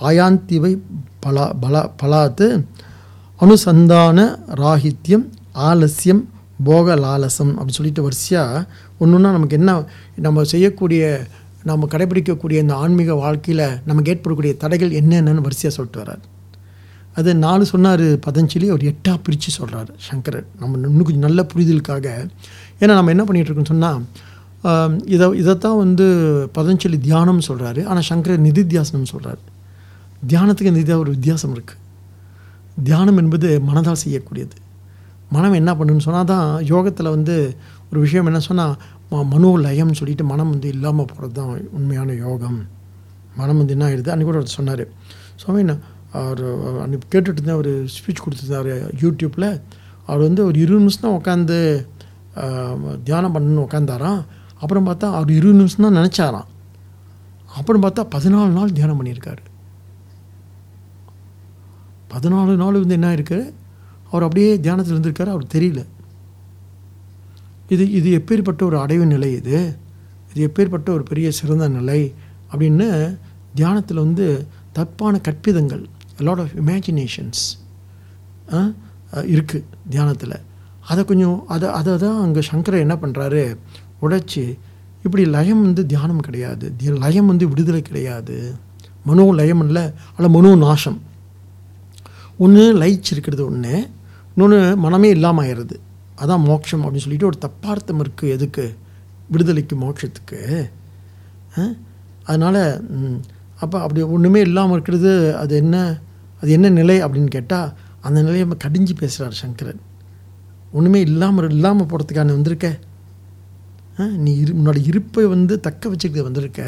ஆயாந்திவை 0.00 0.72
பலா 1.20 1.52
பலா 1.60 1.82
பலாத்து 2.02 2.46
அனுசந்தான 3.40 4.18
ராகித்யம் 4.54 5.24
ஆலசியம் 5.68 6.22
போக 6.64 6.96
லாலசம் 6.96 7.52
அப்படின்னு 7.54 7.78
சொல்லிட்டு 7.78 8.02
வரிசையாக 8.02 8.64
ஒன்று 8.98 9.16
ஒன்றா 9.16 9.30
நமக்கு 9.30 9.56
என்ன 9.56 9.84
நம்ம 10.16 10.42
செய்யக்கூடிய 10.44 11.02
நம்ம 11.68 11.86
கடைபிடிக்கக்கூடிய 11.92 12.58
இந்த 12.64 12.74
ஆன்மீக 12.82 13.14
வாழ்க்கையில் 13.22 13.66
நமக்கு 13.88 14.10
ஏற்படக்கூடிய 14.12 14.52
தடைகள் 14.62 14.92
என்னென்னு 15.00 15.44
வரிசையாக 15.46 15.72
சொல்லிட்டு 15.76 16.00
வர்றார். 16.02 16.22
அது 17.18 17.30
நாலு 17.44 17.64
சொன்னார் 17.72 18.04
பதஞ்சலி 18.26 18.66
அவர் 18.72 18.84
எட்டாக 18.90 19.16
பிரித்து 19.26 19.50
சொல்கிறாரு 19.58 19.92
சங்கரர். 20.08 20.46
நம்ம 20.60 20.78
இன்னும் 20.78 21.06
கொஞ்சம் 21.08 21.26
நல்ல 21.28 21.40
புரிதலுக்காக. 21.52 22.06
ஏன்னா 22.80 22.92
நம்ம 22.98 23.12
என்ன 23.14 23.24
பண்ணிகிட்ருக்கோம்னு 23.28 23.72
சொன்னால் 23.74 24.00
இதை 25.14 25.26
இதைத்தான் 25.42 25.78
வந்து 25.84 26.06
பதஞ்சலி 26.56 26.98
தியானம் 27.08 27.42
சொல்கிறாரு 27.48 27.82
ஆனால் 27.90 28.06
சங்கரர் 28.10 28.42
நிதித்தியாசனம் 28.46 29.10
சொல்கிறார் 29.12 29.40
தியானத்துக்கு 30.30 30.72
நிதியாக 30.78 31.04
ஒரு 31.04 31.12
வித்தியாசம் 31.16 31.54
இருக்குது 31.56 31.78
தியானம் 32.88 33.20
என்பது 33.22 33.48
மனதால் 33.68 34.02
செய்யக்கூடியது. 34.04 34.56
மனம் 35.34 35.56
என்ன 35.60 35.70
பண்ணுன்னு 35.78 36.04
சொன்னால் 36.06 36.30
தான் 36.32 36.46
யோகத்தில் 36.72 37.14
வந்து 37.16 37.34
ஒரு 37.90 37.98
விஷயம் 38.04 38.28
என்ன 38.30 38.40
சொன்னால் 38.48 38.74
மனோலயம்னு 39.32 39.98
சொல்லிட்டு 40.00 40.24
மனம் 40.32 40.52
வந்து 40.54 40.68
இல்லாமல் 40.74 41.08
போகிறது 41.10 41.34
தான் 41.38 41.50
உண்மையான 41.78 42.10
யோகம். 42.26 42.58
மனம் 43.40 43.60
வந்து 43.60 43.74
என்ன 43.76 43.84
ஆயிடுது 43.88 44.12
அன்றைக்கி 44.12 44.30
கூட 44.30 44.38
அவர் 44.40 44.56
சொன்னார். 44.58 44.84
சுவாமி 45.40 45.62
நான் 45.70 45.82
அவர் 46.20 46.42
அன்றைக்கி 46.84 47.06
கேட்டுட்டு 47.12 47.38
இருந்தேன் 47.38 47.60
ஒரு 47.62 47.72
ஸ்பீச் 47.96 48.22
கொடுத்துருந்தார் 48.24 48.70
யூடியூப்பில் 49.02 49.48
அவர் 50.08 50.22
வந்து 50.28 50.42
ஒரு 50.48 50.56
இருபது 50.64 50.82
நிமிஷம் 50.84 51.04
தான் 51.06 51.18
உட்காந்து 51.20 51.58
தியானம் 53.08 53.34
பண்ணணும்னு 53.34 53.66
உட்காந்தாராம் 53.66 54.20
அப்புறம் 54.62 54.88
பார்த்தா 54.88 55.06
அவர் 55.18 55.30
இருபது 55.38 55.58
நிமிஷம் 55.60 55.86
தான் 55.86 55.98
நினச்சாராம். 56.00 56.48
அப்புறம் 57.58 57.82
பார்த்தா 57.84 58.02
பதினாலு 58.16 58.52
நாள் 58.58 58.76
தியானம் 58.78 58.98
பண்ணியிருக்காரு. 58.98 59.42
பதினாலு 62.12 62.52
நாள் 62.62 62.82
வந்து 62.82 62.98
என்ன 62.98 63.08
இருக்குது 63.16 63.52
அவர் 64.10 64.26
அப்படியே 64.26 64.50
தியானத்தில் 64.64 64.94
இருந்திருக்காரு? 64.94 65.30
அவர் 65.34 65.52
தெரியல. 65.54 65.82
இது 67.70 67.90
இது 67.90 68.18
எப்பேற்பட்ட 68.18 68.62
ஒரு 68.62 68.78
அடைவு 68.78 69.04
நிலை 69.04 69.32
இது? 69.32 69.76
இது 70.34 70.50
எப்பேற்பட்ட 70.50 70.88
ஒரு 70.88 71.02
பெரிய 71.02 71.30
சிறந்த 71.30 71.68
நிலை? 71.68 72.14
அப்படின்னு 72.52 73.16
தியானத்தில் 73.54 73.96
வந்து 73.96 74.46
தப்பான 74.72 75.20
கற்பிதங்கள் 75.28 75.84
லாட் 76.18 76.38
ஆஃப் 76.38 76.50
இமேஜினேஷன்ஸ் 76.66 77.58
இருக்குது 79.12 79.64
தியானத்தில். 79.88 80.32
அதை 80.80 81.04
கொஞ்சம் 81.04 81.44
அதை 81.48 81.68
அதை 81.68 81.96
தான் 81.96 82.20
அங்கே 82.20 82.40
சங்கரை 82.52 82.78
என்ன 82.78 82.94
பண்ணுறாரு 82.94 83.56
உடைச்சி 84.02 84.58
இப்படி 85.04 85.24
லயம் 85.24 85.62
வந்து 85.62 85.86
தியானம் 85.86 86.20
கிடையாது. 86.20 86.72
தி- 86.82 86.98
லயம் 86.98 87.26
வந்து 87.26 87.48
விடுதலை 87.48 87.82
கிடையாது. 87.82 88.54
மனோ 89.04 89.32
லயம் 89.32 89.64
இல்லை 89.64 89.82
அல்ல 90.16 90.30
மனோ 90.30 90.54
நாசம். 90.54 91.02
ஒன்று 92.38 92.74
லயிச்சு 92.74 93.12
இருக்கிறது 93.12 93.44
ஒன்று 93.44 93.90
இன்னொன்று 94.36 94.76
மனமே 94.76 95.08
இல்லாமல் 95.08 95.46
ஆயிடுறது. 95.46 95.74
அதான் 96.20 96.44
மோட்சம் 96.44 96.82
அப்படின்னு 96.84 96.96
சொல்லிட்டு 96.96 97.26
ஒரு 97.26 97.38
தப்பார்த்தம் 97.40 98.00
இருக்குது 98.00 98.30
எதுக்கு? 98.30 98.64
விடுதலைக்கு 99.30 99.76
மோட்சத்துக்கு. 99.76 100.38
அதனால் 102.24 102.62
அப்போ 103.58 103.80
அப்படி 103.80 104.02
ஒன்றுமே 104.02 104.40
இல்லாமல் 104.40 104.72
இருக்கிறது 104.72 105.12
அது 105.36 105.56
என்ன 105.56 105.76
அது 106.42 106.50
என்ன 106.52 106.68
நிலை 106.70 107.04
அப்படின்னு 107.04 107.28
கேட்டால் 107.28 107.70
அந்த 108.00 108.22
நிலையை 108.22 108.46
நம்ம 108.46 108.56
கடிஞ்சு 108.64 108.94
பேசுகிறார் 108.98 109.32
சங்கரன். 109.32 109.80
ஒன்றுமே 110.72 111.00
இல்லாமல் 111.00 111.50
இல்லாமல் 111.50 111.86
போகிறதுக்கான 111.86 112.32
வந்திருக்க. 112.32 112.68
ஆ, 113.98 114.04
நீ 114.16 114.36
இரு 114.36 114.54
உன்னோட 114.54 114.86
இருப்பை 114.86 115.26
வந்து 115.26 115.60
தக்க 115.60 115.88
வச்சுக்கிட்டு 115.88 116.24
வந்திருக்க. 116.24 116.60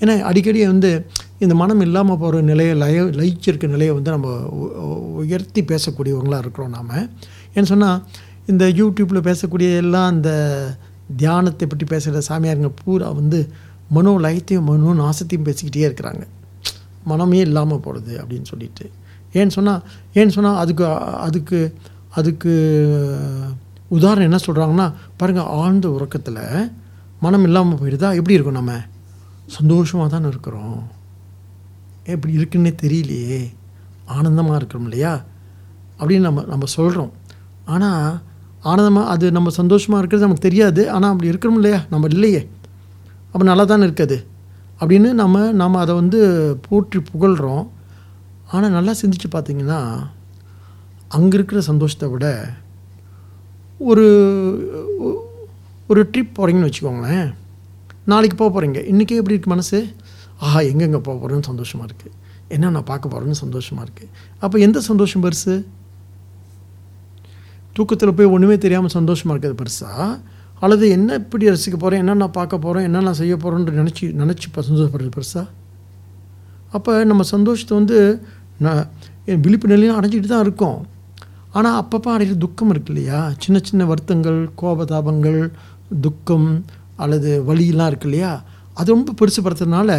ஏன்னா 0.00 0.20
அடிக்கடி 0.20 0.66
வந்து 0.66 0.90
இந்த 1.38 1.54
மனம் 1.54 1.80
இல்லாமல் 1.80 2.18
போகிற 2.18 2.40
நிலையை 2.42 2.74
லய 2.74 3.02
லயிச்சிருக்க 3.18 3.68
நிலையை 3.68 3.94
வந்து 3.94 4.10
நம்ம 4.10 4.28
உயர்த்தி 5.14 5.62
பேசக்கூடியவங்களாக 5.62 6.38
இருக்கிறோம் 6.38 6.70
நாம். 6.70 6.92
ஏன்னு 7.54 7.62
சொன்னால் 7.62 7.98
இந்த 8.46 8.64
யூடியூப்பில் 8.64 9.26
பேசக்கூடிய 9.28 9.76
எல்லாம் 9.76 10.06
அந்த 10.06 10.30
தியானத்தை 11.16 11.68
பற்றி 11.68 11.86
பேசுகிற 11.86 12.20
சாமியாருங்க 12.28 12.70
பூரா 12.84 13.08
வந்து 13.10 13.48
மனோ 13.90 14.18
லயத்தையும் 14.18 14.66
மனோ 14.68 14.92
நாசத்தையும் 15.02 15.46
பேசிக்கிட்டே 15.48 15.84
இருக்கிறாங்க. 15.88 16.26
மனமே 17.04 17.38
இல்லாமல் 17.38 17.80
போகிறது 17.80 18.20
அப்படின்னு 18.22 18.42
சொல்லிட்டு. 18.42 18.90
ஏன்னு 19.32 19.46
சொன்னால் 19.46 19.82
ஏன்னு 20.14 20.28
சொன்னால் 20.28 20.56
அதுக்கு 20.56 20.84
அதுக்கு 21.26 21.74
அதுக்கு 22.10 22.52
உதாரணம் 23.88 24.26
என்ன 24.28 24.38
சொல்கிறாங்கன்னா 24.46 24.92
பாருங்கள் 25.16 25.44
ஆழ்ந்த 25.44 25.88
உறக்கத்தில் 25.88 26.70
மனம் 27.20 27.44
இல்லாமல் 27.44 27.78
போயிடுதா 27.78 28.08
எப்படி 28.14 28.34
இருக்கும் 28.34 28.54
நம்ம? 28.54 28.72
சந்தோஷமாக 29.46 30.08
தானே 30.10 30.28
இருக்கிறோம். 30.28 30.88
எப்படி 32.04 32.38
இருக்குன்னே 32.38 32.72
தெரியலையே. 32.82 33.54
ஆனந்தமாக 34.04 34.56
இருக்கிறோம் 34.56 34.84
இல்லையா? 34.84 35.24
அப்படின்னு 35.98 36.18
நம்ம 36.18 36.42
நம்ம 36.42 36.64
சொல்கிறோம் 36.64 37.12
ஆனால் 37.64 38.20
ஆனந்தமாக 38.70 39.12
அது 39.14 39.26
நம்ம 39.36 39.50
சந்தோஷமாக 39.60 40.00
இருக்கிறது 40.00 40.26
நமக்கு 40.26 40.46
தெரியாது. 40.48 40.82
ஆனால் 40.94 41.12
அப்படி 41.14 41.30
இருக்கிறோம் 41.32 41.58
இல்லையா? 41.60 41.80
நம்ம 41.92 42.08
இல்லையே. 42.14 42.42
அப்போ 43.32 43.44
நல்லா 43.50 43.64
தானே 43.72 43.86
இருக்குது. 43.88 44.18
அப்படின்னு 44.80 45.10
நம்ம 45.22 45.44
நம்ம 45.62 45.80
அதை 45.84 45.92
வந்து 46.00 46.20
போற்றி 46.66 46.98
புகழ்கிறோம் 47.10 47.64
ஆனால் 48.54 48.74
நல்லா 48.76 48.92
சிந்திச்சு 49.00 49.28
பார்த்தீங்கன்னா 49.34 49.80
அங்கே 51.16 51.34
இருக்கிற 51.38 51.60
சந்தோஷத்தை 51.70 52.06
விட 52.12 52.26
ஒரு 53.90 54.06
ஒரு 55.90 56.00
ட்ரிப் 56.12 56.36
போகிறீங்கன்னு 56.36 56.68
வச்சுக்கோங்களேன். 56.68 57.28
நாளைக்கு 58.12 58.36
போக 58.40 58.50
போகிறீங்க 58.54 58.80
இன்றைக்கே 58.92 59.18
எப்படி 59.20 59.34
இருக்கு 59.36 59.54
மனசு? 59.54 59.78
ஆஹா 60.44 60.60
எங்கெங்கே 60.70 61.00
போக 61.06 61.16
போகிறேன்னு 61.22 61.50
சந்தோஷமாக 61.52 61.88
இருக்குது 61.88 62.14
என்ன 62.54 62.70
நான் 62.76 62.90
பார்க்க 62.90 63.12
போகிறேன்னு 63.12 63.42
சந்தோஷமாக 63.44 63.84
இருக்குது 63.86 64.10
அப்போ 64.44 64.56
எந்த 64.66 64.78
சந்தோஷம் 64.90 65.24
பெருசு? 65.24 65.54
தூக்கத்தில் 67.76 68.16
போய் 68.18 68.32
ஒன்றுமே 68.34 68.56
தெரியாமல் 68.64 68.94
சந்தோஷமாக 68.98 69.34
இருக்கிறது 69.34 69.58
பெருசாக 69.62 70.08
அல்லது 70.62 70.84
என்ன 70.96 71.14
எப்படி 71.20 71.48
ரசிக்க 71.48 71.76
போகிறேன் 71.76 72.02
என்ன 72.02 72.18
நான் 72.22 72.36
பார்க்க 72.38 72.64
போகிறோம் 72.64 72.86
என்ன 72.88 73.02
நான் 73.08 73.20
செய்ய 73.22 73.34
போகிறேன்னு 73.36 73.80
நினச்சி 73.80 74.04
நினச்சி 74.22 74.46
இப்போ 74.50 74.62
சந்தோஷப்படுறது 74.68 75.12
பெருசாக 75.16 75.46
அப்போ 76.76 76.92
நம்ம 77.10 77.22
சந்தோஷத்தை 77.34 77.74
வந்து 77.80 77.98
நான் 78.64 78.82
என் 79.30 79.42
விழிப்பு 79.44 79.66
நிலையும் 79.72 79.96
அடைஞ்சிட்டு 79.98 80.28
தான் 80.32 80.44
இருக்கோம். 80.46 80.78
ஆனால் 81.56 81.76
அப்பப்போ 81.80 82.08
அடைகிற 82.14 82.36
துக்கம் 82.44 82.70
இருக்கு 82.72 82.90
இல்லையா? 82.92 83.18
சின்ன 83.42 83.56
சின்ன 83.68 83.82
வருத்தங்கள் 83.90 84.38
கோபதாபங்கள் 84.60 85.38
துக்கம் 86.06 86.48
அல்லது 87.02 87.30
வலியெல்லாம் 87.48 87.90
இருக்கு 87.90 88.08
இல்லையா? 88.08 88.32
அது 88.78 88.88
ரொம்ப 88.94 89.14
பெருசுப்படுத்துறதுனால 89.20 89.90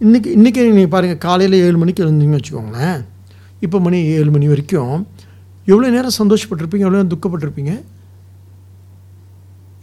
இன்றைக்கி 0.00 0.30
இன்றைக்கி 0.38 0.60
நீங்கள் 0.76 0.94
பாருங்கள் 0.94 1.22
காலையில் 1.26 1.56
ஏழு 1.66 1.76
மணிக்கு 1.82 2.04
எழுந்தீங்கன்னு 2.04 2.40
வச்சுக்கோங்களேன். 2.40 2.98
இப்போ 3.66 3.78
மணி 3.86 3.98
ஏழு 4.18 4.30
மணி 4.36 4.46
வரைக்கும் 4.52 4.94
எவ்வளோ 5.70 5.90
நேரம் 5.96 6.18
சந்தோஷப்பட்டிருப்பீங்க? 6.20 6.84
எவ்வளோ 6.86 6.98
நேரம் 6.98 7.12
துக்கப்பட்டிருப்பீங்க? 7.14 7.72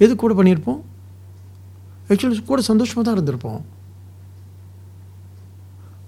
எது 0.04 0.12
கூட 0.24 0.34
பண்ணியிருப்போம்? 0.40 0.80
ஆக்சுவலி 2.10 2.44
கூட 2.52 2.62
சந்தோஷமாக 2.72 3.04
தான் 3.06 3.18
இருந்திருப்போம். 3.18 3.62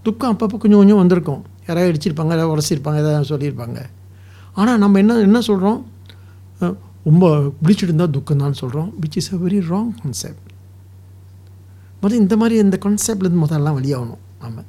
துக்கம் 0.05 0.32
அப்பப்போ 0.34 0.57
கொஞ்சம் 0.61 0.82
கொஞ்சம் 0.82 1.01
வந்திருக்கும். 1.01 1.41
யாராவது 1.67 1.91
அடிச்சிருப்பாங்க 1.91 2.34
ஏதாவது 2.38 2.53
உடச்சிருப்பாங்க 2.55 2.97
ஏதாவது 3.03 3.32
சொல்லியிருப்பாங்க. 3.34 3.80
ஆனால் 4.61 4.82
நம்ம 4.84 4.99
என்ன 5.03 5.13
என்ன 5.28 5.39
சொல்கிறோம் 5.49 5.80
ரொம்ப 7.09 7.30
பிடிச்சிட்டு 7.61 7.91
இருந்தால் 7.91 8.13
துக்கம் 8.15 8.43
தான் 8.43 8.59
சொல்கிறோம் 8.59 8.89
which 9.03 9.17
is 9.19 9.32
a 9.36 9.38
very 9.45 9.59
wrong 9.71 9.89
concept 10.01 10.49
முதல்ல 12.01 12.19
இந்த 12.24 12.36
மாதிரி 12.41 12.55
இந்த 12.65 12.78
கான்செப்ட்லேருந்து 12.86 13.41
முதல்லாம் 13.43 13.78
வெளியாகணும் 13.80 14.21
நம்ம 14.43 14.63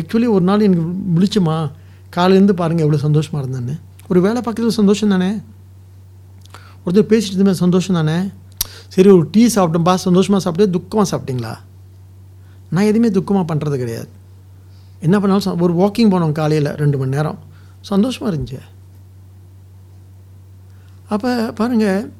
ஆக்சுவலி 0.00 0.28
ஒரு 0.36 0.44
நாள் 0.48 0.64
எனக்கு 0.68 0.84
முடிச்சுமா 1.14 1.56
காலையிலேருந்து 2.16 2.56
பாருங்கள் 2.60 2.84
எவ்வளோ 2.86 3.00
சந்தோஷமாக 3.06 3.42
இருந்தேன்னு. 3.44 3.74
ஒரு 4.08 4.20
வேலை 4.20 4.42
பார்க்குறது 4.42 4.68
சந்தோஷம் 4.68 5.08
தானே? 5.08 5.30
ஒருத்தர் 6.86 7.12
பேசிட்டு 7.12 7.36
இருந்தமே 7.36 7.50
சந்தோஷம் 7.50 8.06
தானே? 8.06 8.28
சரி 8.88 9.08
ஒரு 9.10 9.28
டீ 9.30 9.46
சாப்பிட்டோம்பா 9.46 9.94
சந்தோஷமாக 9.94 10.38
சாப்பிட்டு 10.38 10.78
துக்கமாக 10.78 11.06
சாப்பிட்டீங்களா? 11.10 11.56
நான் 12.70 12.84
எதுவுமே 12.84 13.08
துக்கமாக 13.08 13.44
பண்ணுறது 13.44 13.76
கிடையாது. 13.76 14.08
என்ன 15.00 15.20
பண்ணாலும் 15.20 15.44
ச- 15.44 15.60
ஒரு 15.60 15.74
வாக்கிங் 15.74 16.02
போனோம் 16.02 16.32
காலையில் 16.32 16.70
ரெண்டு 16.70 16.98
மணி 16.98 17.10
நேரம். 17.10 17.38
சந்தோஷமாக 17.80 18.36
இருந்துச்சு. 18.36 18.58
அப்போ 21.08 21.52
பாருங்கள் 21.52 22.12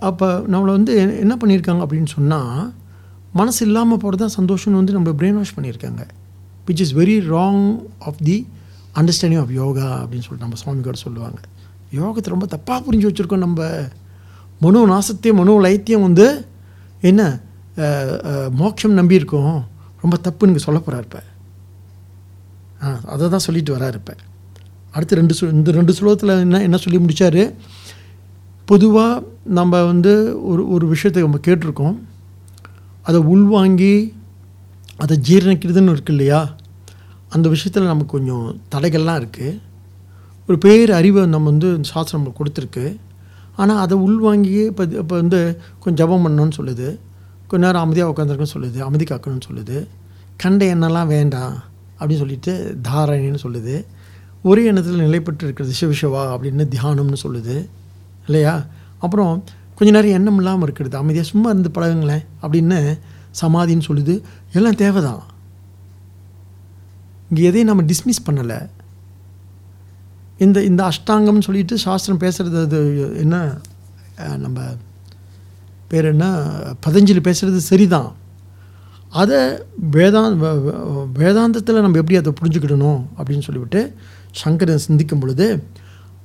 அப்போ 0.00 0.38
நம்மளை 0.38 0.64
வந்து 0.64 0.94
என்ன- 0.96 1.12
என்ன 1.12 1.36
பண்ணியிருக்காங்க 1.36 1.86
அப்படின்னு 1.86 2.06
சொன்னால் 2.06 2.72
மனசு 3.32 3.66
இல்லாமல் 3.66 3.98
போகிறது 3.98 4.32
தான் 4.32 4.44
சந்தோஷம்னு 4.44 4.70
வந்து 4.70 4.92
நம்ம 4.92 5.10
பிரெயின் 5.10 5.34
வாஷ் 5.34 5.54
பண்ணியிருக்காங்க. 5.60 6.08
Which 6.66 6.80
is 6.80 6.94
very 6.94 7.34
wrong 7.34 7.82
of 7.98 8.18
the 8.18 8.48
understanding 9.00 9.40
of 9.42 9.52
yoga 9.60 9.86
அப்படின்னு 10.00 10.24
சொல்லிட்டு 10.26 10.46
நம்ம 10.46 10.58
சுவாமி 10.62 11.02
சொல்லுவாங்க. 11.06 11.38
யோகத்தை 12.00 12.28
ரொம்ப 12.34 12.46
தப்பாக 12.54 12.78
புரிஞ்சு 12.86 13.08
வச்சுருக்கோம் 13.08 13.44
நம்ம. 13.46 13.68
மனு 14.64 14.80
நாசத்தையும் 14.92 15.40
மனு 15.40 15.52
லயத்தையும் 15.66 16.06
வந்து 16.08 16.26
என்ன 17.10 17.22
மோட்சம் 18.60 18.98
நம்பியிருக்கோம் 18.98 19.56
ரொம்ப 20.02 20.16
தப்புன்னு 20.26 20.64
சொல்ல 20.66 20.78
போகிறார் 20.80 21.06
இப்போ. 21.08 21.20
ஆ 22.82 22.86
அதை 23.12 23.28
தான் 23.34 23.44
சொல்லிட்டு 23.46 23.74
வராரு 23.76 23.96
இப்போ. 24.00 24.14
அடுத்து 24.94 25.18
ரெண்டு 25.20 25.34
சு 25.38 25.44
இந்த 25.58 25.70
ரெண்டு 25.78 25.92
ஸ்லோகத்தில் 25.98 26.32
என்ன 26.44 26.60
என்ன 26.66 26.76
சொல்லி 26.84 26.98
முடித்தார் 27.04 27.42
பொதுவாக 28.68 29.14
நம்ம 29.58 29.80
வந்து 29.92 30.12
ஒரு 30.50 30.62
ஒரு 30.74 30.84
விஷயத்தை 30.92 31.22
நம்ம 31.26 31.40
கேட்டிருக்கோம். 31.46 31.96
அதை 33.08 33.18
உள்வாங்கி 33.32 33.94
அதை 35.04 35.14
ஜீரணிக்கிறதுன்னு 35.28 35.94
இருக்கு 35.94 36.12
இல்லையா? 36.14 36.40
அந்த 37.34 37.48
விஷயத்தில் 37.48 37.90
நமக்கு 37.92 38.12
கொஞ்சம் 38.16 38.44
தடைகள்லாம் 38.74 39.20
இருக்குது 39.20 39.60
ஒரு 40.48 40.58
பேர் 40.58 40.90
அறிவை 40.92 41.26
நம்ம 41.26 41.50
வந்து 41.50 41.78
சாஸ்திரம் 41.80 42.20
நம்மளுக்கு 42.20 42.40
கொடுத்துருக்கு. 42.40 42.96
ஆனால் 43.56 43.76
அதை 43.76 43.96
உள்வாங்கி 43.96 44.50
இப்போ 44.50 44.84
இப்போ 44.84 45.16
வந்து 45.16 45.40
கொஞ்சம் 45.80 46.08
ஜபம் 46.08 46.22
பண்ணணும்னு 46.24 46.58
சொல்லுது. 46.60 46.88
கொஞ்ச 47.46 47.66
நேரம் 47.66 47.82
அமைதியாக 47.82 48.12
உட்காந்துருக்குன்னு 48.12 48.54
சொல்லுது 48.54 48.78
அமைதி 48.78 49.04
காக்கணும்னு 49.04 49.46
சொல்லுது. 49.48 49.86
கண்ட 50.36 50.74
எண்ணெல்லாம் 50.74 51.06
வேண்டாம் 51.06 51.54
அப்படின்னு 51.98 52.22
சொல்லிட்டு 52.22 52.78
தாரணின்னு 52.88 53.40
சொல்லுது. 53.42 53.84
ஒரே 54.42 54.64
எண்ணத்தில் 54.64 55.04
நிலைப்பட்டு 55.06 55.44
இருக்கிறது 55.44 55.74
சிவசிவா 55.80 56.22
அப்படின்னு 56.34 56.64
தியானம்னு 56.74 57.20
சொல்லுது. 57.26 57.56
இல்லையா? 58.26 58.54
அப்புறம் 58.98 59.44
கொஞ்ச 59.74 59.92
நேரம் 59.92 60.16
எண்ணம் 60.18 60.36
இல்லாமல் 60.36 60.62
இருக்கிறது 60.62 60.96
அமைதியாக 60.96 61.30
சும்மா 61.30 61.48
இருந்து 61.50 61.70
பழகுங்களேன் 61.74 62.24
அப்படின்னு 62.42 62.80
சமாதின்னு 63.40 63.86
சொல்லுது. 63.88 64.14
எல்லாம் 64.52 64.80
தேவைதான். 64.84 65.22
இங்கே 67.34 67.48
எதையும் 67.50 67.70
நம்ம 67.70 67.82
டிஸ்மிஸ் 67.92 68.26
பண்ணலை. 68.26 68.58
இந்த 70.44 70.58
இந்த 70.70 70.82
அஷ்டாங்கம்னு 70.90 71.46
சொல்லிட்டு 71.46 71.74
சாஸ்திரம் 71.84 72.20
பேசுகிறது 72.24 72.58
அது 72.62 72.78
என்ன? 73.22 73.36
நம்ம 74.44 74.60
பேர் 75.88 76.04
என்ன? 76.04 76.26
பதஞ்சலி 76.86 77.20
பேசுகிறது 77.26 77.56
சரிதான். 77.70 78.10
அதை 79.20 79.38
வேதாந்த 79.96 80.46
வேதாந்தத்தில் 81.20 81.82
நம்ம 81.84 81.98
எப்படி 82.02 82.16
அதை 82.16 82.32
புரிஞ்சுக்கிடணும் 82.40 83.00
அப்படின்னு 83.18 83.46
சொல்லிவிட்டு 83.48 83.80
சங்கரன் 84.42 84.84
சிந்திக்கும் 84.86 85.22
பொழுது 85.24 85.46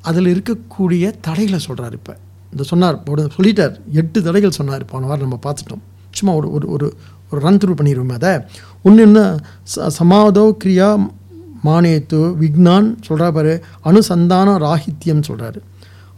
அதில் 0.01 0.29
இருக்கக்கூடிய 0.35 1.03
தடைகளை 1.27 1.59
சொல்கிறார் 1.59 1.95
இப்போ. 1.99 2.13
இந்த 2.51 2.63
சொன்னார் 2.71 3.03
சொல்லிட்டார். 3.37 3.75
எட்டு 4.01 4.23
தடைகள் 4.27 4.57
சொன்னார். 4.59 4.85
போன 4.85 5.05
வாரம் 5.05 5.27
நம்ம 5.27 5.39
பார்த்துட்டோம். 5.43 5.83
சும்மா 6.11 6.35
ஒரு 6.35 6.47
ஒரு 6.51 6.67
ஒரு 6.75 6.87
ஒரு 7.31 7.41
ரன் 7.45 7.57
த்ரூ 7.57 7.73
பண்ணிடுவோமே 7.79 8.15
அதை. 8.19 8.33
ஒன்று 8.83 9.01
என்ன 9.01 9.19
ச- 9.75 9.89
சமாதோ 9.99 10.55
கிரியா 10.63 10.89
மானேத்து 11.63 12.19
விக்னான் 12.41 12.95
சொல்கிறா 13.09 13.31
பாரு. 13.31 13.63
அனுசந்தான 13.85 14.49
ராகித்யம் 14.67 15.23
சொல்கிறாரு 15.27 15.59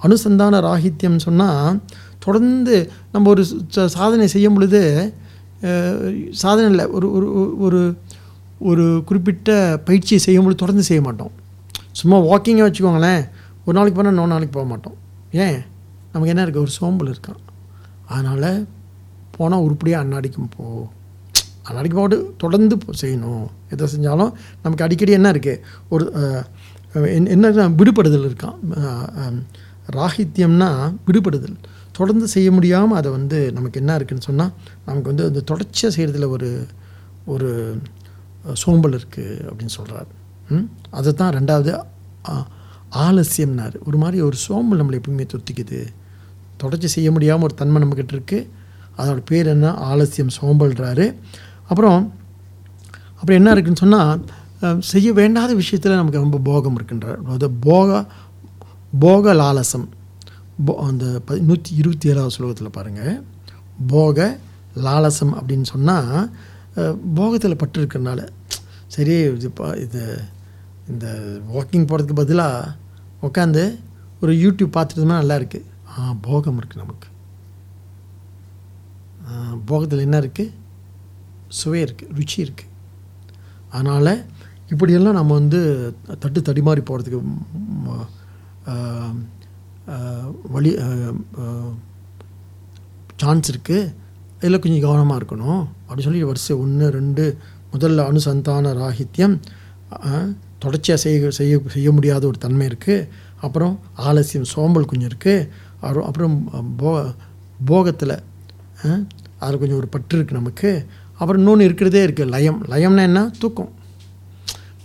அனுசந்தான 0.04 0.56
ராகித்யம் 0.68 1.18
சொன்னால் 1.18 1.80
தொடர்ந்து 2.20 2.92
நம்ம 3.12 3.30
ஒரு 3.30 3.46
ச- 3.76 3.86
சாதனை 3.86 4.28
செய்யும் 4.28 4.54
பொழுது 4.54 5.14
சாதனை 6.32 6.70
இல்லை 6.70 6.86
ஒரு 6.86 7.08
ஒரு 7.14 7.28
ஒரு 7.58 7.98
ஒரு 8.60 9.02
குறிப்பிட்ட 9.06 9.82
பயிற்சியை 9.86 10.24
செய்யும் 10.24 10.44
பொழுது 10.44 10.60
தொடர்ந்து 10.60 10.84
செய்ய 10.84 11.02
மாட்டோம். 11.04 11.32
சும்மா 11.92 12.18
வாக்கிங்கை 12.18 12.66
வச்சுக்கோங்களேன் 12.68 13.24
ஒரு 13.66 13.76
நாளைக்கு 13.78 13.96
போனால் 13.96 14.12
இன்னொரு 14.12 14.32
நாளைக்கு 14.34 14.50
போக 14.52 14.66
மாட்டோம். 14.68 14.94
ஏன்? 15.32 15.60
நமக்கு 16.14 16.28
என்ன 16.28 16.46
இருக்குது 16.46 16.58
ஒரு 16.58 16.70
சோம்பல் 16.70 17.08
இருக்கான். 17.08 17.42
அதனால் 18.08 18.68
போனால் 19.38 19.60
உருப்படியாக 19.60 20.04
அன்னாடிக்கும் 20.06 20.50
போ. 20.58 20.88
அன்றைக்கு 21.76 21.98
போட்டு 22.00 22.18
தொடர்ந்து 22.38 22.78
செய்யணும். 23.02 23.48
எதை 23.70 23.88
செஞ்சாலும் 23.96 24.32
நமக்கு 24.64 24.84
அடிக்கடி 24.84 25.12
என்ன 25.12 25.32
இருக்குது 25.32 25.60
ஒரு 25.90 26.06
என்ன- 26.94 27.30
என்ன 27.30 27.68
விடுபடுதல் 27.70 28.28
இருக்கான் 28.30 28.58
ராகித்யம்னா 29.94 30.70
விடுபடுதல். 31.06 31.56
தொடர்ந்து 31.92 32.28
செய்ய 32.28 32.52
முடியாமல் 32.52 32.98
அதை 32.98 33.12
வந்து 33.12 33.40
நமக்கு 33.52 33.80
என்ன 33.80 33.96
இருக்குன்னு 33.96 34.24
சொன்னால் 34.24 34.52
நமக்கு 34.86 35.08
வந்து 35.08 35.26
அந்த 35.28 35.42
தொடர்ச்சியாக 35.42 35.96
செய்கிறதுல 35.96 36.28
ஒரு 36.28 36.50
ஒரு 37.26 37.50
சோம்பல் 38.54 38.96
இருக்குது 38.98 39.50
அப்படின்னு 39.50 39.74
சொல்கிறார் 39.78 40.10
அதை 40.90 41.14
தான் 41.14 41.34
ரெண்டாவது 41.34 41.72
ஆலசியம்னார் 42.26 42.46
ஆலசியம்னாரு. 43.04 43.76
ஒரு 43.88 43.98
மாதிரி 43.98 44.22
ஒரு 44.22 44.36
சோம்பல் 44.36 44.80
நம்மளை 44.80 45.00
எப்பவுமே 45.00 45.26
தொத்திக்குது. 45.34 45.80
தொடர்ச்சி 46.58 46.88
செய்ய 46.88 47.12
முடியாமல் 47.12 47.44
ஒரு 47.44 47.54
தன்மை 47.54 47.82
நம்மக்கிட்ட 47.82 48.14
இருக்குது 48.16 48.48
அதோட 48.98 49.20
பேர் 49.26 49.48
என்ன? 49.48 49.68
ஆலசியம் 49.74 50.34
சோம்பல்றாரு. 50.42 51.06
அப்புறம் 51.72 52.02
அப்புறம் 53.14 53.38
என்ன 53.38 53.50
இருக்குன்னு 53.52 53.84
சொன்னால் 53.84 54.22
செய்ய 54.90 55.10
வேண்டாத 55.14 55.52
விஷயத்தில் 55.60 56.00
நமக்கு 56.00 56.24
ரொம்ப 56.24 56.40
போகம் 56.48 56.78
இருக்குன்றார் 56.78 57.20
அதாவது 57.26 57.48
போக 57.66 57.90
போக 59.00 59.34
லாலசம் 59.36 59.86
போ 60.66 60.74
அந்த 60.86 61.06
ப 61.26 61.38
நூற்றி 61.46 61.72
இருபத்தி 61.76 62.10
ஏழாவது 62.10 62.36
ஸ்லோகத்தில் 62.36 62.76
பாருங்கள் 62.76 63.14
போக 63.88 64.18
லாலசம் 64.84 65.34
அப்படின்னு 65.38 65.68
சொன்னால் 65.72 66.12
போகத்தில் 67.16 67.60
பட்டு 67.62 67.80
இருக்கிறனால 67.80 68.22
சரி 68.90 69.16
இது 69.32 69.50
பா- 69.58 69.78
இது 69.78 70.02
இந்த 70.88 71.08
வாக்கிங் 71.50 71.88
போகிறதுக்கு 71.90 72.20
பதிலாக 72.20 72.76
உட்காந்து 73.22 73.64
ஒரு 74.22 74.34
யூடியூப் 74.42 74.76
பார்த்துட்டுமா 74.76 75.20
நல்லா 75.20 75.38
இருக்குது 75.40 75.68
ஆ 75.92 76.14
போகம் 76.22 76.60
இருக்குது 76.60 76.84
நமக்கு. 76.84 77.08
போகத்தில் 79.66 80.06
என்ன 80.06 80.18
இருக்குது 80.20 80.54
சுவை 81.60 81.80
இருக்குது 81.86 82.14
ருச்சி 82.18 82.38
இருக்குது 82.46 82.70
அதனால் 83.76 84.14
இப்படியெல்லாம் 84.74 85.18
நம்ம 85.20 85.36
வந்து 85.40 85.60
தட்டு 86.24 86.40
தடிமாறி 86.50 86.82
போகிறதுக்கு 86.90 87.20
வழி 90.56 90.72
சான்ஸ் 93.22 93.50
இருக்குது 93.54 93.90
இதில் 94.42 94.62
கொஞ்சம் 94.62 94.86
கவனமாக 94.86 95.20
இருக்கணும். 95.20 95.64
அப்படி 95.88 96.04
சொல்லி 96.06 96.22
வரிசை 96.30 96.54
ஒன்று 96.64 96.86
ரெண்டு 96.98 97.24
முதல்ல 97.74 98.06
அனுசந்தான 98.12 98.72
ராகித்யம் 98.82 99.36
தொடர்ச்சியாக 100.64 101.00
செய்ய 101.04 101.30
செய்ய 101.40 101.54
செய்ய 101.76 101.90
முடியாத 101.98 102.24
ஒரு 102.32 102.40
தன்மை 102.46 102.66
இருக்குது 102.72 103.08
அப்புறம் 103.46 103.76
ஆலசியம் 104.08 104.50
சோம்பல் 104.54 104.90
கொஞ்சம் 104.92 105.10
இருக்குது 105.12 105.48
அப்புறம் 105.86 106.08
அப்புறம் 106.10 106.36
போ 106.82 106.92
போகத்தில் 107.70 108.16
அதில் 109.44 109.62
கொஞ்சம் 109.62 109.80
ஒரு 109.82 109.90
பற்று 109.94 110.16
இருக்குது 110.18 110.40
நமக்கு. 110.40 110.72
அப்புறம் 111.22 111.40
இன்னொன்று 111.42 111.68
இருக்கிறதே 111.68 112.02
இருக்குது 112.06 112.32
லயம். 112.36 112.60
லயம்னா 112.72 113.04
என்ன? 113.10 113.22
தூக்கம். 113.42 113.72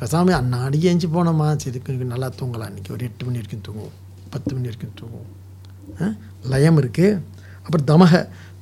பேசாமல் 0.01 0.39
அன்னாடி 0.39 0.78
ஏஞ்சி 0.89 1.09
போனோமா 1.14 1.47
சரி 1.62 1.78
கொஞ்சம் 1.84 2.11
நல்லா 2.14 2.28
தூங்கலாம். 2.39 2.70
இன்றைக்கி 2.72 2.91
ஒரு 2.97 3.05
எட்டு 3.09 3.24
மணி 3.26 3.39
வரைக்கும் 3.41 3.62
தூங்குவோம். 3.66 3.95
பத்து 4.32 4.51
மணி 4.55 4.68
வரைக்கும் 4.70 4.97
தூங்குவோம். 5.01 5.30
ஆ? 6.01 6.07
லயம் 6.53 6.80
இருக்குது 6.82 7.20
அப்புறம் 7.64 7.87
தமக. 7.93 8.12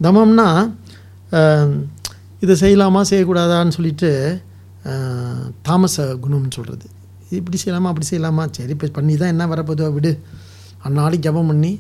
தமம்னா 0.05 0.49
இதை 2.45 2.55
செய்யலாமா 2.63 3.01
செய்யக்கூடாதான்னு 3.11 3.77
சொல்லிட்டு 3.77 4.11
தாமச 5.69 6.05
குணம்னு 6.25 6.57
சொல்கிறது 6.59 6.87
இப்படி 7.39 7.59
செய்யலாமா 7.63 7.91
அப்படி 7.93 8.07
செய்யலாமா? 8.11 8.45
சரி 8.59 8.73
இப்போ 8.77 8.91
பண்ணி 8.99 9.17
தான் 9.23 9.33
என்ன 9.35 9.45
வரப்போதோ 9.53 9.89
விடு. 9.97 10.13
அன்னாடி 10.87 11.19
ஜபம் 11.27 11.51
பண்ணி 11.53 11.73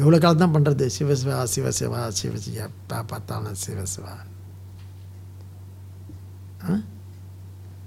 எவ்வளோ 0.00 0.18
காலம் 0.18 0.42
தான் 0.44 0.54
பண்ணுறது 0.54 0.84
சிவசிவா 0.98 1.38
சிவசிவா 1.54 2.02
சிவசிவா 2.20 2.62
எப்போ 2.68 2.98
பார்த்தாலும் 3.10 3.58
சிவசிவா 3.64 4.14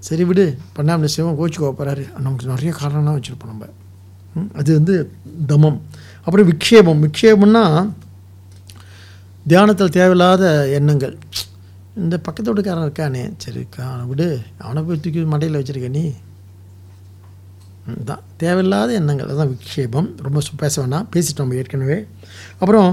சரி 0.06 0.24
விடு. 0.24 0.44
பண்ணாமல் 0.72 1.12
சிவம் 1.14 1.38
கோச்சுக்கோ 1.38 1.68
போகிறாரு 1.78 2.02
நமக்கு 2.24 2.46
நிறைய 2.46 2.70
காரணம்லாம் 2.80 3.18
வச்சுருப்போம் 3.18 3.52
நம்ம. 3.52 3.66
ம், 4.34 4.50
அது 4.60 4.70
வந்து 4.78 4.94
தமம். 5.48 5.78
அப்புறம் 6.24 6.48
விக்ஷேபம். 6.50 7.02
விக்ஷேபம்னா 7.06 7.64
தியானத்தில் 9.46 9.94
தேவையில்லாத 9.96 10.44
எண்ணங்கள். 10.68 11.14
இந்த 11.96 12.14
பக்கத்து 12.18 12.48
வீட்டுக்காரன் 12.50 12.86
இருக்கானே. 12.86 13.24
சரி 13.36 13.62
அவனை 13.88 14.06
விடு. 14.06 14.28
அவனை 14.58 14.82
போய் 14.82 15.00
தூக்கி 15.00 15.20
மண்டையில் 15.20 15.58
வச்சுருக்க 15.58 15.88
நீ. 15.96 16.04
ம், 17.86 18.02
தான் 18.04 18.22
தேவையில்லாத 18.36 18.92
எண்ணங்கள். 18.92 19.26
அதுதான் 19.26 19.52
விக்ஷேபம். 19.54 20.08
ரொம்ப 20.26 20.40
பேச 20.56 20.74
வேணாம். 20.82 21.08
பேசிட்டோம் 21.14 21.42
நம்ம 21.42 21.54
ஏற்கனவே. 21.54 21.98
அப்புறம் 22.58 22.92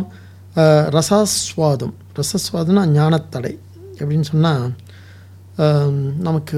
ரசாஸ்வாதம். 0.97 1.93
ரசஸ்வாதம்னா 2.15 2.83
ஞானத்தடை. 2.99 3.53
எப்படின்னு 3.99 4.29
சொன்னால் 4.31 4.65
நமக்கு 6.27 6.57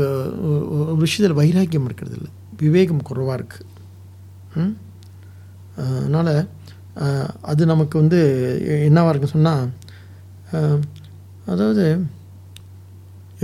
ஒரு 0.79 0.99
விஷயத்தில் 1.05 1.39
வைராக்கியம் 1.41 1.87
இருக்கிறது 1.89 2.15
இல்லை 2.19 2.31
விவேகம் 2.63 3.07
குறைவாக 3.09 3.37
இருக்குது 3.39 3.71
அதனால் 6.01 6.33
அது 7.51 7.61
நமக்கு 7.71 7.95
வந்து 8.01 8.19
என்னவாக 8.87 8.89
என்னவா 8.89 9.09
இருக்குன்னு 9.11 9.35
சொன்னால் 9.37 9.65
அதாவது 11.53 11.85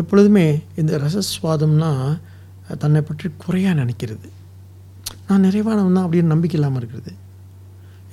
எப்பொழுதுமே 0.02 0.45
இந்த 0.82 0.91
ரசஸ்வாதம்னா 1.06 1.91
தன்னை 2.84 2.99
பற்றி 3.08 3.28
குறையாக 3.43 3.80
நினைக்கிறது. 3.82 4.28
நான் 5.28 5.45
நிறைவானவன் 5.47 5.97
தான் 5.97 6.06
அப்படின்னு 6.06 6.34
நம்பிக்கை 6.34 6.58
இல்லாமல் 6.60 6.80
இருக்கிறது. 6.82 7.12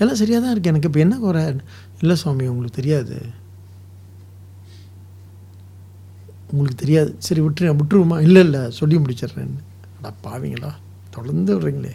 எல்லாம் 0.01 0.19
சரியாக 0.23 0.41
தான் 0.43 0.53
இருக்குது 0.55 0.73
எனக்கு 0.73 0.89
இப்போ 0.91 1.01
என்ன 1.05 1.15
குறை? 1.27 1.43
இல்லை 2.03 2.15
சுவாமி 2.23 2.45
உங்களுக்கு 2.53 2.79
தெரியாது. 2.81 3.17
உங்களுக்கு 6.51 6.83
தெரியாது. 6.83 7.11
சரி 7.27 7.41
விட்டுரு 7.47 7.75
விட்டுருவோமா? 7.81 8.19
இல்லை 8.27 8.43
இல்லை 8.47 8.63
சொல்லி 8.79 8.97
முடிச்சிடுறேன்னு. 9.05 9.59
அடா 9.97 10.11
பாவிங்களா. 10.27 10.71
தொடர்ந்து 11.17 11.51
விடுறீங்களே. 11.57 11.95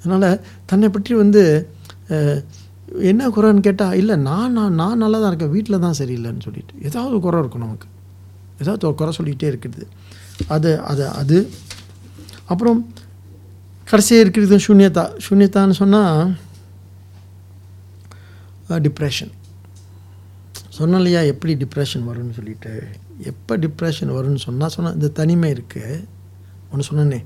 அதனால் 0.00 0.40
தன்னை 0.70 0.88
பற்றி 0.94 1.12
வந்து 1.22 1.42
என்ன 3.10 3.28
குறைன்னு 3.34 3.66
கேட்டால் 3.66 3.98
இல்லை 4.00 4.16
நான் 4.28 4.54
நான் 4.58 4.78
நான் 4.80 5.02
நல்லா 5.02 5.18
தான் 5.20 5.30
இருக்கேன். 5.32 5.54
வீட்டில் 5.56 5.82
தான் 5.84 5.98
சரியில்லைன்னு 6.00 6.44
சொல்லிட்டு. 6.46 6.74
ஏதாவது 6.88 7.20
குறை 7.26 7.38
இருக்கும் 7.42 7.64
நமக்கு. 7.66 7.88
ஏதாவது 8.62 8.86
ஒரு 8.88 8.96
குறை 9.00 9.12
சொல்லிகிட்டே 9.18 9.46
இருக்கிறது. 9.52 9.86
அது 10.56 10.70
அது 10.90 11.04
அது. 11.20 11.38
அப்புறம் 12.52 12.80
கடைசியாக 13.90 14.24
இருக்கிறது 14.24 14.58
சூன்யதா. 14.66 15.04
சூன்யதான்னு 15.26 15.76
சொன்னால் 15.82 16.20
டிப்ரெஷன் 18.86 19.32
சொன்னேன் 20.76 21.00
இல்லையா 21.00 21.20
எப்படி 21.32 21.52
டிப்ரெஷன் 21.62 22.06
வரும்னு 22.10 22.36
சொல்லிட்டு? 22.38 22.72
எப்போ 23.20 23.56
டிப்ரெஷன் 23.56 24.12
வரும்னு 24.16 24.40
சொன்னால் 24.46 24.68
சொன்னால் 24.68 24.94
இந்த 24.94 25.08
தனிமை 25.08 25.54
இருக்குது 25.54 26.04
ஒன்று 26.70 26.86
சொன்னேனே. 26.90 27.24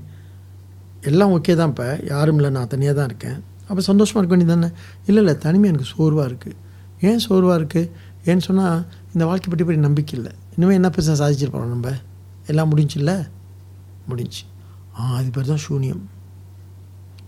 எல்லாம் 1.01 1.31
ஓகே 1.37 1.55
தான் 1.55 1.69
இப்போ. 1.69 1.99
யாரும் 2.05 2.35
இல்லை 2.35 2.49
நான் 2.49 2.67
தனியாக 2.67 2.97
தான் 2.97 3.05
இருக்கேன். 3.05 3.43
அப்போ 3.67 3.81
சந்தோஷமாக 3.81 4.19
இருக்க 4.19 4.35
வேண்டியது 4.35 4.53
தானே? 4.55 4.69
இல்லை 5.05 5.23
இல்லை 5.23 5.37
தனிமை 5.37 5.69
எனக்கு 5.69 5.89
சோர்வாக 5.95 6.29
இருக்குது 6.29 6.55
ஏன் 7.01 7.17
சோர்வாக 7.17 7.59
இருக்குது 7.59 7.89
ஏன்னு 8.25 8.37
சொன்னால் 8.37 8.85
இந்த 9.13 9.25
வாழ்க்கை 9.25 9.49
பற்றி 9.49 9.65
பற்றி 9.65 9.81
நம்பிக்கை 9.81 10.19
இல்லை. 10.19 10.31
இனிமேல் 10.55 10.75
என்ன 10.75 10.89
பிரச்சனை 10.89 11.17
சாதிச்சிருப்போம் 11.21 11.67
நம்ம? 11.67 11.93
எல்லாம் 12.45 12.71
முடிஞ்சில்ல? 12.71 13.29
முடிஞ்சு. 14.07 14.41
ஆ 14.97 15.13
அது 15.15 15.29
பேர் 15.29 15.45
தான் 15.45 15.65
சூனியம். 15.67 16.09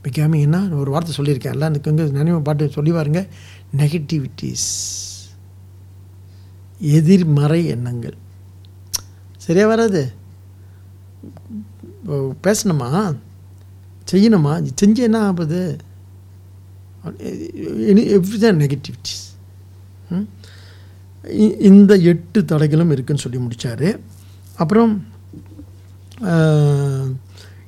மிகாமி 0.03 0.41
என்ன? 0.41 0.69
ஒரு 0.75 0.91
வார்த்தை 0.91 1.13
சொல்லியிருக்கேன். 1.17 1.51
எல்லாம் 1.51 1.69
எனக்கு 1.73 1.91
வந்து 1.91 2.11
நினைவு 2.11 2.41
பாட்டு 2.41 2.69
சொல்லி 2.69 2.91
பாருங்க. 2.91 3.27
நெகட்டிவிட்டிஸ் 3.77 4.69
எதிர்மறை 6.79 7.65
எண்ணங்கள். 7.65 8.17
சரியா 9.51 9.67
வராது? 9.67 10.01
பேசணுமா? 12.45 12.89
செய்யணுமா? 14.07 14.53
செஞ்சு 14.79 15.01
என்ன 15.07 15.17
ஆகுது? 15.29 15.61
எனி 17.91 18.01
எவ்ரிதான் 18.17 18.59
நெகட்டிவிட்டிஸ் 18.61 19.23
இந்த 21.69 21.93
எட்டு 22.11 22.39
தடைகளும் 22.41 22.91
இருக்குன்னு 22.91 23.23
சொல்லி 23.23 23.39
முடித்தார் 23.39 23.87
அப்புறம் 24.57 24.93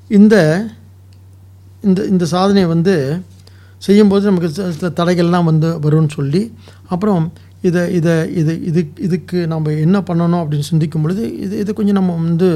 இந்த 0.10 0.36
இந்த 1.84 2.00
இந்த 2.08 2.26
சாதனையை 2.26 2.68
வந்து 2.70 2.96
செய்யும்போது 3.82 4.30
நமக்கு 4.30 4.50
சில 4.50 4.68
சில 4.72 4.90
தடைகள்லாம் 5.00 5.50
வந்து 5.52 5.70
வரும்னு 5.86 6.18
சொல்லி 6.18 6.44
அப்புறம் 6.90 7.24
இதை 7.68 7.82
இதை 7.98 8.14
இது 8.40 8.54
இது 8.70 8.82
இதுக்கு 9.08 9.40
நம்ம 9.54 9.74
என்ன 9.86 9.98
பண்ணணும் 10.08 10.42
அப்படின்னு 10.44 10.70
சிந்திக்கும் 10.70 11.04
பொழுது 11.04 11.24
இது 11.46 11.54
இதை 11.64 11.72
கொஞ்சம் 11.74 12.00
நம்ம 12.00 12.16
வந்து 12.24 12.50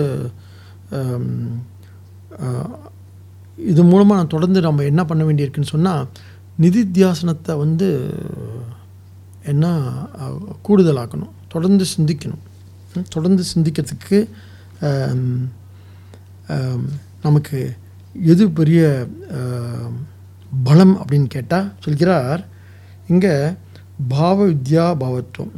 இது 3.72 3.82
மூலமாக 3.84 4.18
நான் 4.20 4.34
தொடர்ந்து 4.36 4.60
நம்ம 4.68 4.84
என்ன 4.84 5.02
பண்ண 5.06 5.22
வேண்டியிருக்குன்னு 5.28 5.74
சொன்னால் 5.76 6.04
நிதித்தியாசனத்தை 6.64 7.54
வந்து 7.64 7.88
என்ன 9.52 9.66
கூடுதலாக்கணும். 10.68 11.34
தொடர்ந்து 11.54 11.86
சிந்திக்கணும். 11.96 12.44
தொடர்ந்து 13.16 13.44
சிந்திக்கிறதுக்கு 13.54 14.20
நமக்கு 17.26 17.60
எது 18.34 18.44
பெரிய 18.60 18.82
பலம் 20.68 20.96
அப்படின்னு 21.00 21.30
கேட்டால் 21.36 21.72
சொல்கிறார் 21.86 22.42
இங்கே 23.14 23.34
பாவ 24.14 24.38
வித்யா 24.50 24.86
பாவத்துவம் 25.04 25.54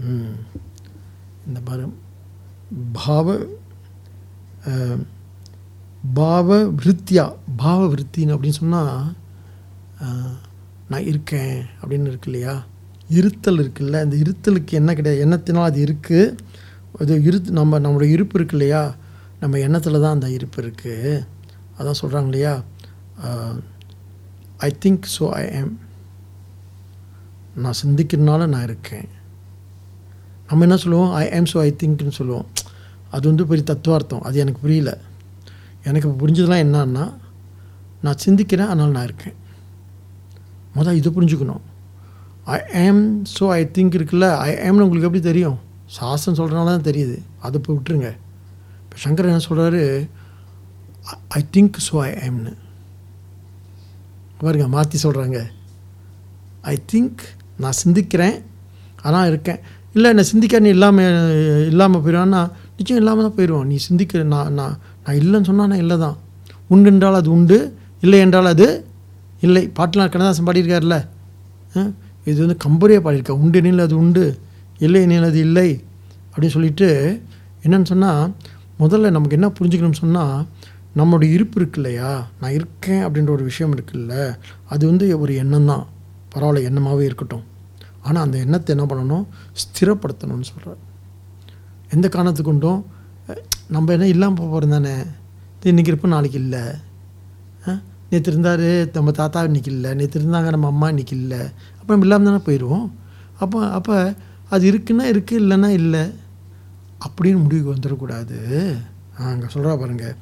இந்த 1.47 1.59
பலம் 1.69 1.95
பாவ 2.99 3.37
பாவ 6.17 6.57
விருத்தியா? 6.79 7.23
பாவ 7.63 7.79
விருத்தின்னு 7.91 8.35
அப்படின்னு 8.35 8.59
சொன்னால் 8.61 8.91
நான் 10.91 11.07
இருக்கேன் 11.11 11.57
அப்படின்னு 11.79 12.09
இருக்கு 12.11 12.29
இல்லையா? 12.31 12.53
இருத்தல் 13.17 13.61
இருக்குல்ல? 13.63 13.99
அந்த 14.05 14.15
இருத்தலுக்கு 14.23 14.73
என்ன 14.79 14.93
கிடையாது? 14.99 15.23
எண்ணத்தினால் 15.25 15.69
அது 15.71 15.79
இருக்குது 15.87 16.35
அது 17.01 17.17
இரு 17.27 17.39
நம்ம 17.59 17.79
நம்மளோட 17.83 18.07
இருப்பு 18.15 18.37
இருக்கு 18.39 18.55
இல்லையா? 18.57 18.81
நம்ம 19.41 19.59
எண்ணத்தில் 19.65 20.03
தான் 20.05 20.15
அந்த 20.17 20.29
இருப்பு 20.37 20.59
இருக்குது 20.63 21.11
அதான் 21.77 21.99
சொல்கிறாங்க 22.01 22.29
இல்லையா? 22.31 22.55
ஐ 24.67 24.71
திங்க் 24.85 25.05
ஸோ 25.17 25.27
ஐ 25.41 25.43
ஆம் 25.59 25.75
நான் 27.63 27.79
சிந்திக்கிறதுனால 27.83 28.47
நான் 28.53 28.67
இருக்கேன். 28.69 29.07
நம்ம 30.49 30.63
என்ன 30.67 30.77
சொல்லுவோம்? 30.83 31.11
ஐ 31.21 31.23
ஐம் 31.37 31.49
ஸோ 31.53 31.59
ஐ 31.67 31.69
திங்க்னு 31.81 32.17
சொல்லுவோம். 32.19 32.47
அது 33.15 33.23
வந்து 33.31 33.43
பெரிய 33.49 33.63
தத்துவார்த்தம். 33.71 34.23
அது 34.27 34.37
எனக்கு 34.43 34.61
புரியல. 34.65 34.91
எனக்கு 35.89 36.09
புரிஞ்சதெல்லாம் 36.21 36.63
என்னன்னா 36.65 37.05
நான் 38.05 38.21
சிந்திக்கிறேன் 38.25 38.69
அதனால் 38.71 38.95
நான் 38.97 39.07
இருக்கேன். 39.09 39.35
முதல் 40.77 40.99
இது 40.99 41.09
புரிஞ்சுக்கணும். 41.17 41.63
ஐ 42.55 42.57
ஆம் 42.83 43.03
ஸோ 43.37 43.45
ஐ 43.57 43.61
திங்க் 43.75 43.97
இருக்குல்ல? 43.99 44.27
ஐ 44.47 44.49
ஆம்னு 44.67 44.85
உங்களுக்கு 44.85 45.09
எப்படி 45.09 45.23
தெரியும்? 45.29 45.57
சாஸ்திரம் 45.97 46.37
சொல்கிறனால 46.39 46.71
தான் 46.75 46.87
தெரியுது. 46.89 47.17
அதை 47.45 47.55
இப்போ 47.59 47.71
விட்டுருங்க. 47.75 48.09
இப்போ 48.83 48.97
சங்கர் 49.05 49.29
என்ன 49.31 49.43
சொல்கிறாரு 49.49 49.81
ஐ 51.37 51.41
திங்க் 51.55 51.77
ஸோ 51.87 51.95
ஐ 52.07 52.11
ஆம்னு 52.27 52.53
பாருங்க 54.43 54.67
மாற்றி 54.75 54.97
சொல்கிறாங்க 55.05 55.39
ஐ 56.73 56.75
திங்க் 56.91 57.21
நான் 57.63 57.77
சிந்திக்கிறேன். 57.83 58.37
ஆனால் 59.07 59.27
இருக்கேன். 59.31 59.59
இல்லை 59.95 60.07
என்னை 60.13 60.23
சிந்திக்க 60.31 60.59
நீ 60.65 60.69
இல்லாமல் 60.77 61.13
இல்லாமல் 61.71 62.01
போயிடுவான்னா 62.05 62.41
நிச்சயம் 62.77 63.01
இல்லாமல் 63.01 63.25
தான் 63.27 63.35
போயிடுவான் 63.37 63.69
நீ 63.71 63.77
சிந்திக்க 63.87 64.23
நான் 64.33 64.51
நான் 64.59 64.75
நான் 65.03 65.17
இல்லைன்னு 65.21 65.47
சொன்னால் 65.49 65.71
நான் 65.71 65.83
இல்லை 65.85 65.97
தான். 66.05 66.17
உண்டு 66.73 66.89
என்றால் 66.93 67.17
அது 67.21 67.29
உண்டு 67.37 67.57
இல்லை 68.03 68.19
என்றால் 68.25 68.49
அது 68.53 68.67
இல்லை. 69.45 69.63
பாட்டெலாம் 69.77 70.11
கண்ணதாசன் 70.13 70.47
பாடியிருக்காருல்ல 70.49 70.97
இது 72.29 72.37
வந்து 72.43 72.57
கம்பரியாக 72.65 73.01
பாடியிருக்கா. 73.05 73.35
உண்டு 73.43 73.57
எனில் 73.61 73.85
அது 73.87 73.95
உண்டு 74.03 74.25
இல்லை 74.85 74.99
எனில் 75.05 75.29
அது 75.31 75.39
இல்லை. 75.47 75.69
அப்படின்னு 76.31 76.55
சொல்லிட்டு 76.57 76.89
என்னன்னு 77.65 77.89
சொன்னால் 77.93 78.23
முதல்ல 78.81 79.09
நமக்கு 79.15 79.37
என்ன 79.37 79.47
புரிஞ்சுக்கணும்னு 79.57 80.01
சொன்னால் 80.03 80.37
நம்மளுடைய 80.99 81.29
இருப்பு 81.37 81.57
இருக்கு 81.59 81.79
இல்லையா? 81.79 82.11
நான் 82.41 82.55
இருக்கேன் 82.57 83.01
அப்படின்ற 83.05 83.31
ஒரு 83.37 83.43
விஷயம் 83.49 83.73
இருக்குல்ல. 83.75 84.13
அது 84.73 84.83
வந்து 84.91 85.05
ஒரு 85.23 85.33
எண்ணம் 85.43 85.69
தான். 85.71 85.85
பரவாயில்ல 86.35 86.63
எண்ணமாகவே 86.63 87.01
இருக்கட்டும். 87.01 87.43
ஆனால் 88.01 88.23
அந்த 88.23 88.37
எண்ணத்தை 88.37 88.77
என்ன 88.77 88.95
பண்ணணும்? 88.95 89.25
ஸ்திரப்படுத்தணும்னு 89.51 90.41
சொல்கிறார் 90.41 90.87
எந்த 91.91 92.09
காரணத்துக்கு 92.09 92.51
கொண்டும்? 92.51 92.85
நம்ம 93.67 93.91
என்ன 93.91 94.07
இல்லாமல் 94.07 94.47
போகிறோம் 94.47 94.69
தானே? 94.69 94.95
இன்றைக்கி 95.63 95.87
இருப்போம் 95.87 96.11
நாளைக்கு 96.11 96.39
இல்லை. 96.39 96.61
நேற்று 98.09 98.31
இருந்தார் 98.31 98.91
நம்ம 98.93 99.11
தாத்தா 99.11 99.43
இன்னைக்கு 99.43 99.71
இல்லை. 99.71 99.93
நேற்று 99.93 100.21
இருந்தாங்க 100.21 100.49
நம்ம 100.49 100.67
அம்மா 100.67 100.87
இன்னைக்கு 100.87 101.17
இல்லை. 101.17 101.39
அப்போ 101.81 101.95
நம்ம 101.95 102.05
இல்லாமல் 102.05 102.41
தானே 102.41 102.57
போயிடுவோம் 102.57 102.89
அப்போ 103.39 103.69
அப்போ 103.69 104.13
அது 104.49 104.71
இருக்குன்னா 104.71 105.01
இருக்குது 105.01 105.31
இல்லைன்னா 105.31 105.67
இல்லை. 105.67 106.13
அப்படின்னு 107.07 107.41
முடிவுக்கு 107.41 107.73
வந்துடக்கூடாது. 107.75 108.37
அங்கே 109.17 109.45
சொல்கிறா 109.45 109.79
பாருங்கள் 109.79 110.15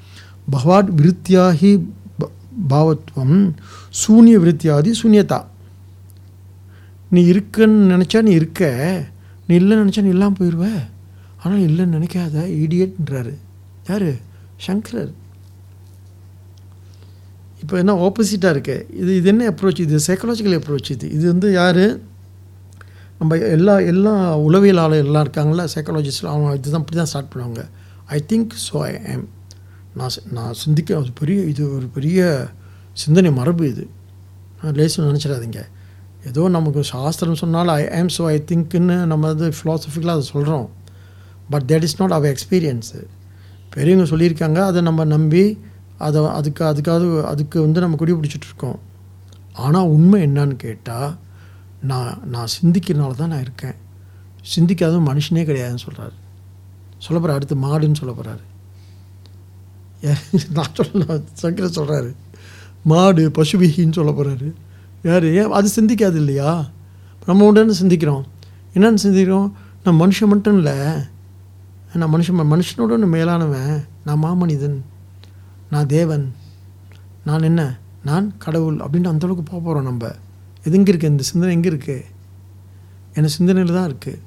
பவாட் 0.52 0.90
விருத்தியாகி 1.02 1.88
ப- 2.18 2.32
பாவத்துவம் 2.70 3.56
சூன்ய 3.90 4.40
விருத்தியாதி 4.40 4.94
சூன்யதா. 5.04 5.46
நீ 7.16 7.22
இருக்குன்னு 7.32 7.92
நினச்சா 7.94 8.20
நீ 8.28 8.32
இருக்க. 8.40 8.64
நீ 9.48 9.54
இல்லைன்னு 9.60 9.84
நினச்சா 9.84 10.04
நீ 10.06 10.12
இல்லாமல் 10.16 10.40
போயிடுவ 10.40 10.66
ஆனால் 11.44 11.62
இல்லைன்னு 11.68 11.96
நினைக்காத 11.98 12.36
இடியட்ன்றாரு 12.64 13.34
யார்? 13.90 14.10
சங்கரர். 14.66 15.14
இப்போ 17.64 17.76
என்ன 17.82 17.94
ஆப்போசிட்டாக 18.08 18.54
இருக்கு. 18.56 18.76
இது 19.02 19.12
இது 19.20 19.28
என்ன 19.34 19.46
அப்ரோச் 19.52 19.80
இது 19.86 20.00
சைக்காலஜிக்கல் 20.08 20.58
அப்ரோச் 20.60 20.90
இது. 20.96 21.08
இது 21.18 21.26
வந்து 21.34 21.48
யார்? 21.60 21.84
நம்ம 23.20 23.38
எல்லா 23.56 23.76
எல்லா 23.92 24.14
உளவியலாளர் 24.48 25.06
எல்லாம் 25.06 25.24
இருக்காங்களா 25.26 25.64
சைக்காலஜிஸ்ட் 25.76 26.32
அவங்க 26.34 26.50
இதுதான் 26.60 26.84
இப்படி 26.84 26.98
தான் 27.00 27.10
ஸ்டார்ட் 27.12 27.32
பண்ணுவாங்க. 27.34 27.62
ஐ 28.16 28.20
திங்க் 28.32 28.52
ஸோ 28.68 28.76
ஐ 28.90 28.92
ஆம் 29.14 29.26
நான் 30.00 30.20
நான் 30.38 30.60
சிந்திக்க 30.64 31.00
அது 31.00 31.14
பெரிய 31.22 31.40
இது 31.52 31.64
ஒரு 31.78 31.88
பெரிய 31.98 32.20
சிந்தனை 33.04 33.32
மரபு 33.40 33.64
இது. 33.74 33.86
லேசு 34.80 35.08
நினச்சிடாதீங்க. 35.10 35.62
ஏதோ 36.28 36.48
நமக்கு 36.48 36.84
சாஸ்திரம் 36.84 37.36
சொன்னாலும் 37.36 37.74
ஐ 37.74 37.92
ஆம் 37.92 38.08
ஸோ 38.18 38.26
ஐ 38.26 38.44
திங்க்குன்னு 38.52 39.06
நம்ம 39.06 39.28
வந்து 39.28 39.54
ஃபிலாசபிக்கலாக 39.58 40.18
அதை 40.18 40.22
சொல்கிறோம் 40.22 40.70
but 41.50 41.64
that 41.64 41.84
is 41.84 42.02
not 42.02 42.12
our 42.12 42.36
experience 42.36 43.00
பெரியவங்க 43.70 44.16
சொல்லியிருக்காங்க 44.16 44.60
அதை 44.64 44.82
நம்ம 44.82 45.04
நம்பி 45.04 45.44
அதை 45.98 46.26
அதுக்கு 46.26 46.64
அதுக்காவது 46.64 47.24
அதுக்கு 47.24 47.62
வந்து 47.62 47.80
நம்ம 47.80 47.96
குடி 47.96 48.14
பிடிச்சிட்டுருக்கோம் 48.14 48.80
ஆனால் 49.54 49.88
உண்மை 49.88 50.24
என்னன்னு 50.24 50.56
கேட்டால் 50.56 51.18
நான் 51.82 52.22
நான் 52.26 52.48
சிந்திக்கிறனால 52.62 53.16
தான் 53.16 53.30
நான் 53.30 53.42
இருக்கேன். 53.42 53.76
சிந்திக்காத 54.56 55.00
மனுஷனே 55.10 55.44
கிடையாதுன்னு 55.46 55.86
சொல்கிறாரு 55.88 56.16
சொல்ல 56.98 57.20
போகிறார் 57.20 57.36
அடுத்து 57.36 57.56
மாடுன்னு 57.56 57.96
சொல்ல 57.96 58.14
போகிறாரு 58.14 58.44
நான் 60.50 60.74
சொல்ல 60.74 61.20
சங்கர 61.34 61.68
சொல்கிறாரு 61.68 62.10
மாடு 62.84 63.30
பசுபிகின்னு 63.30 63.94
சொல்ல 63.94 64.12
போகிறாரு 64.12 64.48
யார்? 65.02 65.26
ஏன்? 65.26 65.52
அது 65.52 65.70
சிந்திக்காது 65.76 66.16
இல்லையா? 66.16 66.70
நம்ம 67.26 67.46
உடனே 67.46 67.74
சிந்திக்கிறோம். 67.82 68.24
என்னென்னு 68.74 69.04
சிந்திக்கிறோம்? 69.04 69.52
நான் 69.84 70.00
மனுஷன் 70.00 70.28
மட்டும் 70.28 70.58
இல்லை. 70.58 70.76
நான் 71.94 72.14
மனுஷன் 72.14 72.42
மனுஷனோட 72.54 72.92
ஒன்று 72.92 73.08
மேலானவன். 73.08 73.84
நான் 74.04 74.24
மாமனிதன் 74.24 74.82
நான் 75.70 75.86
தேவன். 75.86 76.36
நான் 77.24 77.42
என்ன? 77.42 77.80
நான் 78.04 78.38
கடவுள் 78.38 78.76
அப்படின்னு 78.76 79.12
அந்தளவுக்கு 79.14 79.46
போக 79.46 79.60
போகிறோம் 79.60 79.84
நம்ம. 79.84 80.16
எது 80.64 80.78
எங்கே 80.78 80.92
இருக்குது 80.92 81.04
இந்த 81.04 81.24
சிந்தனை 81.24 81.56
எங்கே 81.56 81.70
இருக்குது 81.70 82.04
என் 83.14 83.28
சிந்தனையில் 83.28 83.74
தான் 83.74 83.90
இருக்குது 83.92 84.20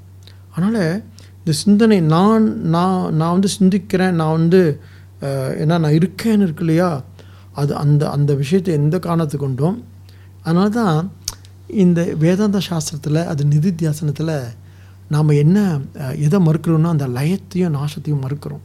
அதனால் 0.54 1.02
இந்த 1.38 1.52
சிந்தனை 1.52 2.00
நான் 2.00 2.68
நான் 2.68 3.14
நான் 3.14 3.30
வந்து 3.30 3.48
சிந்திக்கிறேன். 3.60 4.10
நான் 4.10 4.30
வந்து 4.30 4.80
என்ன 5.58 5.78
நான் 5.78 5.92
இருக்கேன்னு 5.92 6.46
இருக்கு 6.46 6.60
இல்லையா? 6.60 7.02
அது 7.52 7.76
அந்த 7.76 8.10
அந்த 8.10 8.34
விஷயத்தை 8.34 8.74
எந்த 8.74 8.98
காரணத்துக்கு 8.98 9.46
கொண்டும் 9.46 9.84
அதனால 10.44 10.68
தான் 10.80 10.96
இந்த 11.84 12.00
வேதாந்த 12.24 12.60
சாஸ்திரத்தில் 12.68 13.20
அது 13.32 13.42
நிதித்தியாசனத்தில் 13.44 14.34
நாம் 15.14 15.38
என்ன 15.42 15.58
எதை 16.26 16.38
மறுக்கிறோம்னா 16.46 16.90
அந்த 16.96 17.06
லயத்தையும் 17.16 17.76
நாசத்தையும் 17.78 18.24
மறுக்கிறோம். 18.24 18.64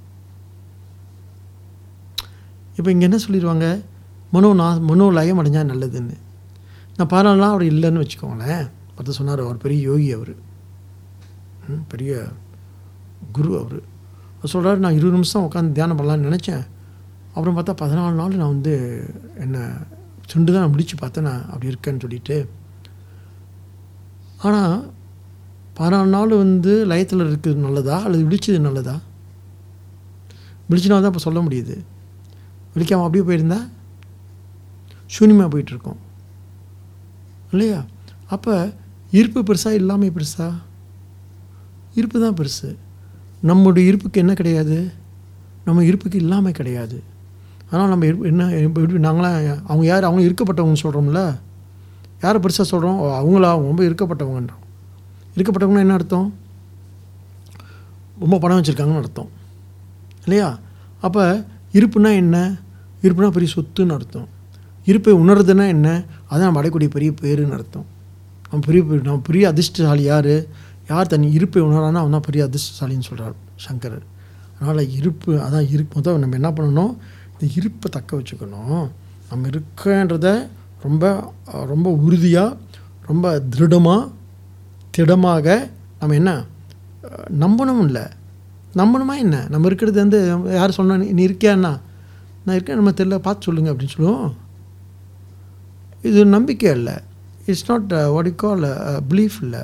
இப்போ 2.78 2.90
இங்கே 2.92 3.06
என்ன 3.10 3.18
சொல்லிடுவாங்க 3.26 3.68
மனோ 4.36 4.50
நா 4.62 4.68
மனோ 4.90 5.06
லயம் 5.18 5.40
அடைஞ்சால் 5.42 5.72
நல்லதுன்னு. 5.72 6.16
நான் 6.98 7.12
பாராளலாம் 7.14 7.54
அவர் 7.56 7.72
இல்லைன்னு 7.72 8.02
வச்சுக்கோங்களேன். 8.04 8.66
பார்த்து 8.96 9.18
சொன்னார் 9.20 9.44
அவர் 9.46 9.64
பெரிய 9.66 9.80
யோகி 9.90 10.10
அவர். 10.18 10.34
பெரிய 11.92 12.14
குரு 13.36 13.52
அவர். 13.62 13.80
அவர் 14.38 14.52
சொல்கிறார் 14.54 14.84
நான் 14.86 14.98
இருபது 14.98 15.18
நிமிஷம் 15.18 15.46
உட்காந்து 15.48 15.76
தியானம் 15.78 16.00
பண்ணலான்னு 16.00 16.28
நினச்சேன். 16.30 16.64
அப்புறம் 17.36 17.56
பார்த்தா 17.58 17.74
பதினாலு 17.84 18.20
நாள் 18.22 18.42
நான் 18.42 18.54
வந்து 18.56 18.74
என்ன 19.46 19.58
சுண்டு 20.32 20.54
தான் 20.54 20.70
முடித்து 20.70 20.96
பார்த்தேன் 20.98 21.24
நான் 21.24 21.46
அப்படி 21.46 21.72
இருக்கேன்னு 21.74 22.04
சொல்லிட்டு. 22.06 22.50
ஆனால் 24.42 24.94
பதினாலு 25.78 26.06
நாள் 26.06 26.28
வந்து 26.28 26.86
லயத்தில் 26.86 27.26
இருக்கிறது 27.26 27.62
நல்லதா? 27.62 28.04
அல்லது 28.04 28.24
விழிச்சது 28.26 28.60
நல்லதா? 28.60 29.02
விழிச்சினா 30.70 30.98
தான் 30.98 31.12
இப்போ 31.14 31.20
சொல்ல 31.20 31.40
முடியுது. 31.40 31.76
விழிக்காமல் 32.74 33.06
அப்படியே 33.06 33.26
போயிருந்தா? 33.28 33.60
சூன்யமாக 35.16 35.50
போயிட்டுருக்கோம். 35.54 36.00
இல்லையா? 37.52 37.86
அப்போ 38.30 38.74
இருப்பு 39.12 39.44
பெருசா 39.44 39.72
இல்லாமல் 39.72 40.14
பெருசா? 40.18 40.48
இருப்பு 41.94 42.20
தான் 42.20 42.38
பெருசு. 42.40 42.76
நம்முடைய 43.42 43.90
இருப்புக்கு 43.90 44.22
என்ன 44.22 44.34
கிடையாது? 44.34 44.92
நம்ம 45.66 45.84
இருப்புக்கு 45.84 46.18
இல்லாமல் 46.18 46.52
கிடையாது. 46.52 47.04
ஆனால் 47.72 47.90
நம்ம 47.90 48.06
என்ன 48.06 48.50
எப்படி 48.50 48.94
நாங்களாம் 48.94 49.64
அவங்க 49.66 49.86
யார் 49.86 50.04
அவங்க 50.04 50.22
இருக்கப்பட்டவங்கன்னு 50.28 50.84
சொல்கிறோம்ல 50.84 51.22
யாரை 52.22 52.42
பெருசாக 52.42 52.68
சொல்கிறோம் 52.74 53.00
அவங்களா 53.20 53.50
அவங்க 53.54 53.68
ரொம்ப 53.72 53.84
இருக்கப்பட்டவங்கன்றோம் 53.84 54.64
இருக்கப்பட்டவங்கன்னா 55.38 55.80
என்ன 55.80 55.94
அர்த்தம்? 55.94 56.28
ரொம்ப 58.20 58.38
பணம் 58.40 58.62
வச்சுருக்காங்கன்னு 58.62 59.02
அர்த்தம். 59.02 59.30
இல்லையா? 60.24 60.60
அப்போ 61.02 61.46
இருப்புனா 61.74 62.16
என்ன? 62.16 62.38
இருப்புனா 63.02 63.30
பெரிய 63.30 63.54
சொத்துன்னு 63.56 63.94
அர்த்தம். 63.94 64.28
இருப்பை 64.86 65.14
உணர்றதுன்னா 65.14 65.68
என்ன? 65.68 66.04
அதான் 66.30 66.48
நம்ம 66.48 66.62
அடையக்கூடிய 66.62 66.90
பெரிய 66.90 67.14
பேருன்னு 67.22 67.52
அர்த்தம். 67.52 67.86
நம்ம 68.50 68.66
பெரிய 68.66 68.84
நம்ம 69.04 69.20
பெரிய 69.20 69.48
அதிர்ஷ்டசாலி 69.48 70.04
யார்? 70.04 70.34
யார் 70.88 71.08
தன் 71.08 71.32
இருப்பை 71.32 71.62
உணரானா 71.62 72.00
அவன் 72.04 72.12
தான் 72.12 72.28
பெரிய 72.30 72.50
அதிர்ஷ்டசாலின்னு 72.50 73.08
சொல்கிறார் 73.10 73.36
சங்கரர். 73.56 74.06
அதனால் 74.60 74.90
இருப்பு 74.90 75.34
அதான் 75.34 75.70
இரு 75.72 75.86
முதல் 75.94 76.20
நம்ம 76.20 76.36
என்ன 76.36 76.50
பண்ணணும்? 76.52 76.94
இந்த 77.40 77.54
இருப்பை 77.56 77.92
தக்க 77.92 78.18
வச்சுக்கணும். 78.18 78.92
நம்ம 79.30 79.48
இருக்கன்றத 79.48 80.48
ரொம்ப 80.82 81.34
ரொம்ப 81.48 81.92
உறுதியாக 81.92 82.58
ரொம்ப 83.06 83.40
திருடமாக 83.40 84.12
திடமாக 84.92 85.70
நம்ம 86.00 86.16
என்ன 86.16 86.46
நம்பணும் 87.40 87.84
இல்லை. 87.84 88.02
நம்பணுமா 88.74 89.18
என்ன? 89.18 89.48
நம்ம 89.50 89.66
இருக்கிறது 89.66 90.00
வந்து 90.00 90.42
யார் 90.54 90.72
சொன்னா 90.72 90.96
நீ- 90.96 91.08
இருக்கியாண்ணா 91.08 91.80
நான் 92.46 92.56
இருக்கேன் 92.56 92.76
நம்ம 92.76 92.92
தெரியல 92.92 93.18
பார்த்து 93.18 93.44
சொல்லுங்கள் 93.44 93.76
அப்படின்னு 93.76 93.90
சொல்லுவோம். 93.90 94.36
இது 96.02 96.26
நம்பிக்கை 96.26 96.72
இல்லை. 96.72 96.94
It's 97.46 97.72
not 97.72 97.94
what 97.94 98.26
you 98.26 98.36
call 98.36 99.02
belief 99.10 99.42
இல்லை. 99.42 99.60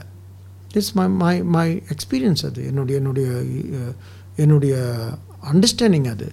It's 0.74 0.94
my 0.94 1.10
my 1.10 1.44
my 1.44 1.84
experience 1.88 2.46
அது. 2.46 2.66
என்னுடைய 2.66 3.00
என்னுடைய 3.00 3.30
uh, 3.30 3.96
என்னுடைய 4.36 4.96
அண்டர்ஸ்டாண்டிங் 5.52 6.10
அது. 6.10 6.32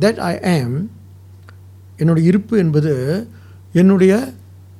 தட் 0.00 0.16
ஐ 0.16 0.62
ஆம் 0.62 0.90
என்னுடைய 1.96 2.28
இருப்பு 2.28 2.58
என்பது 2.58 3.26
என்னுடைய 3.72 4.32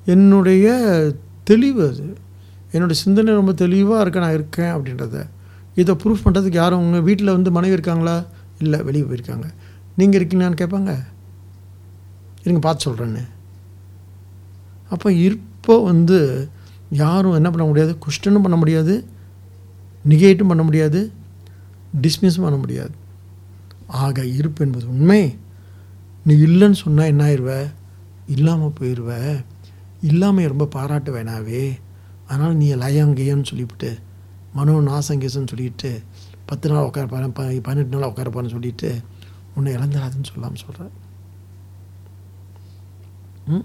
என்னுடைய 0.05 0.67
தெளிவு 1.45 1.89
அது. 1.89 2.17
என்னுடைய 2.73 3.03
சிந்தனை 3.03 3.35
ரொம்ப 3.35 3.53
தெளிவாக 3.53 4.01
இருக்க 4.01 4.21
நான் 4.21 4.33
இருக்கேன் 4.33 4.75
அப்படின்றத. 4.75 5.27
இதை 5.75 5.95
ப்ரூஃப் 6.05 6.25
பண்ணுறதுக்கு 6.25 6.53
யாரும் 6.53 6.79
உங்கள் 6.79 7.01
வீட்டில் 7.01 7.31
வந்து 7.31 7.51
மனைவி 7.51 7.73
இருக்காங்களா? 7.73 8.25
இல்லை 8.59 8.83
வெளியே 8.83 9.05
போயிருக்காங்க. 9.05 9.45
நீங்கள் 9.97 10.27
இருக்கீங்களான்னு 10.27 10.61
கேட்பாங்க. 10.63 11.05
இருங்க 12.41 12.61
பார்த்து 12.61 12.93
சொல்கிறேன்னு 12.93 13.29
அப்போ 14.89 15.11
இருப்போ 15.11 15.85
வந்து 15.85 16.49
யாரும் 16.91 17.33
என்ன 17.33 17.51
பண்ண 17.51 17.67
முடியாது? 17.67 17.97
கொஸ்டனும் 18.07 18.43
பண்ண 18.43 18.57
முடியாது. 18.57 19.05
நிகேட்டும் 20.09 20.49
பண்ண 20.49 20.63
முடியாது. 20.63 21.13
டிஸ்மிஸும் 22.03 22.43
பண்ண 22.43 22.57
முடியாது. 22.57 22.91
ஆக 24.01 24.25
இருப்பு 24.37 24.61
என்பது 24.65 24.87
உண்மை. 24.89 25.23
நீ 26.27 26.35
இல்லைன்னு 26.45 26.79
சொன்னால் 26.81 27.11
என்ன 27.11 27.23
ஆயிடுவ 27.25 27.53
இல்லாமல் 28.29 28.77
போயிடுவ 28.77 29.11
இல்லாமல் 30.03 30.49
ரொம்ப 30.49 30.69
பாராட்டு 30.75 31.11
வேணாவே 31.13 31.63
அதனால் 32.29 32.57
நீ 32.57 32.69
லயங்கேயன்னு 32.77 33.49
சொல்லிவிட்டு 33.51 33.91
மனோ 34.55 34.75
நாசங்கேசன்னு 34.87 35.51
சொல்லிட்டு 35.53 35.91
பத்து 36.47 36.71
நாள் 36.71 36.87
உட்கார 36.89 37.07
ப 37.31 37.43
பதினெட்டு 37.67 37.95
நாள் 37.95 38.11
உட்கார 38.11 38.31
பாருன்னு 38.31 38.55
சொல்லிட்டு 38.55 38.89
உன்னை 39.57 39.71
இழந்துடாதுன்னு 39.77 40.31
சொல்லாமல் 40.31 40.63
சொல்கிறேன் 40.63 40.93
ம்? 43.49 43.65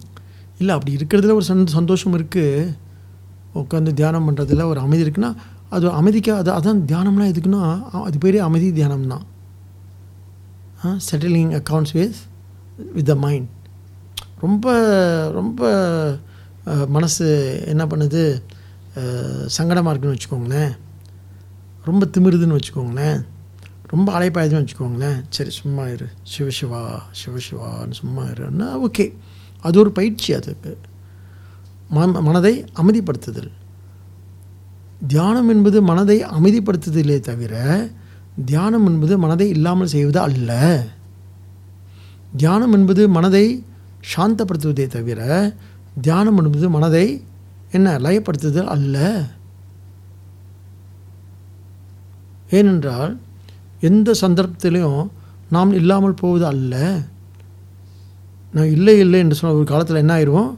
இல்லை 0.60 0.74
அப்படி 0.76 0.98
இருக்கிறதுல 0.98 1.34
ஒரு 1.34 1.48
சந் 1.50 1.76
சந்தோஷம் 1.76 2.16
இருக்குது 2.16 2.74
உட்காந்து 3.56 3.92
தியானம் 3.94 4.28
பண்ணுறதுல 4.28 4.66
ஒரு 4.66 4.80
அமைதி 4.80 5.06
இருக்குன்னா 5.06 5.32
அது 5.70 5.86
அமைதிக்கு 5.96 6.32
அது 6.34 6.50
அதான் 6.54 6.86
தியானம்லாம் 6.90 7.32
எதுக்குன்னா 7.32 7.64
அது 8.02 8.18
பேரே 8.20 8.42
அமைதி 8.46 8.68
தியானம் 8.74 9.10
தான் 9.10 9.26
settling 10.84 11.54
accounts 11.60 11.94
with 11.94 12.16
with 12.94 13.06
the 13.06 13.16
mind 13.16 13.50
ரொம்ப 14.40 14.66
ரொம்ப 15.32 15.62
மனசு 16.88 17.28
என்ன 17.66 17.86
பண்ணுது? 17.86 18.42
சங்கடமாக 19.58 19.90
இருக்குன்னு 19.90 20.18
வச்சுக்கோங்களேன். 20.18 20.78
ரொம்ப 21.86 22.06
திமிருதுன்னு 22.06 22.60
வச்சுக்கோங்களேன். 22.60 23.26
ரொம்ப 23.86 24.20
அலைப்பாயுதுன்னு 24.20 24.68
வச்சுக்கோங்களேன். 24.68 25.24
சரி 25.30 25.50
சும்மா 25.50 25.88
இரு. 25.88 26.08
சிவசிவா 26.34 26.84
சிவசிவான்னு 27.20 27.92
சும்மா 27.92 28.24
இருன்னா 28.24 28.82
ஓகே. 28.88 29.14
அது 29.62 29.80
ஒரு 29.80 29.92
பயிற்சி 29.92 30.34
அதுக்கு 30.34 30.78
மன 31.90 32.22
மனதை 32.22 32.66
அமைதிப்படுத்துதல். 32.76 33.52
தியானம் 35.08 35.50
என்பது 35.50 35.82
மனதை 35.82 36.24
அமைதிப்படுத்துதலே 36.26 37.20
தவிர 37.20 37.54
தியானம் 38.46 38.86
என்பது 38.86 39.18
மனதை 39.18 39.50
இல்லாமல் 39.50 39.88
செய்வது 39.88 40.20
அல்ல. 40.20 40.52
தியானம் 42.38 42.74
என்பது 42.74 43.10
மனதை 43.10 43.64
சாந்தப்படுத்துவதே 44.16 44.88
தவிர 44.88 45.22
தியானம் 46.02 46.38
என்பது 46.38 46.70
மனதை 46.70 47.24
என்ன 47.72 47.98
லயப்படுத்துதல் 48.00 48.74
அல்ல. 48.76 49.26
ஏனென்றால் 52.50 53.18
எந்த 53.80 54.16
சந்தர்ப்பத்திலையும் 54.22 55.08
நாம் 55.50 55.74
இல்லாமல் 55.74 56.14
போவது 56.14 56.46
அல்ல. 56.46 57.04
நான் 58.52 58.66
இல்லை 58.66 59.00
இல்லை 59.00 59.20
என்று 59.20 59.36
சொன்ன 59.36 59.56
ஒரு 59.56 59.66
காலத்தில் 59.66 59.96
என்ன 59.96 60.14
ஆயிடுவோம் 60.18 60.54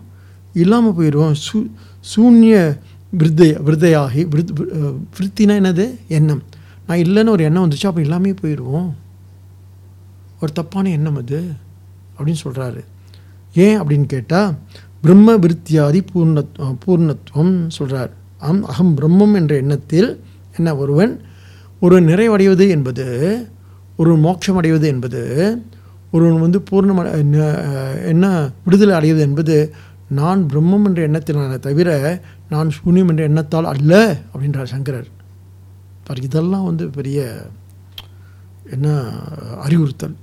இல்லாமல் 0.54 0.98
போயிடுவோம் 0.98 1.32
சூ 1.32 1.66
சூன்ய 2.16 2.78
விருத்தை 3.12 3.56
விருதையாகி 3.68 4.22
விருத் 4.28 4.54
விருத்தினா 5.16 5.56
என்னது? 5.62 5.86
எண்ணம். 6.08 6.44
நான் 6.90 6.98
இல்லைன்னு 6.98 7.30
ஒரு 7.30 7.44
எண்ணம் 7.44 7.66
வந்துச்சு 7.66 7.88
அப்போ 7.88 8.02
எல்லாமே 8.02 8.32
போயிடுவோம் 8.34 8.90
ஒரு 10.40 10.52
தப்பான 10.54 10.90
எண்ணம் 10.90 11.16
அது 11.16 11.40
அப்படின்னு 12.18 12.44
சொல்கிறாரு 12.44 12.82
ஏன் 13.56 13.82
அப்படின்னு 13.82 14.06
கேட்டால் 14.06 14.52
பிரம்ம 15.02 15.36
விருத்தியாதி 15.36 16.04
பூர்ண 16.14 16.40
பூர்ணத்துவம் 16.86 17.68
சொல்கிறார் 17.68 18.12
அம் 18.42 18.64
அகம் 18.64 18.98
பிரம்மம் 18.98 19.36
என்ற 19.36 19.56
எண்ணத்தில் 19.56 20.10
என்ன 20.58 20.76
ஒருவன் 20.76 21.14
ஒரு 21.82 22.02
நிறைவடைவது 22.02 22.70
என்பது 22.70 23.06
ஒரு 23.98 24.18
மோட்சம் 24.18 24.56
அடைவது 24.56 24.88
என்பது 24.88 25.22
ஒருவன் 26.12 26.40
வந்து 26.40 26.64
பூர்ணம் 26.72 27.00
அடை- 27.02 27.24
என்ன 28.06 28.26
விடுதலை 28.66 28.96
அடைவது 28.96 29.22
என்பது 29.22 29.56
நான் 30.10 30.48
பிரம்மம் 30.54 30.86
என்ற 30.86 31.08
எண்ணத்தினால 31.08 31.60
தவிர 31.60 31.90
நான் 32.50 32.72
சூன்யம் 32.78 33.10
என்ற 33.10 33.24
எண்ணத்தால் 33.24 33.66
அல்ல 33.66 33.94
அப்படின்றார் 34.34 34.64
சங்கரர். 34.66 35.10
பாரு 36.10 36.22
இதெல்லாம் 36.28 36.68
வந்து 36.68 36.86
பெரிய 36.96 37.20
என்ன 38.76 38.88
அறிவுறுத்தல். 39.66 40.16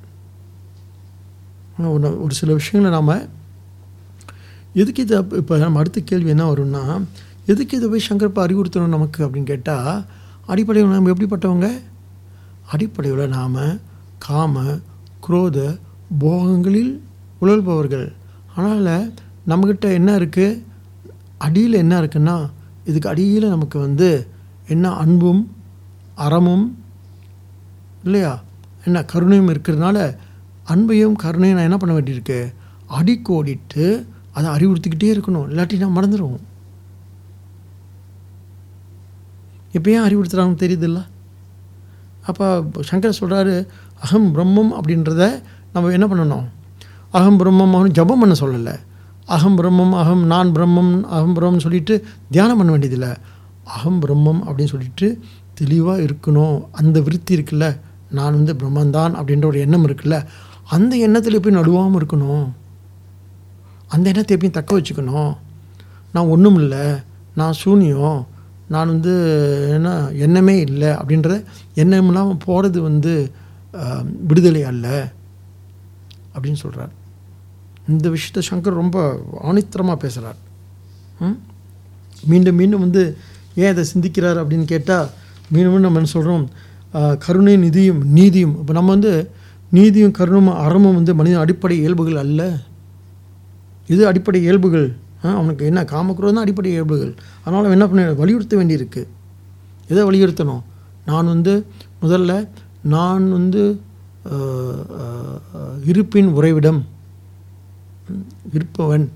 ஒன்று 1.95 2.09
ஒரு 2.25 2.35
சில 2.39 2.55
விஷயங்களை 2.59 2.91
நாம் 2.97 3.29
எதுக்கு 4.81 5.01
இதை 5.07 5.19
இப்போ 5.41 5.55
நம்ம 5.63 5.79
அடுத்த 5.83 6.01
கேள்வி 6.01 6.33
என்ன 6.35 6.45
வரும்னா 6.53 6.83
எதுக்கு 7.53 7.77
இதை 7.79 7.87
போய் 7.91 8.07
சங்கரப்பா 8.09 8.41
அறிவுறுத்தணும் 8.47 8.95
நமக்கு 8.97 9.21
அப்படின்னு 9.27 9.51
கேட்டால் 9.53 10.05
அடிப்படையில் 10.53 10.93
நாம் 10.95 11.11
எப்படிப்பட்டவங்க? 11.13 11.69
அடிப்படையில் 12.73 13.35
நாம் 13.37 13.59
காம 14.27 14.65
குரோத 15.27 15.59
போகங்களில் 16.23 16.93
உழல்பவர்கள். 17.43 18.07
அதனால் 18.55 19.13
நம்மக்கிட்ட 19.51 19.87
என்ன 19.99 20.11
இருக்குது 20.19 20.63
அடியில் 21.47 21.81
என்ன 21.83 21.95
இருக்குன்னா 22.03 22.37
இதுக்கு 22.89 23.09
அடியில் 23.09 23.55
நமக்கு 23.55 23.79
வந்து 23.79 24.09
என்ன 24.75 24.91
அன்பும் 25.05 25.43
அறமும் 26.25 26.67
இல்லையா? 28.05 28.33
என்ன 28.85 29.05
கருணையும் 29.13 29.51
இருக்கிறதுனால 29.53 29.99
அன்பையும் 30.73 31.17
கருணையும் 31.23 31.59
நான் 31.59 31.69
என்ன 31.69 31.77
பண்ண 31.77 31.93
வேண்டியிருக்கு? 31.99 32.39
அடிக்கோடிட்டு 32.99 33.85
அதை 34.37 34.49
அறிவுறுத்திக்கிட்டே 34.57 35.11
இருக்கணும். 35.17 35.49
இல்லாட்டி 35.51 35.77
நான் 35.83 35.97
மறந்துடுவோம் 35.97 36.45
இப்போ 39.77 39.89
ஏன் 39.91 40.07
அறிவுறுத்துகிறாங்கன்னு 40.07 40.63
தெரியுதுல்ல? 40.65 41.01
அப்போ 42.23 42.47
சங்கர் 42.91 43.19
சொல்கிறாரு 43.21 43.55
அகம் 44.01 44.29
பிரம்மம் 44.35 44.73
அப்படின்றத 44.79 45.43
நம்ம 45.73 45.93
என்ன 45.97 46.07
பண்ணணும்? 46.07 46.47
அகம் 47.11 47.39
பிரம்மம் 47.41 47.75
அவனு 47.77 47.97
ஜபம் 47.99 48.19
பண்ண 48.19 48.35
சொல்லலை. 48.41 48.75
அகம் 49.25 49.59
பிரம்மம் 49.59 49.95
அகம் 50.03 50.25
நான் 50.33 50.53
பிரம்மம் 50.57 50.93
அகம் 51.17 51.37
பிரம்மம் 51.37 51.65
சொல்லிட்டு 51.67 51.95
தியானம் 52.31 52.57
பண்ண 52.57 52.71
வேண்டியதில்லை. 52.73 53.13
அகம் 53.65 54.01
பிரம்மம் 54.03 54.41
அப்படின்னு 54.49 54.75
சொல்லிட்டு 54.75 55.09
தெளிவாக 55.57 56.03
இருக்கணும். 56.03 56.57
அந்த 56.73 57.01
விருத்தி 57.01 57.37
இருக்குல்ல. 57.37 57.67
நான் 58.11 58.33
வந்து 58.33 58.55
பிரம்மந்தான் 58.55 59.13
அப்படின்ற 59.19 59.45
ஒரு 59.45 59.61
எண்ணம் 59.61 59.89
இருக்குல்ல. 59.89 60.17
அந்த 60.69 60.97
எண்ணத்தில் 60.97 61.41
போய் 61.41 61.57
நடுவாமல் 61.57 62.01
இருக்கணும்? 62.01 62.47
அந்த 63.91 64.09
எண்ணத்தை 64.09 64.37
எப்பயும் 64.37 64.51
தக்க 64.51 64.79
வச்சுக்கணும்? 64.79 65.33
நான் 66.13 66.27
ஒன்றும் 66.27 66.57
இல்லை. 66.57 66.85
நான் 67.35 67.53
சூனியம். 67.53 68.21
நான் 68.69 68.87
வந்து 68.87 69.13
என்ன 69.75 69.89
எண்ணமே 70.19 70.61
இல்லை 70.61 70.89
அப்படின்ற 71.01 71.31
எண்ணம் 71.75 72.07
இல்லாமல் 72.07 72.43
போகிறது 72.45 72.83
வந்து 72.83 73.13
விடுதலை 74.27 74.63
அல்ல 74.63 74.87
அப்படின்னு 76.35 76.53
சொல்கிறார் 76.55 76.93
இந்த 77.89 78.09
விஷயத்த 78.09 78.43
சங்கர் 78.51 78.81
ரொம்ப 78.81 78.97
ஆணித்தரமாக 79.43 79.95
பேசுகிறார் 79.95 80.39
ம்? 81.21 81.37
மீண்டும் 82.25 82.55
மீண்டும் 82.55 82.81
வந்து 82.81 83.03
ஏன் 83.55 83.71
இதை 83.71 83.85
சிந்திக்கிறார் 83.95 84.41
அப்படின்னு 84.41 84.65
கேட்டால் 84.65 85.09
மீண்டும் 85.51 85.81
நம்ம 85.81 85.99
என்ன 85.99 86.09
சொல்கிறோம் 86.09 86.49
கருணை 87.19 87.57
நிதியும் 87.57 88.05
நீதியும். 88.05 88.59
இப்போ 88.59 88.73
நம்ம 88.73 88.91
வந்து 88.91 89.31
நீதியும் 89.71 90.13
கருணமும் 90.13 90.55
அறமும் 90.55 90.95
வந்து 90.95 91.15
மனிதன் 91.15 91.41
அடிப்படை 91.41 91.79
இயல்புகள் 91.79 92.17
அல்ல. 92.17 92.59
இது 93.87 94.07
அடிப்படை 94.07 94.41
இயல்புகள். 94.41 94.95
ஆ, 95.25 95.35
அவனுக்கு 95.35 95.67
என்ன 95.67 95.83
காமக்குறது 95.83 96.33
தான் 96.33 96.37
அடிப்படை 96.37 96.71
இயல்புகள். 96.71 97.15
அதனால் 97.45 97.65
அவன் 97.65 97.81
என்ன 97.81 97.87
பண்ண 97.87 98.13
வலியுறுத்த 98.13 98.57
வேண்டியிருக்கு. 98.57 99.07
எதை 99.89 100.05
வலியுறுத்தணும்? 100.05 100.63
நான் 101.07 101.27
வந்து 101.27 101.67
முதல்ல 102.03 102.49
நான் 102.83 103.33
வந்து 103.33 103.81
இருப்பின் 105.85 106.27
உறைவிடம். 106.27 106.87
இருப்பவன். 108.53 109.11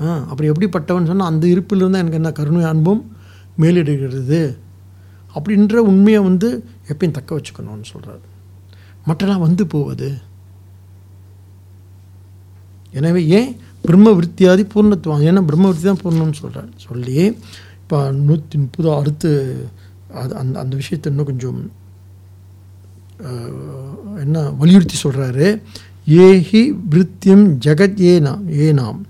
ஆ 0.00 0.24
அப்படி 0.28 0.50
எப்படிப்பட்டவன் 0.50 1.06
சொன்னால் 1.06 1.28
அந்த 1.28 1.46
இருப்பிலிருந்து 1.46 1.94
எனக்கு 1.94 2.12
என்ன 2.12 2.32
கருணை 2.32 2.62
அன்பும் 2.62 3.16
மேலிடுகிறது. 3.60 4.56
அப்படின்ற 5.38 5.82
உண்மையை 5.90 6.20
வந்து 6.28 6.48
எப்பயும் 6.92 7.16
தக்க 7.18 7.30
வச்சுக்கணும்னு 7.36 7.92
சொல்கிறார் 7.92 8.24
மற்றெல்லாம் 9.06 9.46
வந்து 9.46 9.64
போவது 9.74 10.08
எனவே 12.94 13.20
ஏன்? 13.38 13.50
பிரம்ம 13.84 14.12
விருத்தியாதி 14.12 14.62
பூர்ணத்துவம். 14.72 15.24
ஏன்னா 15.28 15.40
பிரம்ம 15.48 15.66
விருத்தி 15.68 15.86
தான் 15.86 16.02
பூர்ணம்னு 16.02 16.38
சொல்கிறார் 16.40 16.70
சொல்லி 16.84 17.16
இப்போ 17.80 17.98
நூற்றி 18.20 18.56
முப்பது 18.62 18.88
அடுத்து 18.96 19.30
அது 20.20 20.32
அந்த 20.40 20.54
அந்த 20.62 20.74
விஷயத்தை 20.80 21.10
இன்னும் 21.12 21.30
கொஞ்சம் 21.30 21.60
என்ன 24.22 24.42
வலியுறுத்தி 24.60 24.96
சொல்கிறாரு 25.02 25.46
ஏஹி 26.24 26.60
விருத்தியம் 26.92 27.46
ஜெகத் 27.64 28.02
ஏனாம் 28.12 28.44
ஏனாம். 28.66 29.00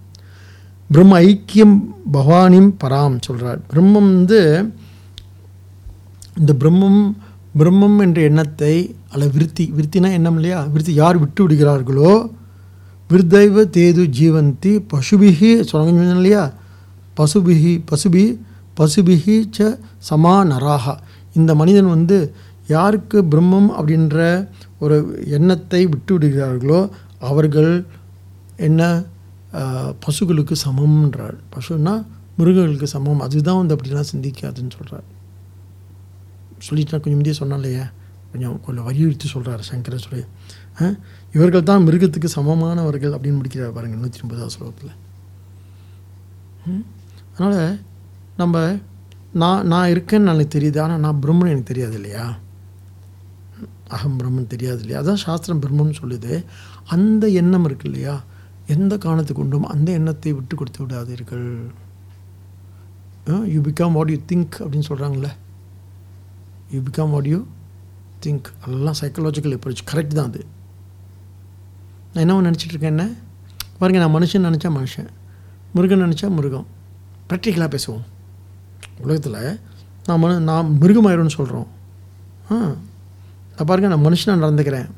பிரம்ம 0.90 1.18
ஐக்கியம் 1.26 1.74
பவானிம் 2.12 2.70
பராம் 2.82 3.18
சொல்கிறார் 3.26 3.60
பிரம்மம் 3.70 4.10
வந்து 4.12 4.40
இந்த 6.40 6.52
பிரம்மம் 6.62 7.00
பிரம்மம் 7.58 7.98
என்ற 8.04 8.18
எண்ணத்தை 8.28 8.74
அல்ல 9.12 9.26
விருத்தி 9.34 9.64
விருத்தினா 9.76 10.08
எண்ணம் 10.18 10.36
இல்லையா? 10.38 10.58
விருத்தி 10.72 10.92
யார் 10.92 11.20
விட்டு 11.22 11.40
விடுகிறார்களோ 11.44 12.12
விருதைவ 13.10 13.64
தேது 13.76 14.02
ஜீவந்தி 14.18 14.72
பசுபிகி 14.92 15.50
சொன்ன 15.70 16.14
இல்லையா? 16.18 16.42
பசுபிகி 17.18 17.72
பசுபி 17.90 18.24
பசுபிகி 18.78 19.36
ச 19.56 19.68
சமா 20.08 20.34
நராகா 20.52 20.94
இந்த 21.38 21.52
மனிதன் 21.60 21.92
வந்து 21.94 22.18
யாருக்கு 22.68 23.18
பிரம்மம் 23.32 23.70
அப்படின்ற 23.78 24.16
ஒரு 24.84 24.96
எண்ணத்தை 25.36 25.82
விட்டு 25.92 26.12
விடுகிறார்களோ 26.16 26.80
அவர்கள் 27.30 27.72
என்ன 28.68 28.82
பசுகளுக்கு 30.04 30.54
சமம்ன்றார் 30.66 31.36
பசுன்னா 31.54 31.94
மிருகங்களுக்கு 32.38 32.88
சமம். 32.94 33.22
அதுதான் 33.26 33.60
வந்து 33.60 33.74
அப்படிலாம் 33.76 34.10
சிந்திக்காதுன்னு 34.12 34.74
சொல்கிறார் 34.78 35.06
சொல்லிட்டு 36.58 36.92
நான் 36.92 37.00
கொஞ்சம் 37.00 37.20
முந்தைய 37.20 37.32
சொன்னேன் 37.32 37.56
இல்லையா 37.56 37.90
கொஞ்சம் 38.32 38.60
கொஞ்சம் 38.60 38.84
வலியுறுத்தி 38.84 39.28
சொல்கிறார் 39.28 39.60
சங்கர 39.60 39.96
சொல்லி. 39.96 40.24
ஆ? 40.82 40.86
இவர்கள் 41.32 41.62
தான் 41.62 41.86
மிருகத்துக்கு 41.86 42.28
சமமானவர்கள் 42.34 43.14
அப்படின்னு 43.14 43.36
முடிக்கிறார் 43.36 43.72
பாருங்கள் 43.72 44.00
நூற்றி 44.00 44.20
ஐம்பதாவது 44.20 44.54
ஸ்லோகத்தில். 44.54 44.94
அதனால் 47.34 47.78
நம்ம 48.36 48.76
நான் 49.32 49.66
நான் 49.66 49.88
இருக்கேன்னு 49.88 50.30
எனக்கு 50.32 50.58
தெரியுது 50.58 50.80
ஆனால் 50.80 51.00
நான் 51.00 51.20
பிரம்மன் 51.22 51.50
எனக்கு 51.50 51.62
தெரியாது 51.62 51.94
இல்லையா? 51.94 52.38
அகம் 53.88 54.18
பிரம்மன் 54.18 54.46
தெரியாது 54.46 54.80
இல்லையா? 54.80 55.02
அதான் 55.02 55.24
சாஸ்திரம் 55.24 55.62
பிரம்மன் 55.62 55.98
சொல்லுது 56.02 56.44
அந்த 56.86 57.28
எண்ணம் 57.28 57.64
இருக்கு 57.64 57.90
இல்லையா? 57.90 58.22
எந்த 58.66 58.98
காரணத்துக்கு 58.98 59.42
கொண்டும் 59.42 59.64
அந்த 59.64 59.92
எண்ணத்தை 59.92 60.32
விட்டு 60.32 60.56
கொடுத்து 60.56 60.86
விடாதீர்கள். 60.86 61.70
You 63.46 63.60
become 63.60 63.92
what 63.92 64.10
you 64.10 64.16
think 64.16 64.56
அப்படின்னு 64.58 64.88
சொல்கிறாங்களே 64.88 65.30
you 66.70 66.80
become 66.80 67.10
what 67.10 67.26
you 67.26 67.46
think 68.26 68.42
அதெல்லாம் 68.64 68.94
சைக்கலாஜிக்கல் 69.00 69.58
அப்ரோச் 69.58 69.86
கரெக்ட் 69.90 70.16
தான் 70.18 70.26
அது. 70.26 70.46
நான் 72.14 72.28
என்ன 72.28 72.50
நினச்சிட்ருக்கேன் 72.50 72.92
என்ன? 72.94 73.12
பாருங்க 73.78 74.06
நான் 74.06 74.22
மனுஷன் 74.22 74.46
நினச்சா 74.46 74.68
மனுஷன். 74.68 75.06
முருகன் 75.74 76.02
நினச்சா 76.02 76.28
முருகம். 76.30 76.66
ப்ராக்டிக்கலாக 77.28 77.78
பேசுவோம். 77.78 78.04
உலகத்தில் 79.00 79.58
நான் 80.06 80.18
மனு 80.18 80.40
நான் 80.40 80.78
மிருகமாயிரும்னு 80.80 81.26
சொல்கிறோம் 81.26 81.66
ஆ. 82.50 82.56
நான் 83.56 83.66
பாருங்கள் 83.66 83.98
நான் 83.98 84.12
மனுஷனாக 84.12 84.44
நடந்துக்கிறேன். 84.44 84.88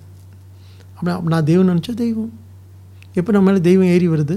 அப்படி 0.97 1.23
நான் 1.27 1.45
தெய்வம் 1.45 1.69
நினச்சா 1.69 1.95
தெய்வம். 1.95 2.33
எப்போ 3.15 3.33
நம்ம 3.33 3.51
மேலே 3.51 3.63
தெய்வம் 3.63 3.87
ஏறி 3.87 4.09
வருது? 4.09 4.37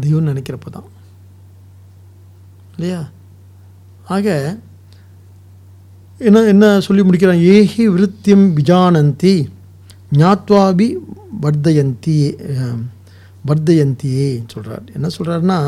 தெய்வம் 0.00 0.26
நினைக்கிறப்ப 0.26 0.70
தான் 0.70 0.88
இல்லையா? 2.74 3.08
ஆக 4.06 4.58
என்ன 6.18 6.42
என்ன 6.42 6.66
சொல்லி 6.80 7.02
முடிக்கிறான் 7.02 7.42
ஏஹி 7.54 7.84
விருத்தியம் 7.94 8.44
விஜானந்தி 8.56 9.32
ஞாத்வாபி 10.20 10.86
வர்தயந்தி 11.42 12.14
வர்தயந்தியே 13.48 14.28
சொல்கிறார் 14.46 14.84
என்ன 14.94 15.08
சொல்கிறாருன்னா 15.16 15.58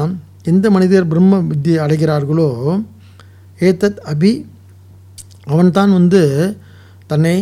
எந்த 0.42 0.66
மனிதர் 0.70 1.06
பிரம்ம 1.06 1.40
வித்தியை 1.40 1.78
அடைகிறார்களோ 1.84 2.48
ஏதத் 3.60 4.00
அபி 4.12 4.32
அவன்தான் 5.44 5.92
வந்து 5.92 6.22
தன்னை 7.06 7.36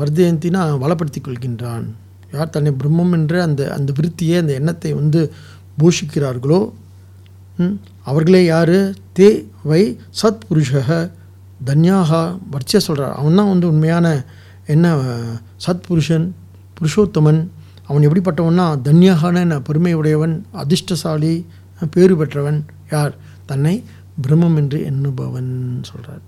வர்தயந்தினா 0.00 0.62
வளப்படுத்திக் 0.82 1.26
கொள்கின்றான். 1.26 1.84
யார் 2.32 2.50
தன்னை 2.50 2.72
பிரம்மம் 2.80 3.12
என்ற 3.12 3.42
அந்த 3.42 3.62
அந்த 3.72 3.90
விருத்தியை 3.98 4.38
அந்த 4.38 4.52
எண்ணத்தை 4.52 4.92
வந்து 4.92 5.20
பூஷிக்கிறார்களோ 5.78 6.60
அவர்களே 8.02 8.44
யார்? 8.44 8.78
தே 9.18 9.28
வை 9.62 9.82
சத் 10.22 10.44
புருஷக 10.48 10.88
தன்யாகா 11.66 12.38
வர்ச்சியா 12.52 12.76
சொல்கிறார் 12.76 13.14
அவன் 13.14 13.34
தான் 13.34 13.48
வந்து 13.48 13.66
உண்மையான 13.66 14.24
என்ன 14.66 14.94
சத் 15.66 15.82
புருஷன் 15.86 16.34
புருஷோத்தமன் 16.80 17.48
அவன் 17.86 18.08
எப்படிப்பட்டவன்னா 18.08 18.66
தன்யாகான 18.84 19.36
என்ன 19.38 19.60
பெருமை 19.60 19.92
உடையவன் 19.92 20.46
அதிர்ஷ்டசாலி 20.52 21.46
பேறு 21.90 22.16
பெற்றவன் 22.16 22.66
யார்? 22.90 23.14
தன்னை 23.46 23.84
பிரம்மம் 24.22 24.56
என்று 24.56 24.78
எண்ணுபவன் 24.90 25.82
சொல்கிறார் 25.82 26.20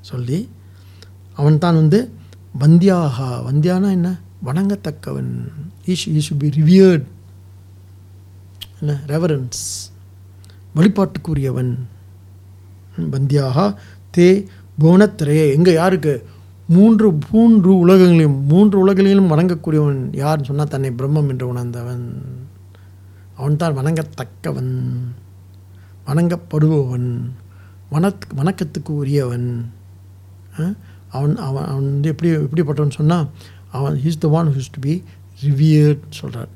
சொல்லி 0.00 0.48
அவன் 1.34 1.58
தான் 1.58 1.74
வந்து 1.74 2.12
வந்தியாகா. 2.60 3.28
வந்தியானா 3.50 3.90
என்ன? 3.90 4.20
வணங்கத்தக்கவன். 4.44 5.32
He's 5.86 6.08
he 6.08 6.20
should 6.26 6.38
be 6.38 6.48
revered 6.48 7.04
என்ன? 8.80 9.00
ரெவரன்ஸ் 9.06 9.62
வழிபாட்டுக்குரியவன். 10.76 11.74
வந்தியாகா 13.10 13.74
தே 14.16 14.46
புவனத்திரையே 14.80 15.52
எங்கே 15.52 15.72
யாருக்கு? 15.72 16.26
மூன்று 16.68 17.18
மூன்று 17.30 17.78
உலகங்களையும் 17.78 18.46
மூன்று 18.46 18.76
உலகங்களிலும் 18.78 19.32
வணங்கக்கூடியவன் 19.32 20.16
யாருன்னு 20.16 20.46
சொன்னால் 20.46 20.68
தன்னை 20.68 20.90
பிரம்மம் 20.90 21.28
என்று 21.28 21.48
உணர்ந்தவன். 21.48 22.22
அவன்தான் 23.36 23.76
வணங்கத்தக்கவன். 23.76 24.72
வணங்கப்படுபவன். 26.06 27.08
வணத் 27.90 28.26
வணக்கத்துக்கு 28.36 28.88
உரியவன் 28.88 29.72
அவன் 30.56 30.76
அவன் 31.08 31.36
அவன் 31.36 31.74
வந்து 31.74 32.08
எப்படி 32.08 32.30
எப்படிப்பட்டவன் 32.30 32.90
சொன்னால் 32.90 33.28
அவன் 33.70 34.00
he's 34.04 34.18
the 34.18 34.28
one 34.28 34.46
who's 34.46 34.72
to 34.72 34.80
be 34.80 35.02
revered 35.44 36.04
சொல்கிறார் 36.10 36.48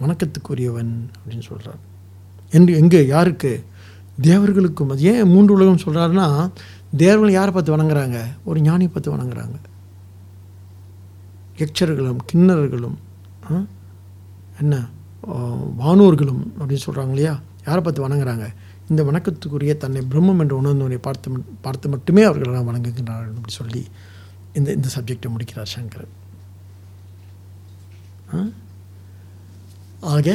வணக்கத்துக்குரியவன் 0.00 0.92
அப்படின்னு 1.16 1.40
சொல்கிறார் 1.40 1.78
என்று 2.50 2.74
எங்கே 2.74 3.06
யாருக்கு? 3.06 3.64
தேவர்களுக்கும். 4.22 4.88
அது 4.88 5.02
ஏன் 5.02 5.28
மூன்று 5.28 5.54
உலகம் 5.54 5.82
சொல்கிறாருன்னா 5.84 6.50
தேவர்கள் 6.96 7.30
யாரை 7.30 7.52
பார்த்து 7.52 7.76
வணங்குறாங்க? 7.76 8.24
ஒரு 8.44 8.60
ஞானி 8.60 8.88
பார்த்து 8.88 9.16
வணங்குறாங்க. 9.16 9.56
யக்ஷர்களும் 11.58 12.16
கிண்ணர்களும் 12.32 12.96
ஆ? 13.52 13.62
என்ன? 14.60 14.86
வானூர்களும் 15.28 15.66
வானோர்களும் 15.78 16.42
அப்படின்னு 16.58 16.86
சொல்கிறாங்க 16.86 17.08
இல்லையா? 17.08 17.40
யாரை 17.66 17.82
பார்த்து 17.82 18.08
வணங்குறாங்க? 18.08 18.46
இந்த 18.88 19.02
வணக்கத்துக்குரிய 19.02 19.76
தன்னை 19.76 20.02
பிரம்மம் 20.10 20.38
என்று 20.38 20.62
உணர்ந்தவனை 20.62 20.98
பார்த்து 20.98 21.30
பார்த்து 21.62 21.88
மட்டுமே 21.88 22.22
அவர்களெல்லாம் 22.22 22.68
வணங்குகின்றார்கள் 22.68 23.34
அப்படி 23.36 23.52
சொல்லி 23.52 23.86
இந்த 24.54 24.72
இந்த 24.72 24.88
சப்ஜெக்டை 24.96 25.28
முடிக்கிறார் 25.28 25.66
சங்கரன். 25.66 26.14
ஆ? 28.34 28.44
ஆக 30.00 30.30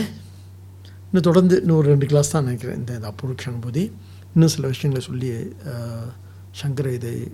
இன்னும் 1.06 1.24
தொடர்ந்து 1.24 1.60
இன்னும் 1.60 1.78
ஒரு 1.78 1.88
ரெண்டு 1.88 2.06
கிளாஸ் 2.06 2.32
தான் 2.32 2.44
நினைக்கிறேன். 2.44 2.78
இந்த 2.78 2.94
இந்த 2.94 3.14
அப்புருக்ஷ 3.14 3.48
இன்னும் 4.34 4.50
சில 4.50 4.68
விஷயங்களை 4.68 5.08
சொல்லி 5.08 5.54
சங்கர் 6.52 6.94
இதை 6.94 7.28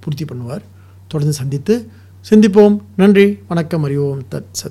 பூர்த்தி 0.00 0.24
பண்ணுவார். 0.24 0.62
தொடர்ந்து 1.08 1.36
சந்தித்து 1.36 1.88
சிந்திப்போம். 2.30 2.80
நன்றி. 2.96 3.38
வணக்கம். 3.48 3.82
அறிவோம். 3.82 4.22
தத் 4.30 4.44
சத். 4.64 4.70